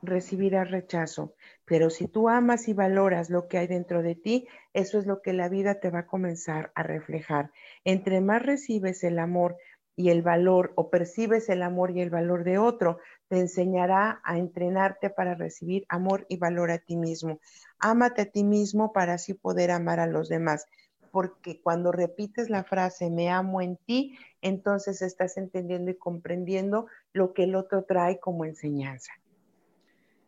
recibirás 0.07 0.71
rechazo. 0.71 1.35
Pero 1.65 1.89
si 1.89 2.07
tú 2.07 2.29
amas 2.29 2.67
y 2.67 2.73
valoras 2.73 3.29
lo 3.29 3.47
que 3.47 3.57
hay 3.59 3.67
dentro 3.67 4.01
de 4.01 4.15
ti, 4.15 4.47
eso 4.73 4.97
es 4.97 5.05
lo 5.05 5.21
que 5.21 5.33
la 5.33 5.49
vida 5.49 5.79
te 5.79 5.89
va 5.89 5.99
a 5.99 6.07
comenzar 6.07 6.71
a 6.75 6.83
reflejar. 6.83 7.51
Entre 7.83 8.21
más 8.21 8.41
recibes 8.41 9.03
el 9.03 9.19
amor 9.19 9.57
y 9.95 10.09
el 10.09 10.21
valor 10.21 10.73
o 10.75 10.89
percibes 10.89 11.49
el 11.49 11.63
amor 11.63 11.91
y 11.91 12.01
el 12.01 12.11
valor 12.11 12.43
de 12.43 12.59
otro, 12.59 12.99
te 13.27 13.39
enseñará 13.39 14.21
a 14.23 14.37
entrenarte 14.37 15.09
para 15.09 15.33
recibir 15.33 15.85
amor 15.89 16.25
y 16.29 16.37
valor 16.37 16.71
a 16.71 16.77
ti 16.77 16.95
mismo. 16.95 17.39
Ámate 17.79 18.21
a 18.21 18.25
ti 18.25 18.43
mismo 18.43 18.93
para 18.93 19.13
así 19.13 19.33
poder 19.33 19.71
amar 19.71 19.99
a 19.99 20.07
los 20.07 20.29
demás. 20.29 20.65
Porque 21.11 21.59
cuando 21.61 21.91
repites 21.91 22.49
la 22.49 22.63
frase 22.63 23.09
me 23.09 23.29
amo 23.29 23.61
en 23.61 23.77
ti, 23.77 24.17
entonces 24.41 25.01
estás 25.01 25.37
entendiendo 25.37 25.89
y 25.89 25.97
comprendiendo 25.97 26.85
lo 27.11 27.33
que 27.33 27.45
el 27.45 27.55
otro 27.55 27.83
trae 27.83 28.19
como 28.19 28.45
enseñanza. 28.45 29.13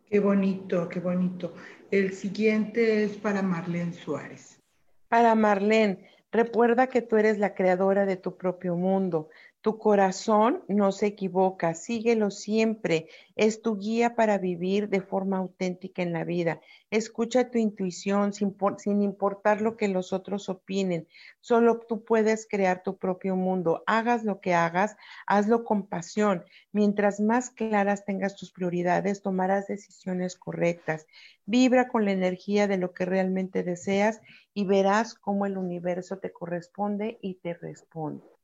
Qué 0.10 0.20
bonito, 0.20 0.90
qué 0.90 1.00
bonito. 1.00 1.54
El 1.92 2.14
siguiente 2.14 3.04
es 3.04 3.16
para 3.18 3.44
Marlene 3.44 3.94
Suárez. 3.94 4.60
Para 5.08 5.36
Marlene, 5.36 6.10
recuerda 6.32 6.88
que 6.88 7.04
tú 7.04 7.18
eres 7.18 7.38
la 7.38 7.54
creadora 7.54 8.08
de 8.08 8.16
tu 8.16 8.36
propio 8.36 8.76
mundo. 8.76 9.30
Tu 9.62 9.78
corazón 9.78 10.64
no 10.70 10.94
se 10.94 11.08
equivoca, 11.08 11.74
síguelo 11.74 12.32
siempre. 12.32 13.10
Es 13.36 13.62
tu 13.62 13.78
guía 13.78 14.16
para 14.16 14.38
vivir 14.38 14.88
de 14.88 15.02
forma 15.02 15.38
auténtica 15.38 16.02
en 16.02 16.14
la 16.14 16.24
vida. 16.24 16.62
Escucha 16.92 17.52
tu 17.52 17.58
intuición 17.58 18.32
sin, 18.32 18.56
importar 19.02 19.60
lo 19.60 19.76
que 19.76 19.90
los 19.90 20.14
otros 20.14 20.48
opinen. 20.48 21.10
Solo 21.42 21.82
tú 21.82 22.06
puedes 22.06 22.48
crear 22.48 22.84
tu 22.84 22.98
propio 22.98 23.36
mundo. 23.36 23.84
Hagas 23.86 24.24
lo 24.24 24.40
que 24.40 24.54
hagas, 24.54 24.96
hazlo 25.28 25.66
con 25.66 25.88
pasión. 25.88 26.46
Mientras 26.72 27.20
más 27.20 27.50
claras 27.50 28.06
tengas 28.06 28.38
tus 28.38 28.54
prioridades, 28.54 29.22
tomarás 29.22 29.68
decisiones 29.68 30.38
correctas. 30.38 31.06
Vibra 31.46 31.90
con 31.90 32.06
la 32.06 32.14
energía 32.14 32.70
de 32.70 32.78
lo 32.78 32.94
que 32.94 33.04
realmente 33.04 33.64
deseas 33.64 34.22
y 34.54 34.64
verás 34.64 35.16
cómo 35.16 35.46
el 35.46 35.58
universo 35.58 36.20
te 36.20 36.32
corresponde 36.32 37.20
y 37.22 37.36
te 37.36 37.56
responde. 37.56 38.39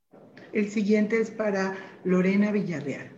El 0.53 0.69
siguiente 0.69 1.19
es 1.19 1.31
para 1.31 1.75
Lorena 2.03 2.51
Villarreal. 2.51 3.15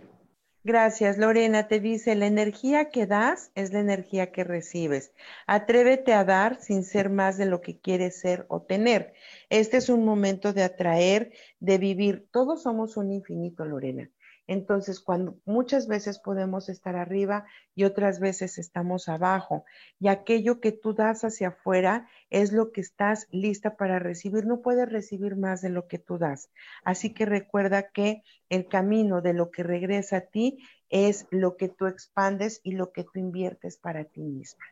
Gracias, 0.68 1.18
Lorena. 1.18 1.70
Te 1.70 1.80
dice, 1.80 2.14
la 2.16 2.28
energía 2.28 2.90
que 2.90 3.06
das 3.06 3.52
es 3.56 3.72
la 3.72 3.80
energía 3.80 4.34
que 4.34 4.44
recibes. 4.44 5.14
Atrévete 5.46 6.12
a 6.12 6.26
dar 6.26 6.60
sin 6.60 6.84
ser 6.84 7.10
más 7.10 7.38
de 7.38 7.46
lo 7.46 7.62
que 7.62 7.80
quieres 7.80 8.20
ser 8.20 8.46
o 8.50 8.64
tener. 8.64 9.14
Este 9.50 9.78
es 9.78 9.88
un 9.88 10.04
momento 10.04 10.52
de 10.52 10.64
atraer, 10.64 11.32
de 11.62 11.78
vivir. 11.78 12.28
Todos 12.32 12.64
somos 12.64 12.98
un 12.98 13.14
infinito, 13.14 13.64
Lorena. 13.64 14.10
Entonces, 14.48 15.02
cuando 15.02 15.38
muchas 15.46 15.88
veces 15.88 16.20
podemos 16.20 16.70
estar 16.70 16.96
arriba 16.96 17.46
y 17.76 17.84
otras 17.84 18.20
veces 18.22 18.58
estamos 18.58 19.10
abajo, 19.10 19.66
y 20.00 20.08
aquello 20.08 20.62
que 20.62 20.72
tú 20.72 20.94
das 20.94 21.24
hacia 21.24 21.50
afuera 21.50 22.08
es 22.30 22.54
lo 22.54 22.72
que 22.72 22.82
estás 22.82 23.28
lista 23.32 23.76
para 23.76 24.00
recibir. 24.00 24.46
No 24.46 24.62
puedes 24.62 24.90
recibir 24.90 25.36
más 25.36 25.62
de 25.62 25.70
lo 25.70 25.88
que 25.88 26.00
tú 26.00 26.18
das. 26.18 26.50
Así 26.84 27.14
que 27.14 27.26
recuerda 27.26 27.90
que 27.90 28.24
el 28.50 28.68
camino 28.68 29.22
de 29.22 29.34
lo 29.34 29.52
que 29.52 29.64
regresa 29.64 30.18
a 30.18 30.22
ti 30.22 30.60
es 30.90 31.28
lo 31.30 31.58
que 31.58 31.68
tú 31.68 31.86
expandes 31.88 32.62
y 32.64 32.72
lo 32.72 32.94
que 32.94 33.04
tú 33.04 33.20
inviertes 33.20 33.78
para 33.78 34.06
ti 34.06 34.22
misma. 34.22 34.64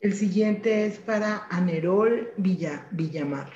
El 0.00 0.14
siguiente 0.14 0.86
es 0.86 0.98
para 0.98 1.46
Anerol 1.50 2.32
Villa, 2.36 2.88
Villamar. 2.90 3.50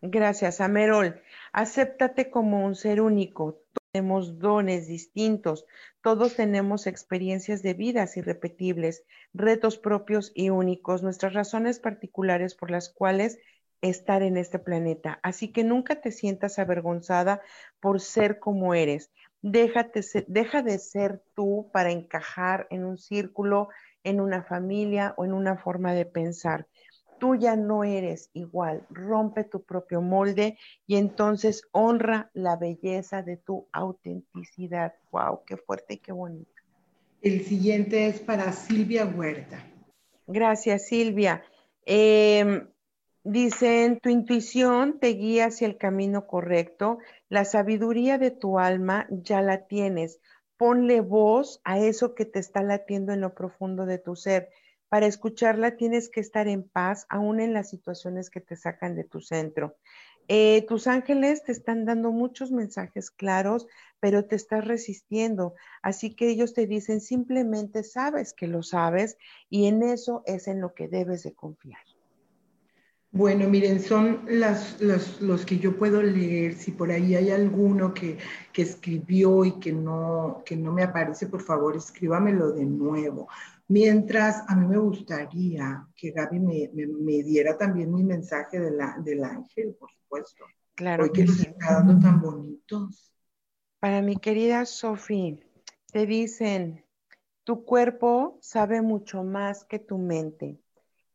Gracias, 0.00 0.60
Amerol. 0.60 1.20
Acéptate 1.52 2.30
como 2.30 2.64
un 2.64 2.74
ser 2.74 3.00
único 3.00 3.62
tenemos 3.96 4.38
dones 4.38 4.88
distintos, 4.88 5.64
todos 6.02 6.36
tenemos 6.36 6.86
experiencias 6.86 7.62
de 7.62 7.72
vidas 7.72 8.18
irrepetibles, 8.18 9.04
retos 9.32 9.78
propios 9.78 10.32
y 10.34 10.50
únicos, 10.50 11.02
nuestras 11.02 11.32
razones 11.32 11.80
particulares 11.80 12.54
por 12.54 12.70
las 12.70 12.90
cuales 12.90 13.38
estar 13.80 14.22
en 14.22 14.36
este 14.36 14.58
planeta. 14.58 15.18
Así 15.22 15.50
que 15.50 15.64
nunca 15.64 16.02
te 16.02 16.12
sientas 16.12 16.58
avergonzada 16.58 17.40
por 17.80 18.02
ser 18.02 18.38
como 18.38 18.74
eres. 18.74 19.10
Déjate, 19.40 20.02
deja 20.26 20.60
de 20.60 20.78
ser 20.78 21.22
tú 21.34 21.70
para 21.72 21.90
encajar 21.90 22.66
en 22.68 22.84
un 22.84 22.98
círculo, 22.98 23.70
en 24.04 24.20
una 24.20 24.42
familia 24.42 25.14
o 25.16 25.24
en 25.24 25.32
una 25.32 25.56
forma 25.56 25.94
de 25.94 26.04
pensar 26.04 26.66
tú 27.18 27.34
ya 27.34 27.56
no 27.56 27.84
eres 27.84 28.30
igual, 28.32 28.86
rompe 28.90 29.44
tu 29.44 29.62
propio 29.62 30.00
molde 30.00 30.58
y 30.86 30.96
entonces 30.96 31.62
honra 31.72 32.30
la 32.34 32.56
belleza 32.56 33.22
de 33.22 33.36
tu 33.36 33.66
autenticidad. 33.72 34.94
¡Wow! 35.10 35.40
¡Qué 35.46 35.56
fuerte 35.56 35.94
y 35.94 35.98
qué 35.98 36.12
bonito! 36.12 36.50
El 37.22 37.44
siguiente 37.44 38.06
es 38.06 38.20
para 38.20 38.52
Silvia 38.52 39.04
Huerta. 39.04 39.64
Gracias, 40.26 40.88
Silvia. 40.88 41.42
Em, 41.84 42.68
dicen, 43.24 44.00
tu 44.00 44.08
intuición 44.08 44.98
te 44.98 45.08
guía 45.08 45.46
hacia 45.46 45.66
el 45.66 45.78
camino 45.78 46.26
correcto, 46.26 46.98
la 47.28 47.44
sabiduría 47.44 48.18
de 48.18 48.30
tu 48.30 48.58
alma 48.58 49.06
ya 49.10 49.40
la 49.40 49.66
tienes. 49.66 50.20
Ponle 50.56 51.00
voz 51.00 51.60
a 51.64 51.78
eso 51.78 52.14
que 52.14 52.24
te 52.24 52.38
está 52.38 52.62
latiendo 52.62 53.12
en 53.12 53.20
lo 53.20 53.34
profundo 53.34 53.86
de 53.86 53.98
tu 53.98 54.16
ser 54.16 54.50
Para 54.88 55.06
escucharla 55.06 55.76
tienes 55.76 56.08
que 56.08 56.20
estar 56.20 56.48
en 56.48 56.62
paz, 56.62 57.06
aún 57.08 57.40
en 57.40 57.52
las 57.52 57.70
situaciones 57.70 58.30
que 58.30 58.40
te 58.40 58.56
sacan 58.56 58.94
de 58.94 59.04
tu 59.04 59.20
centro. 59.20 59.76
Eh, 60.28 60.64
tus 60.66 60.86
ángeles 60.86 61.44
te 61.44 61.52
están 61.52 61.84
dando 61.84 62.10
muchos 62.10 62.50
mensajes 62.50 63.10
claros, 63.10 63.66
pero 64.00 64.24
te 64.24 64.36
estás 64.36 64.64
resistiendo. 64.64 65.54
Así 65.82 66.14
que 66.14 66.28
ellos 66.28 66.52
te 66.52 66.66
dicen 66.66 67.00
simplemente 67.00 67.84
sabes 67.84 68.32
que 68.32 68.48
lo 68.48 68.62
sabes 68.62 69.18
y 69.48 69.66
en 69.66 69.82
eso 69.82 70.22
es 70.26 70.48
en 70.48 70.60
lo 70.60 70.74
que 70.74 70.88
debes 70.88 71.22
de 71.22 71.34
confiar. 71.34 71.80
Bueno, 73.12 73.48
miren, 73.48 73.80
son 73.80 74.20
las, 74.28 74.78
los, 74.80 75.46
que 75.46 75.58
yo 75.58 75.78
puedo 75.78 76.02
leer. 76.02 76.54
Si 76.54 76.72
por 76.72 76.90
ahí 76.90 77.14
hay 77.14 77.30
alguno 77.30 77.94
que, 77.94 78.18
escribió 78.54 79.44
y 79.44 79.52
que 79.52 79.72
no, 79.72 80.42
que 80.44 80.56
no 80.56 80.70
me 80.72 80.82
aparece, 80.82 81.26
por 81.26 81.40
favor, 81.40 81.76
escríbamelo 81.76 82.52
de 82.52 82.66
nuevo. 82.66 83.28
Mientras, 83.68 84.44
a 84.48 84.54
mí 84.54 84.66
me 84.66 84.78
gustaría 84.78 85.86
que 85.96 86.12
Gaby 86.12 86.38
me, 86.38 87.22
diera 87.22 87.58
también 87.58 87.92
mi 87.92 88.04
mensaje 88.04 88.60
de 88.60 88.70
la, 88.70 88.96
del 89.02 89.24
ángel, 89.24 89.74
por 89.78 89.90
supuesto. 89.90 90.44
Claro. 90.74 91.04
Hoy 91.04 91.10
que, 91.10 91.24
nos 91.24 91.40
está 91.40 91.72
dando 91.72 91.98
tan 91.98 92.20
bonitos. 92.20 93.12
Para 93.80 94.02
mi 94.02 94.16
querida 94.16 94.64
Sofía, 94.66 95.38
te 95.92 96.06
dicen, 96.06 96.84
tu 97.42 97.64
cuerpo 97.64 98.38
sabe 98.40 98.82
mucho 98.82 99.24
más 99.24 99.64
que 99.64 99.78
tu 99.78 99.98
mente. 99.98 100.60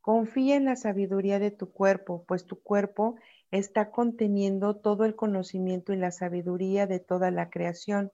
Confía 0.02 0.56
en 0.56 0.66
la 0.66 0.76
sabiduría 0.76 1.40
de 1.40 1.52
tu 1.52 1.72
cuerpo, 1.72 2.26
pues 2.28 2.46
tu 2.46 2.60
cuerpo 2.62 3.16
está 3.52 3.92
conteniendo 3.92 4.76
todo 4.76 5.06
el 5.06 5.16
conocimiento 5.16 5.94
y 5.94 5.98
la 5.98 6.12
sabiduría 6.12 6.88
de 6.88 7.00
toda 7.00 7.32
la 7.32 7.50
creación. 7.50 8.12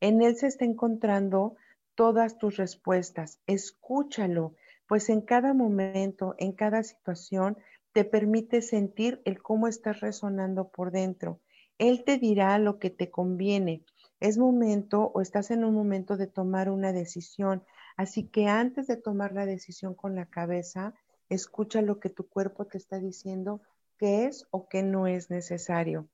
En 0.00 0.20
él 0.20 0.36
se 0.36 0.46
está 0.46 0.64
encontrando 0.64 1.56
todas 1.98 2.38
tus 2.38 2.56
respuestas. 2.56 3.40
Escúchalo, 3.48 4.54
pues 4.86 5.10
en 5.10 5.20
cada 5.20 5.52
momento, 5.52 6.36
en 6.38 6.52
cada 6.52 6.84
situación, 6.84 7.58
te 7.92 8.04
permite 8.04 8.62
sentir 8.62 9.20
el 9.24 9.42
cómo 9.42 9.66
estás 9.66 10.00
resonando 10.00 10.68
por 10.68 10.92
dentro. 10.92 11.40
Él 11.76 12.04
te 12.04 12.16
dirá 12.16 12.56
lo 12.58 12.78
que 12.78 12.90
te 12.90 13.10
conviene. 13.10 13.82
Es 14.20 14.38
momento 14.38 15.10
o 15.12 15.20
estás 15.20 15.50
en 15.50 15.64
un 15.64 15.74
momento 15.74 16.16
de 16.16 16.28
tomar 16.28 16.70
una 16.70 16.92
decisión. 16.92 17.64
Así 17.96 18.28
que 18.28 18.46
antes 18.46 18.86
de 18.86 18.96
tomar 18.96 19.32
la 19.32 19.46
decisión 19.46 19.94
con 19.94 20.14
la 20.14 20.26
cabeza, 20.26 20.94
Escucha 21.28 21.82
lo 21.82 22.00
que 22.00 22.08
tu 22.08 22.26
cuerpo 22.26 22.64
te 22.64 22.78
está 22.78 22.98
diciendo 22.98 23.60
que 23.98 24.24
es 24.24 24.46
o 24.50 24.66
que 24.68 24.82
no 24.82 25.06
es 25.06 25.28
necesario. 25.28 26.08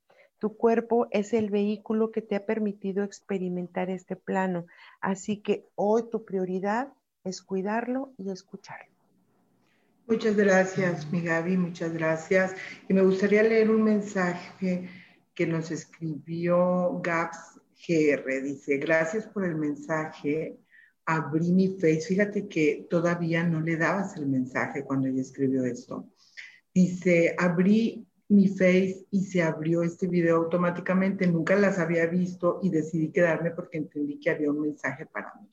Tu 0.45 0.59
cuerpo 0.59 1.07
es 1.11 1.33
el 1.33 1.49
vehículo 1.49 2.13
que 2.13 2.21
te 2.21 2.37
ha 2.37 2.45
permitido 2.45 3.03
experimentar 3.03 3.89
este 3.89 4.15
plano, 4.15 4.67
así 5.01 5.39
que 5.39 5.65
hoy 5.75 6.11
tu 6.11 6.27
prioridad 6.27 6.93
es 7.25 7.41
cuidarlo 7.41 8.13
y 8.19 8.31
escucharlo. 8.31 8.93
Muchas 10.07 10.37
gracias, 10.37 11.11
mi 11.11 11.23
Gaby, 11.23 11.57
muchas 11.57 11.95
gracias. 11.95 12.55
Y 12.91 12.93
me 12.93 13.01
gustaría 13.01 13.43
leer 13.43 13.71
un 13.71 13.85
mensaje 13.85 14.87
que 15.35 15.47
nos 15.47 15.71
escribió 15.71 17.01
Gaps 17.03 17.59
GR. 17.89 18.43
Dice, 18.43 18.77
gracias 18.77 19.27
por 19.27 19.47
el 19.47 19.55
mensaje 19.55 20.59
abrí 21.07 21.53
mi 21.53 21.69
Face. 21.69 22.03
Fíjate 22.03 22.49
que 22.49 22.87
todavía 22.91 23.45
no 23.45 23.63
le 23.63 23.79
dabas 23.79 24.15
el 24.19 24.27
mensaje 24.27 24.85
cuando 24.85 25.09
ella 25.09 25.23
escribió 25.23 25.65
esto. 25.65 26.11
Dice, 26.75 27.35
abrí 27.39 28.07
mi 28.35 28.49
Face 28.49 29.07
y 29.11 29.23
se 29.25 29.43
abrió 29.43 29.83
este 29.83 30.07
video 30.07 30.37
automáticamente. 30.37 31.27
Nunca 31.27 31.57
las 31.57 31.79
había 31.79 32.07
visto 32.07 32.61
y 32.63 32.71
decidí 32.71 33.11
quedarme 33.11 33.53
porque 33.53 33.79
entendí 33.79 34.19
que 34.19 34.31
había 34.31 34.51
un 34.51 34.61
mensaje 34.61 35.07
para 35.07 35.33
mí. 35.41 35.49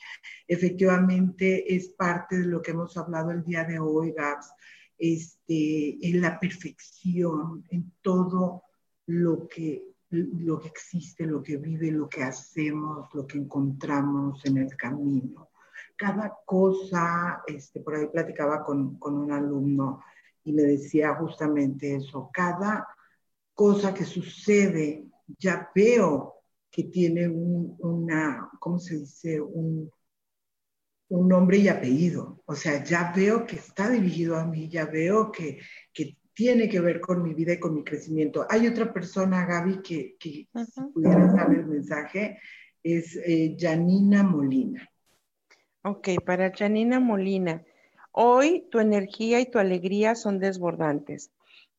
Efectivamente, 0.48 1.74
es 1.74 1.90
parte 1.90 2.40
de 2.40 2.46
lo 2.46 2.62
que 2.62 2.72
hemos 2.72 2.98
hablado 2.98 3.32
el 3.32 3.44
día 3.44 3.64
de 3.64 3.80
hoy, 3.80 4.12
Gabs, 4.12 4.52
este, 4.98 5.98
en 6.08 6.22
la 6.22 6.40
perfección, 6.40 7.66
en 7.70 7.94
todo 8.02 8.64
lo 9.06 9.48
que 9.48 9.92
lo 10.12 10.60
que 10.60 10.68
existe, 10.68 11.26
lo 11.26 11.42
que 11.42 11.56
vive, 11.56 11.90
lo 11.90 12.10
que 12.10 12.22
hacemos, 12.22 13.08
lo 13.14 13.26
que 13.26 13.38
encontramos 13.38 14.46
en 14.46 14.58
el 14.58 14.76
camino. 14.76 15.52
Cada 15.96 16.38
cosa, 16.46 17.42
este, 17.48 17.80
por 17.80 17.96
ahí 17.96 18.08
platicaba 18.08 18.64
con, 18.64 19.00
con 19.00 19.18
un 19.18 19.32
alumno 19.32 20.02
y 20.44 20.54
me 20.54 20.64
decía 20.64 21.16
justamente 21.16 21.96
eso, 21.96 22.30
cada 22.34 22.88
cosa 23.54 23.94
que 23.94 24.06
sucede, 24.06 25.06
ya 25.39 25.70
veo 25.76 26.36
que 26.70 26.86
tiene 26.86 27.28
un, 27.28 27.76
una, 27.80 28.50
¿cómo 28.60 28.80
se 28.80 28.98
dice? 29.00 29.39
Un, 29.42 29.92
un 31.10 31.28
nombre 31.28 31.58
y 31.58 31.68
apellido. 31.68 32.42
O 32.46 32.56
sea, 32.56 32.84
ya 32.84 33.12
veo 33.16 33.46
que 33.46 33.58
está 33.58 33.89
dirigido 33.89 34.38
a 34.38 34.46
mí, 34.46 34.70
ya 34.70 34.86
veo 34.86 35.32
que, 35.32 35.60
que 35.94 36.18
tiene 36.34 36.70
que 36.70 36.80
ver 36.80 37.02
con 37.02 37.22
mi 37.22 37.34
vida 37.34 37.54
y 37.54 37.60
con 37.60 37.76
mi 37.76 37.84
crecimiento. 37.84 38.46
Hay 38.50 38.68
otra 38.68 38.92
persona, 38.94 39.46
Gaby, 39.46 39.82
que, 39.82 40.16
que 40.18 40.30
si 40.30 40.82
pudieras 40.94 41.36
darle 41.36 41.60
el 41.60 41.68
mensaje, 41.68 42.39
es 42.82 43.18
eh, 43.18 43.56
Janina 43.60 44.24
Molina. 44.24 44.89
Ok, 45.84 46.10
para 46.26 46.52
Janina 46.56 47.00
Molina, 47.00 47.64
hoy 48.12 48.68
tu 48.72 48.80
energía 48.80 49.39
y 49.39 49.45
tu 49.45 49.59
alegría 49.59 50.16
son 50.16 50.39
desbordantes. 50.39 51.32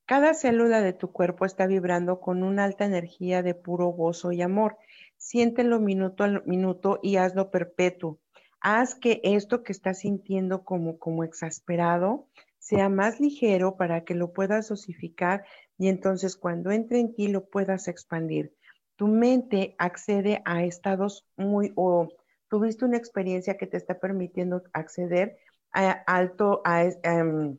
Cada 0.06 0.34
célula 0.34 0.82
de 0.82 0.92
tu 0.92 1.12
cuerpo 1.12 1.44
está 1.44 1.66
vibrando 1.66 2.20
con 2.20 2.42
una 2.42 2.64
alta 2.64 2.84
energía 2.84 3.42
de 3.42 3.54
puro 3.54 3.88
gozo 3.88 4.32
y 4.32 4.42
amor. 4.42 4.76
Siéntelo 5.16 5.80
minuto 5.80 6.24
a 6.24 6.42
minuto 6.44 6.98
y 7.02 7.16
hazlo 7.16 7.50
perpetuo. 7.50 8.18
Haz 8.60 8.94
que 8.94 9.20
esto 9.22 9.62
que 9.62 9.72
estás 9.72 10.00
sintiendo 10.00 10.64
como, 10.64 10.98
como 10.98 11.24
exasperado 11.24 12.28
sea 12.58 12.88
más 12.88 13.20
ligero 13.20 13.76
para 13.76 14.04
que 14.04 14.14
lo 14.14 14.32
puedas 14.32 14.68
dosificar 14.68 15.44
y 15.78 15.88
entonces 15.88 16.36
cuando 16.36 16.70
entre 16.70 17.00
en 17.00 17.14
ti 17.14 17.28
lo 17.28 17.46
puedas 17.46 17.88
expandir. 17.88 18.54
Tu 18.96 19.08
mente 19.08 19.74
accede 19.78 20.42
a 20.44 20.62
estados 20.62 21.26
muy 21.36 21.72
o 21.74 22.08
tuviste 22.48 22.84
una 22.84 22.98
experiencia 22.98 23.56
que 23.56 23.66
te 23.66 23.76
está 23.76 23.98
permitiendo 23.98 24.62
acceder 24.72 25.38
a 25.72 25.90
alto 26.06 26.62
a, 26.64 26.84
em, 26.84 27.58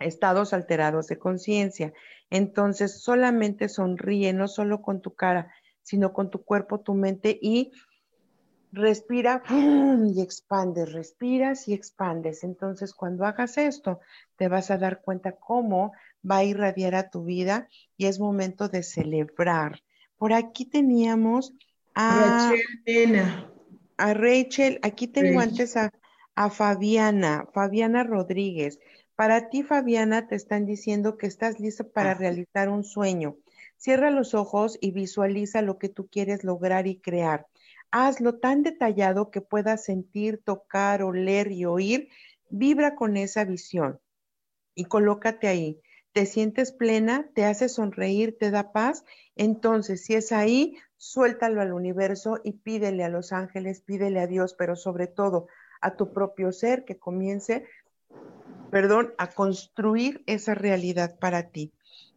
estados 0.00 0.52
alterados 0.52 1.06
de 1.06 1.18
conciencia. 1.18 1.92
Entonces 2.30 3.02
solamente 3.02 3.68
sonríe, 3.68 4.32
no 4.32 4.48
solo 4.48 4.82
con 4.82 5.00
tu 5.00 5.14
cara, 5.14 5.52
sino 5.82 6.12
con 6.12 6.30
tu 6.30 6.44
cuerpo, 6.44 6.80
tu 6.80 6.94
mente 6.94 7.38
y 7.40 7.72
respira 8.72 9.42
y 9.48 10.20
expandes, 10.20 10.92
respiras 10.92 11.68
y 11.68 11.72
expandes. 11.72 12.44
Entonces, 12.44 12.92
cuando 12.92 13.24
hagas 13.24 13.56
esto, 13.56 14.00
te 14.36 14.48
vas 14.48 14.70
a 14.70 14.78
dar 14.78 15.00
cuenta 15.00 15.32
cómo 15.32 15.92
va 16.28 16.38
a 16.38 16.44
irradiar 16.44 16.94
a 16.94 17.10
tu 17.10 17.24
vida 17.24 17.68
y 17.96 18.06
es 18.06 18.18
momento 18.18 18.68
de 18.68 18.82
celebrar. 18.82 19.82
Por 20.18 20.32
aquí 20.32 20.66
teníamos 20.66 21.54
a 21.94 22.52
Rachel, 22.84 23.46
a 23.96 24.14
Rachel. 24.14 24.80
aquí 24.82 25.06
tengo 25.06 25.40
antes 25.40 25.76
a, 25.76 25.90
a 26.38 26.50
Fabiana, 26.50 27.48
Fabiana 27.52 28.04
Rodríguez. 28.04 28.78
Para 29.16 29.48
ti, 29.48 29.64
Fabiana, 29.64 30.28
te 30.28 30.36
están 30.36 30.66
diciendo 30.66 31.18
que 31.18 31.26
estás 31.26 31.58
lista 31.58 31.82
para 31.82 32.14
realizar 32.14 32.68
un 32.68 32.84
sueño. 32.84 33.36
Cierra 33.76 34.12
los 34.12 34.34
ojos 34.34 34.78
y 34.80 34.92
visualiza 34.92 35.62
lo 35.62 35.78
que 35.78 35.88
tú 35.88 36.06
quieres 36.06 36.44
lograr 36.44 36.86
y 36.86 37.00
crear 37.00 37.46
hazlo 37.90 38.38
tan 38.38 38.62
detallado 38.62 39.30
que 39.30 39.40
puedas 39.40 39.84
sentir, 39.84 40.40
tocar, 40.44 41.02
oler 41.02 41.50
y 41.50 41.64
oír. 41.64 42.08
Vibra 42.50 42.94
con 42.94 43.16
esa 43.16 43.44
visión 43.44 43.98
y 44.76 44.84
colócate 44.84 45.48
ahí. 45.48 45.80
Te 46.12 46.24
sientes 46.24 46.70
plena, 46.72 47.28
te 47.34 47.46
hace 47.46 47.68
sonreír, 47.68 48.36
te 48.38 48.52
da 48.52 48.72
paz. 48.72 49.04
Entonces, 49.34 50.04
si 50.04 50.14
es 50.14 50.30
ahí, 50.30 50.76
suéltalo 50.96 51.60
al 51.60 51.72
universo 51.72 52.40
y 52.44 52.52
pídele 52.52 53.02
a 53.02 53.08
los 53.08 53.32
ángeles, 53.32 53.80
pídele 53.80 54.20
a 54.20 54.26
Dios, 54.26 54.54
pero 54.54 54.76
sobre 54.76 55.08
todo 55.08 55.48
a 55.80 55.96
tu 55.96 56.12
propio 56.12 56.52
ser 56.52 56.84
que 56.84 56.98
comience, 56.98 57.64
perdón, 58.70 59.14
a 59.18 59.28
construir 59.28 60.22
esa 60.26 60.54
realidad 60.54 61.18
para 61.18 61.50
ti. 61.50 61.72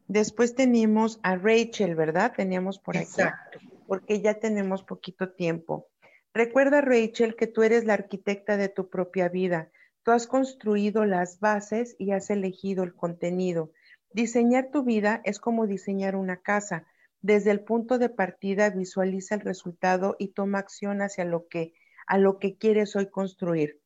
Después 0.07 0.55
tenemos 0.55 1.19
a 1.23 1.35
Rachel, 1.35 1.95
¿verdad? 1.95 2.33
Teníamos 2.35 2.79
por 2.79 2.97
aquí. 2.97 3.05
Exacto 3.05 3.59
porque 3.91 4.21
ya 4.21 4.35
tenemos 4.35 4.83
poquito 4.83 5.33
tiempo. 5.33 5.89
Recuerda, 6.33 6.79
Rachel, 6.79 7.35
que 7.35 7.45
tú 7.45 7.61
eres 7.61 7.83
la 7.83 7.95
arquitecta 7.95 8.55
de 8.55 8.69
tu 8.69 8.89
propia 8.89 9.27
vida. 9.27 9.69
Tú 10.03 10.11
has 10.11 10.27
construido 10.27 11.03
las 11.03 11.41
bases 11.41 11.97
y 11.99 12.11
has 12.11 12.29
elegido 12.29 12.85
el 12.85 12.95
contenido. 12.95 13.73
Diseñar 14.13 14.71
tu 14.71 14.83
vida 14.83 15.19
es 15.25 15.41
como 15.41 15.67
diseñar 15.67 16.15
una 16.15 16.37
casa. 16.37 16.87
Desde 17.21 17.51
el 17.51 17.65
punto 17.65 17.99
de 17.99 18.07
partida 18.07 18.69
visualiza 18.69 19.35
el 19.35 19.41
resultado 19.41 20.15
y 20.17 20.29
toma 20.29 20.59
acción 20.59 21.01
hacia 21.01 21.25
lo 21.25 21.49
que 21.49 21.73
a 22.07 22.17
lo 22.17 22.39
que 22.39 22.55
quieres 22.55 22.95
hoy 22.95 23.07
construir. 23.07 23.81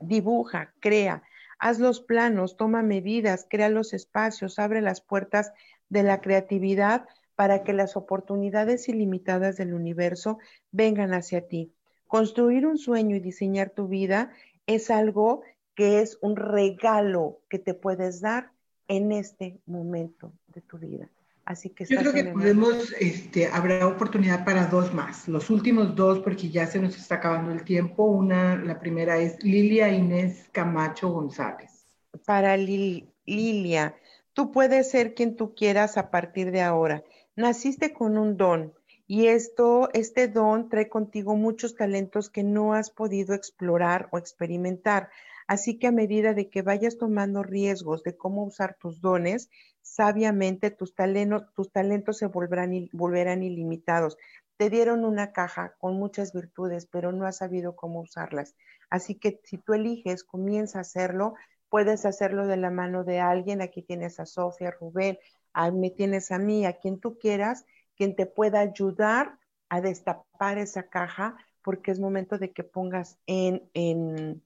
Dibuja, 0.00 0.74
crea, 0.80 1.22
haz 1.58 1.78
los 1.78 2.00
planos, 2.00 2.56
toma 2.56 2.82
medidas, 2.82 3.46
crea 3.48 3.68
los 3.68 3.92
espacios, 3.92 4.58
abre 4.58 4.80
las 4.80 5.00
puertas 5.00 5.52
de 5.88 6.02
la 6.02 6.20
creatividad 6.20 7.06
para 7.34 7.62
que 7.62 7.72
las 7.72 7.96
oportunidades 7.96 8.88
ilimitadas 8.88 9.56
del 9.56 9.74
universo 9.74 10.38
vengan 10.72 11.14
hacia 11.14 11.46
ti. 11.46 11.72
Construir 12.06 12.66
un 12.66 12.78
sueño 12.78 13.16
y 13.16 13.20
diseñar 13.20 13.70
tu 13.70 13.86
vida 13.86 14.32
es 14.66 14.90
algo 14.90 15.42
que 15.74 16.00
es 16.00 16.18
un 16.20 16.36
regalo 16.36 17.40
que 17.48 17.58
te 17.58 17.74
puedes 17.74 18.20
dar 18.20 18.50
en 18.88 19.12
este 19.12 19.60
momento 19.66 20.32
de 20.48 20.62
tu 20.62 20.78
vida. 20.78 21.08
Así 21.48 21.70
que 21.70 21.86
yo 21.86 21.98
creo 22.00 22.12
que 22.12 22.24
podemos, 22.24 22.92
este, 23.00 23.46
habrá 23.46 23.86
oportunidad 23.86 24.44
para 24.44 24.66
dos 24.66 24.92
más, 24.92 25.26
los 25.28 25.48
últimos 25.48 25.96
dos 25.96 26.18
porque 26.18 26.50
ya 26.50 26.66
se 26.66 26.78
nos 26.78 26.94
está 26.98 27.14
acabando 27.14 27.52
el 27.52 27.64
tiempo. 27.64 28.04
Una, 28.04 28.54
la 28.54 28.78
primera 28.78 29.16
es 29.16 29.42
Lilia 29.42 29.88
Inés 29.88 30.50
Camacho 30.52 31.08
González. 31.08 31.86
Para 32.26 32.54
Lilia, 32.58 33.96
tú 34.34 34.52
puedes 34.52 34.90
ser 34.90 35.14
quien 35.14 35.36
tú 35.36 35.54
quieras 35.54 35.96
a 35.96 36.10
partir 36.10 36.50
de 36.50 36.60
ahora. 36.60 37.02
Naciste 37.34 37.94
con 37.94 38.18
un 38.18 38.36
don 38.36 38.74
y 39.06 39.28
esto, 39.28 39.88
este 39.94 40.28
don 40.28 40.68
trae 40.68 40.90
contigo 40.90 41.34
muchos 41.34 41.74
talentos 41.74 42.28
que 42.28 42.42
no 42.42 42.74
has 42.74 42.90
podido 42.90 43.34
explorar 43.34 44.10
o 44.12 44.18
experimentar. 44.18 45.08
Así 45.46 45.78
que 45.78 45.86
a 45.86 45.92
medida 45.92 46.34
de 46.34 46.50
que 46.50 46.60
vayas 46.60 46.98
tomando 46.98 47.42
riesgos 47.42 48.02
de 48.02 48.18
cómo 48.18 48.44
usar 48.44 48.76
tus 48.78 49.00
dones, 49.00 49.48
sabiamente 49.94 50.70
tus 50.70 50.94
talentos, 50.94 51.44
tus 51.54 51.70
talentos 51.72 52.18
se 52.18 52.26
volverán, 52.26 52.88
volverán 52.92 53.42
ilimitados. 53.42 54.16
Te 54.56 54.70
dieron 54.70 55.04
una 55.04 55.32
caja 55.32 55.74
con 55.78 55.96
muchas 55.96 56.32
virtudes, 56.32 56.86
pero 56.86 57.12
no 57.12 57.26
has 57.26 57.38
sabido 57.38 57.76
cómo 57.76 58.00
usarlas. 58.00 58.56
Así 58.90 59.14
que 59.14 59.40
si 59.44 59.58
tú 59.58 59.74
eliges, 59.74 60.24
comienza 60.24 60.78
a 60.78 60.82
hacerlo. 60.82 61.34
Puedes 61.68 62.06
hacerlo 62.06 62.46
de 62.46 62.56
la 62.56 62.70
mano 62.70 63.04
de 63.04 63.20
alguien. 63.20 63.60
Aquí 63.60 63.82
tienes 63.82 64.18
a 64.20 64.26
Sofía, 64.26 64.70
Rubén, 64.70 65.18
a, 65.52 65.70
me 65.70 65.90
tienes 65.90 66.30
a 66.32 66.38
mí, 66.38 66.66
a 66.66 66.74
quien 66.74 67.00
tú 67.00 67.18
quieras, 67.18 67.64
quien 67.96 68.16
te 68.16 68.26
pueda 68.26 68.60
ayudar 68.60 69.38
a 69.68 69.80
destapar 69.80 70.58
esa 70.58 70.84
caja, 70.84 71.36
porque 71.62 71.90
es 71.90 72.00
momento 72.00 72.38
de 72.38 72.52
que 72.52 72.64
pongas 72.64 73.18
en, 73.26 73.68
en 73.74 74.42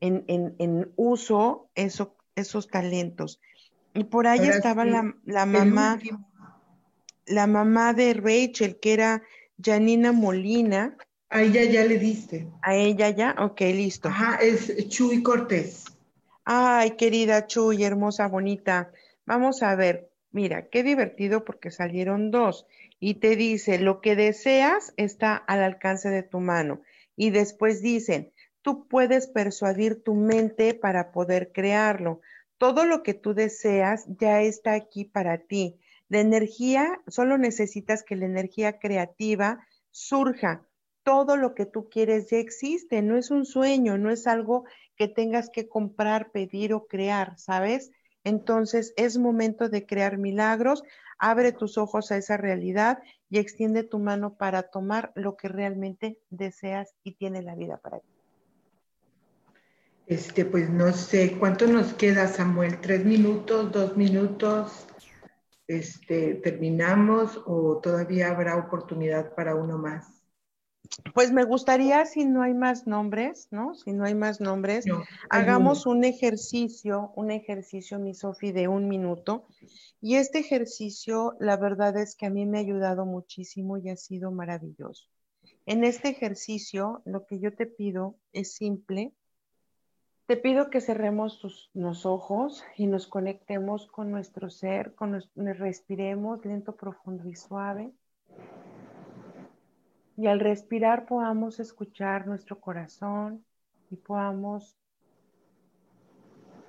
en, 0.00 0.92
uso 0.96 1.70
esos 1.74 2.68
talentos. 2.68 3.40
Y 3.94 4.04
por 4.04 4.26
ahí 4.26 4.46
estaba 4.46 4.84
la, 4.84 5.02
mamá, 5.46 5.98
la 7.26 7.46
mamá 7.46 7.92
de 7.92 8.14
Rachel, 8.14 8.78
que 8.80 8.92
era 8.92 9.22
Janina 9.62 10.12
Molina. 10.12 10.96
A 11.28 11.42
ella 11.42 11.64
ya 11.64 11.84
le 11.84 11.98
diste. 11.98 12.48
A 12.62 12.74
ella 12.74 13.10
ya, 13.10 13.34
ok, 13.38 13.60
listo. 13.60 14.08
Ajá, 14.08 14.36
es 14.36 14.88
Chuy 14.88 15.22
Cortés. 15.22 15.84
Ay, 16.44 16.92
querida 16.92 17.46
Chuy, 17.46 17.84
hermosa, 17.84 18.26
bonita. 18.26 18.92
Vamos 19.26 19.62
a 19.62 19.74
ver, 19.76 20.10
mira, 20.32 20.68
qué 20.68 20.82
divertido 20.82 21.44
porque 21.44 21.70
salieron 21.70 22.30
dos. 22.30 22.66
Y 22.98 23.14
te 23.14 23.36
dice, 23.36 23.78
lo 23.78 24.00
que 24.00 24.16
deseas 24.16 24.92
está 24.96 25.36
al 25.36 25.62
alcance 25.62 26.10
de 26.10 26.22
tu 26.22 26.40
mano. 26.40 26.82
Y 27.16 27.30
después 27.30 27.82
dicen, 27.82 28.32
tú 28.62 28.86
puedes 28.88 29.26
persuadir 29.26 30.02
tu 30.02 30.14
mente 30.14 30.74
para 30.74 31.12
poder 31.12 31.52
crearlo. 31.52 32.20
Todo 32.60 32.84
lo 32.84 33.02
que 33.02 33.14
tú 33.14 33.32
deseas 33.32 34.04
ya 34.18 34.42
está 34.42 34.74
aquí 34.74 35.06
para 35.06 35.38
ti. 35.38 35.80
La 36.10 36.20
energía, 36.20 37.00
solo 37.06 37.38
necesitas 37.38 38.02
que 38.02 38.16
la 38.16 38.26
energía 38.26 38.78
creativa 38.78 39.66
surja. 39.90 40.68
Todo 41.02 41.38
lo 41.38 41.54
que 41.54 41.64
tú 41.64 41.88
quieres 41.88 42.28
ya 42.28 42.36
existe, 42.36 43.00
no 43.00 43.16
es 43.16 43.30
un 43.30 43.46
sueño, 43.46 43.96
no 43.96 44.10
es 44.10 44.26
algo 44.26 44.66
que 44.94 45.08
tengas 45.08 45.48
que 45.48 45.70
comprar, 45.70 46.32
pedir 46.32 46.74
o 46.74 46.86
crear, 46.86 47.38
¿sabes? 47.38 47.92
Entonces 48.24 48.92
es 48.98 49.16
momento 49.16 49.70
de 49.70 49.86
crear 49.86 50.18
milagros. 50.18 50.82
Abre 51.18 51.52
tus 51.52 51.78
ojos 51.78 52.12
a 52.12 52.18
esa 52.18 52.36
realidad 52.36 52.98
y 53.30 53.38
extiende 53.38 53.84
tu 53.84 53.98
mano 53.98 54.34
para 54.34 54.64
tomar 54.64 55.12
lo 55.14 55.34
que 55.38 55.48
realmente 55.48 56.18
deseas 56.28 56.94
y 57.04 57.12
tiene 57.12 57.40
la 57.40 57.54
vida 57.54 57.78
para 57.78 58.00
ti. 58.00 58.19
Este, 60.10 60.44
pues 60.44 60.68
no 60.68 60.92
sé, 60.92 61.36
¿cuánto 61.38 61.68
nos 61.68 61.94
queda, 61.94 62.26
Samuel? 62.26 62.80
¿Tres 62.80 63.04
minutos, 63.04 63.70
dos 63.70 63.96
minutos? 63.96 64.84
Este, 65.68 66.34
¿Terminamos 66.34 67.40
o 67.46 67.78
todavía 67.80 68.32
habrá 68.32 68.56
oportunidad 68.56 69.32
para 69.36 69.54
uno 69.54 69.78
más? 69.78 70.24
Pues 71.14 71.30
me 71.30 71.44
gustaría, 71.44 72.04
si 72.06 72.24
no 72.24 72.42
hay 72.42 72.54
más 72.54 72.88
nombres, 72.88 73.46
¿no? 73.52 73.76
Si 73.76 73.92
no 73.92 74.02
hay 74.04 74.16
más 74.16 74.40
nombres, 74.40 74.84
hagamos 75.28 75.86
un 75.86 76.02
ejercicio, 76.02 77.12
un 77.14 77.30
ejercicio, 77.30 78.00
mi 78.00 78.12
Sofi, 78.12 78.50
de 78.50 78.66
un 78.66 78.88
minuto. 78.88 79.46
Y 80.00 80.16
este 80.16 80.40
ejercicio, 80.40 81.36
la 81.38 81.56
verdad 81.56 81.96
es 81.96 82.16
que 82.16 82.26
a 82.26 82.30
mí 82.30 82.46
me 82.46 82.58
ha 82.58 82.62
ayudado 82.62 83.06
muchísimo 83.06 83.78
y 83.78 83.90
ha 83.90 83.96
sido 83.96 84.32
maravilloso. 84.32 85.06
En 85.66 85.84
este 85.84 86.08
ejercicio, 86.08 87.00
lo 87.04 87.26
que 87.26 87.38
yo 87.38 87.54
te 87.54 87.66
pido 87.66 88.16
es 88.32 88.54
simple, 88.54 89.12
te 90.30 90.36
pido 90.36 90.70
que 90.70 90.80
cerremos 90.80 91.72
los 91.74 92.06
ojos 92.06 92.62
y 92.76 92.86
nos 92.86 93.08
conectemos 93.08 93.88
con 93.88 94.12
nuestro 94.12 94.48
ser, 94.48 94.94
con 94.94 95.20
respiremos 95.34 96.44
lento, 96.44 96.76
profundo 96.76 97.28
y 97.28 97.34
suave. 97.34 97.90
Y 100.16 100.28
al 100.28 100.38
respirar 100.38 101.06
podamos 101.06 101.58
escuchar 101.58 102.28
nuestro 102.28 102.60
corazón 102.60 103.44
y 103.90 103.96
podamos 103.96 104.78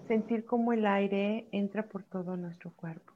sentir 0.08 0.44
cómo 0.44 0.74
el 0.74 0.88
aire 0.88 1.48
entra 1.52 1.84
por 1.84 2.02
todo 2.02 2.38
nuestro 2.38 2.72
cuerpo. 2.72 3.14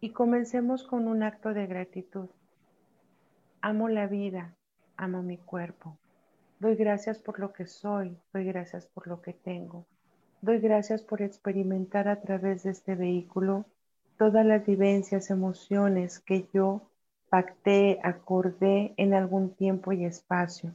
Y 0.00 0.10
comencemos 0.10 0.84
con 0.84 1.08
un 1.08 1.24
acto 1.24 1.52
de 1.52 1.66
gratitud. 1.66 2.28
Amo 3.60 3.88
la 3.88 4.06
vida, 4.06 4.54
amo 4.96 5.24
mi 5.24 5.36
cuerpo, 5.36 5.98
Doy 6.58 6.74
gracias 6.74 7.18
por 7.18 7.38
lo 7.38 7.52
que 7.52 7.66
soy, 7.66 8.16
doy 8.32 8.44
gracias 8.44 8.86
por 8.86 9.06
lo 9.06 9.20
que 9.20 9.34
tengo. 9.34 9.84
Doy 10.40 10.58
gracias 10.58 11.02
por 11.02 11.20
experimentar 11.20 12.08
a 12.08 12.20
través 12.22 12.62
de 12.62 12.70
este 12.70 12.94
vehículo 12.94 13.66
todas 14.16 14.46
las 14.46 14.64
vivencias, 14.64 15.28
emociones 15.28 16.18
que 16.18 16.48
yo 16.54 16.90
pacté, 17.28 18.00
acordé 18.02 18.94
en 18.96 19.12
algún 19.12 19.54
tiempo 19.54 19.92
y 19.92 20.06
espacio. 20.06 20.74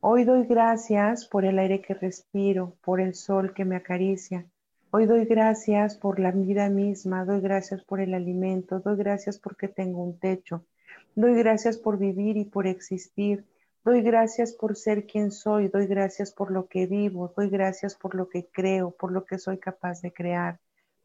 Hoy 0.00 0.24
doy 0.24 0.44
gracias 0.46 1.26
por 1.26 1.44
el 1.44 1.60
aire 1.60 1.80
que 1.80 1.94
respiro, 1.94 2.76
por 2.82 3.00
el 3.00 3.14
sol 3.14 3.54
que 3.54 3.64
me 3.64 3.76
acaricia. 3.76 4.46
Hoy 4.90 5.06
doy 5.06 5.26
gracias 5.26 5.96
por 5.96 6.18
la 6.18 6.32
vida 6.32 6.70
misma, 6.70 7.24
doy 7.24 7.40
gracias 7.40 7.84
por 7.84 8.00
el 8.00 8.14
alimento, 8.14 8.80
doy 8.80 8.96
gracias 8.96 9.38
porque 9.38 9.68
tengo 9.68 10.02
un 10.02 10.18
techo, 10.18 10.64
doy 11.14 11.34
gracias 11.34 11.78
por 11.78 11.98
vivir 11.98 12.36
y 12.36 12.46
por 12.46 12.66
existir. 12.66 13.44
Doy 13.84 14.02
gracias 14.02 14.52
por 14.52 14.76
ser 14.76 15.06
quien 15.06 15.30
soy, 15.30 15.68
doy 15.68 15.86
gracias 15.86 16.32
por 16.32 16.50
lo 16.50 16.66
que 16.66 16.86
vivo, 16.86 17.32
doy 17.36 17.48
gracias 17.48 17.94
por 17.94 18.14
lo 18.14 18.28
que 18.28 18.46
creo, 18.46 18.90
por 18.90 19.12
lo 19.12 19.24
que 19.24 19.38
soy 19.38 19.58
capaz 19.58 20.02
de 20.02 20.12
crear. 20.12 20.58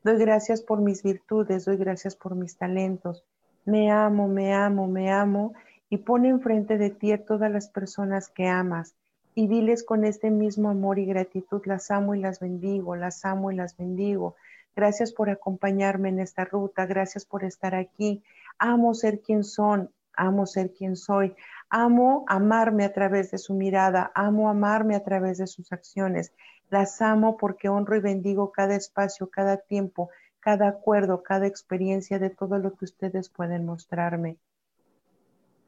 Doy 0.03 0.17
gracias 0.17 0.61
por 0.61 0.81
mis 0.81 1.01
virtudes, 1.03 1.65
doy 1.65 1.77
gracias 1.77 2.15
por 2.15 2.35
mis 2.35 2.57
talentos. 2.57 3.23
Me 3.65 3.89
amo, 3.91 4.27
me 4.27 4.53
amo, 4.53 4.87
me 4.87 5.11
amo 5.11 5.53
y 5.89 5.97
pone 5.97 6.29
enfrente 6.29 6.77
de 6.77 6.89
ti 6.89 7.11
a 7.11 7.23
todas 7.23 7.51
las 7.51 7.69
personas 7.69 8.27
que 8.27 8.47
amas 8.47 8.95
y 9.35 9.47
diles 9.47 9.83
con 9.83 10.03
este 10.05 10.29
mismo 10.29 10.69
amor 10.69 10.99
y 10.99 11.05
gratitud, 11.05 11.61
las 11.65 11.89
amo 11.91 12.15
y 12.15 12.19
las 12.19 12.39
bendigo, 12.39 12.95
las 12.95 13.23
amo 13.25 13.51
y 13.51 13.55
las 13.55 13.77
bendigo. 13.77 14.35
Gracias 14.75 15.13
por 15.13 15.29
acompañarme 15.29 16.09
en 16.09 16.19
esta 16.19 16.45
ruta, 16.45 16.85
gracias 16.85 17.25
por 17.25 17.43
estar 17.43 17.75
aquí. 17.75 18.23
Amo 18.57 18.93
ser 18.93 19.21
quien 19.21 19.43
son, 19.43 19.89
amo 20.15 20.45
ser 20.45 20.73
quien 20.73 20.95
soy, 20.95 21.35
Amo 21.75 22.23
amarme 22.27 22.85
a 22.85 22.93
través 22.93 23.31
de 23.31 23.39
su 23.39 23.55
mirada, 23.55 24.11
amo 24.13 24.47
amarme 24.47 24.95
a 24.95 25.03
través 25.03 25.39
de 25.39 25.47
sus 25.47 25.71
acciones. 25.71 26.31
Las 26.69 27.01
amo 27.01 27.35
porque 27.35 27.67
honro 27.67 27.95
y 27.95 27.99
bendigo 27.99 28.51
cada 28.51 28.75
espacio, 28.75 29.31
cada 29.31 29.57
tiempo, 29.57 30.11
cada 30.39 30.67
acuerdo, 30.67 31.23
cada 31.23 31.47
experiencia 31.47 32.19
de 32.19 32.29
todo 32.29 32.59
lo 32.59 32.75
que 32.75 32.85
ustedes 32.85 33.27
pueden 33.27 33.65
mostrarme. 33.65 34.37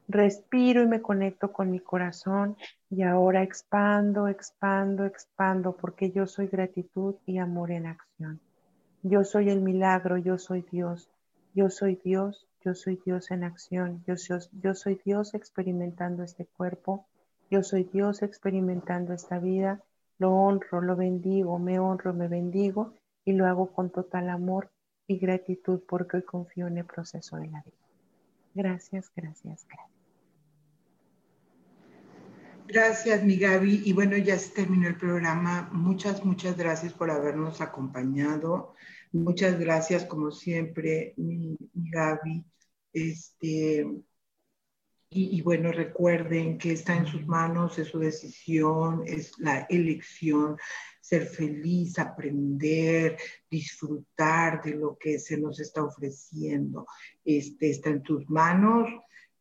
Respiro 0.06 0.80
y 0.80 0.86
me 0.86 1.02
conecto 1.02 1.52
con 1.52 1.72
mi 1.72 1.80
corazón 1.80 2.56
y 2.88 3.02
ahora 3.02 3.42
expando, 3.42 4.28
expando, 4.28 5.06
expando 5.06 5.76
porque 5.76 6.12
yo 6.12 6.28
soy 6.28 6.46
gratitud 6.46 7.16
y 7.26 7.38
amor 7.38 7.72
en 7.72 7.86
acción. 7.86 8.38
Yo 9.02 9.24
soy 9.24 9.50
el 9.50 9.60
milagro, 9.60 10.18
yo 10.18 10.38
soy 10.38 10.64
Dios, 10.70 11.10
yo 11.52 11.68
soy 11.68 11.96
Dios, 11.96 12.46
yo 12.66 12.74
soy 12.74 13.00
Dios 13.06 13.30
en 13.30 13.44
acción, 13.44 14.02
yo 14.08 14.16
soy, 14.16 15.00
Dios 15.04 15.34
experimentando 15.34 16.24
este 16.24 16.46
cuerpo, 16.46 17.06
yo 17.48 17.62
soy 17.62 17.84
Dios 17.84 18.22
experimentando 18.22 19.12
esta 19.14 19.38
vida, 19.38 19.80
lo 20.18 20.32
honro, 20.32 20.80
lo 20.80 20.96
bendigo, 20.96 21.60
me 21.60 21.78
honro, 21.78 22.12
me 22.12 22.26
bendigo 22.26 22.92
y 23.24 23.34
lo 23.34 23.46
hago 23.46 23.72
con 23.72 23.90
total 23.90 24.30
amor 24.30 24.72
y 25.06 25.16
gratitud 25.18 25.80
porque 25.88 26.16
hoy 26.16 26.22
confío 26.24 26.66
en 26.66 26.78
el 26.78 26.84
proceso 26.84 27.36
de 27.36 27.46
la 27.46 27.62
vida. 27.62 27.76
Gracias, 28.52 29.12
gracias, 29.14 29.64
gracias. 29.68 29.90
Gracias, 32.66 33.22
mi 33.22 33.36
Gaby. 33.36 33.82
Y 33.84 33.92
bueno, 33.92 34.16
ya 34.16 34.36
se 34.40 34.52
terminó 34.52 34.88
el 34.88 34.96
programa. 34.96 35.68
Muchas, 35.70 36.24
muchas 36.24 36.56
gracias 36.56 36.92
por 36.92 37.12
habernos 37.12 37.60
acompañado. 37.60 38.74
Muchas 39.12 39.56
gracias, 39.60 40.04
como 40.04 40.32
siempre, 40.32 41.14
mi 41.16 41.56
Gaby. 41.74 42.44
Este, 42.96 43.86
y, 45.10 45.42
bueno, 45.42 45.70
recuerden 45.70 46.56
que 46.56 46.72
está 46.72 46.96
en 46.96 47.06
sus 47.06 47.26
manos, 47.26 47.78
es 47.78 47.88
su 47.88 47.98
decisión, 47.98 49.02
es 49.04 49.38
la 49.38 49.66
elección, 49.68 50.56
ser 50.98 51.26
feliz, 51.26 51.98
aprender, 51.98 53.18
disfrutar 53.50 54.62
de 54.62 54.76
lo 54.76 54.96
que 54.96 55.18
se 55.18 55.36
nos 55.36 55.60
está 55.60 55.84
ofreciendo. 55.84 56.86
Este, 57.22 57.68
está 57.68 57.90
en 57.90 58.02
tus 58.02 58.30
manos, 58.30 58.88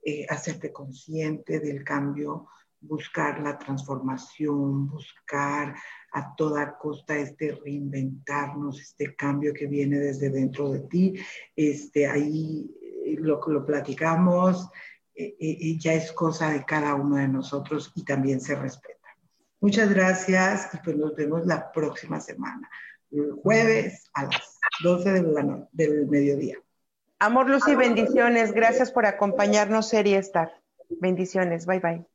eh, 0.04 0.26
hacerte 0.30 0.74
consciente 0.74 1.62
del 1.62 1.86
cambio, 1.86 2.50
buscar 2.82 3.42
la 3.42 3.58
transformación, 3.58 4.90
buscar 4.90 5.76
a 6.12 6.36
toda 6.36 6.78
costa 6.78 7.18
este 7.18 7.58
reinventarnos, 7.64 8.82
este 8.82 9.16
cambio 9.16 9.54
que 9.54 9.68
viene 9.68 9.98
desde 9.98 10.30
dentro 10.30 10.72
de 10.72 10.82
ti. 10.82 11.14
Este, 11.56 12.06
ahí 12.06 12.70
lo, 13.18 13.40
lo 13.46 13.66
platicamos, 13.66 14.70
eh, 15.16 15.78
ya 15.80 15.94
es 15.94 16.12
cosa 16.12 16.50
de 16.50 16.66
cada 16.66 16.96
uno 16.96 17.16
de 17.16 17.28
nosotros 17.28 17.92
y 17.96 18.04
también 18.04 18.42
se 18.42 18.56
respeta. 18.56 18.96
Muchas 19.62 19.90
gracias 19.94 20.70
y 20.74 20.78
pues 20.78 20.98
nos 20.98 21.16
vemos 21.16 21.46
la 21.46 21.72
próxima 21.72 22.20
semana, 22.20 22.70
el 23.12 23.32
jueves 23.32 24.10
a 24.14 24.24
las 24.24 24.60
12 24.84 25.12
del 25.72 26.08
mediodía. 26.08 26.58
Amor, 27.20 27.50
luz 27.50 27.68
y 27.68 27.76
bendiciones. 27.76 28.52
Gracias 28.52 28.92
por 28.92 29.06
acompañarnos, 29.06 29.90
Ser 29.90 30.06
y 30.06 30.16
Estar. 30.16 30.62
Bendiciones. 31.00 31.66
Bye 31.66 31.80
bye. 31.80 32.15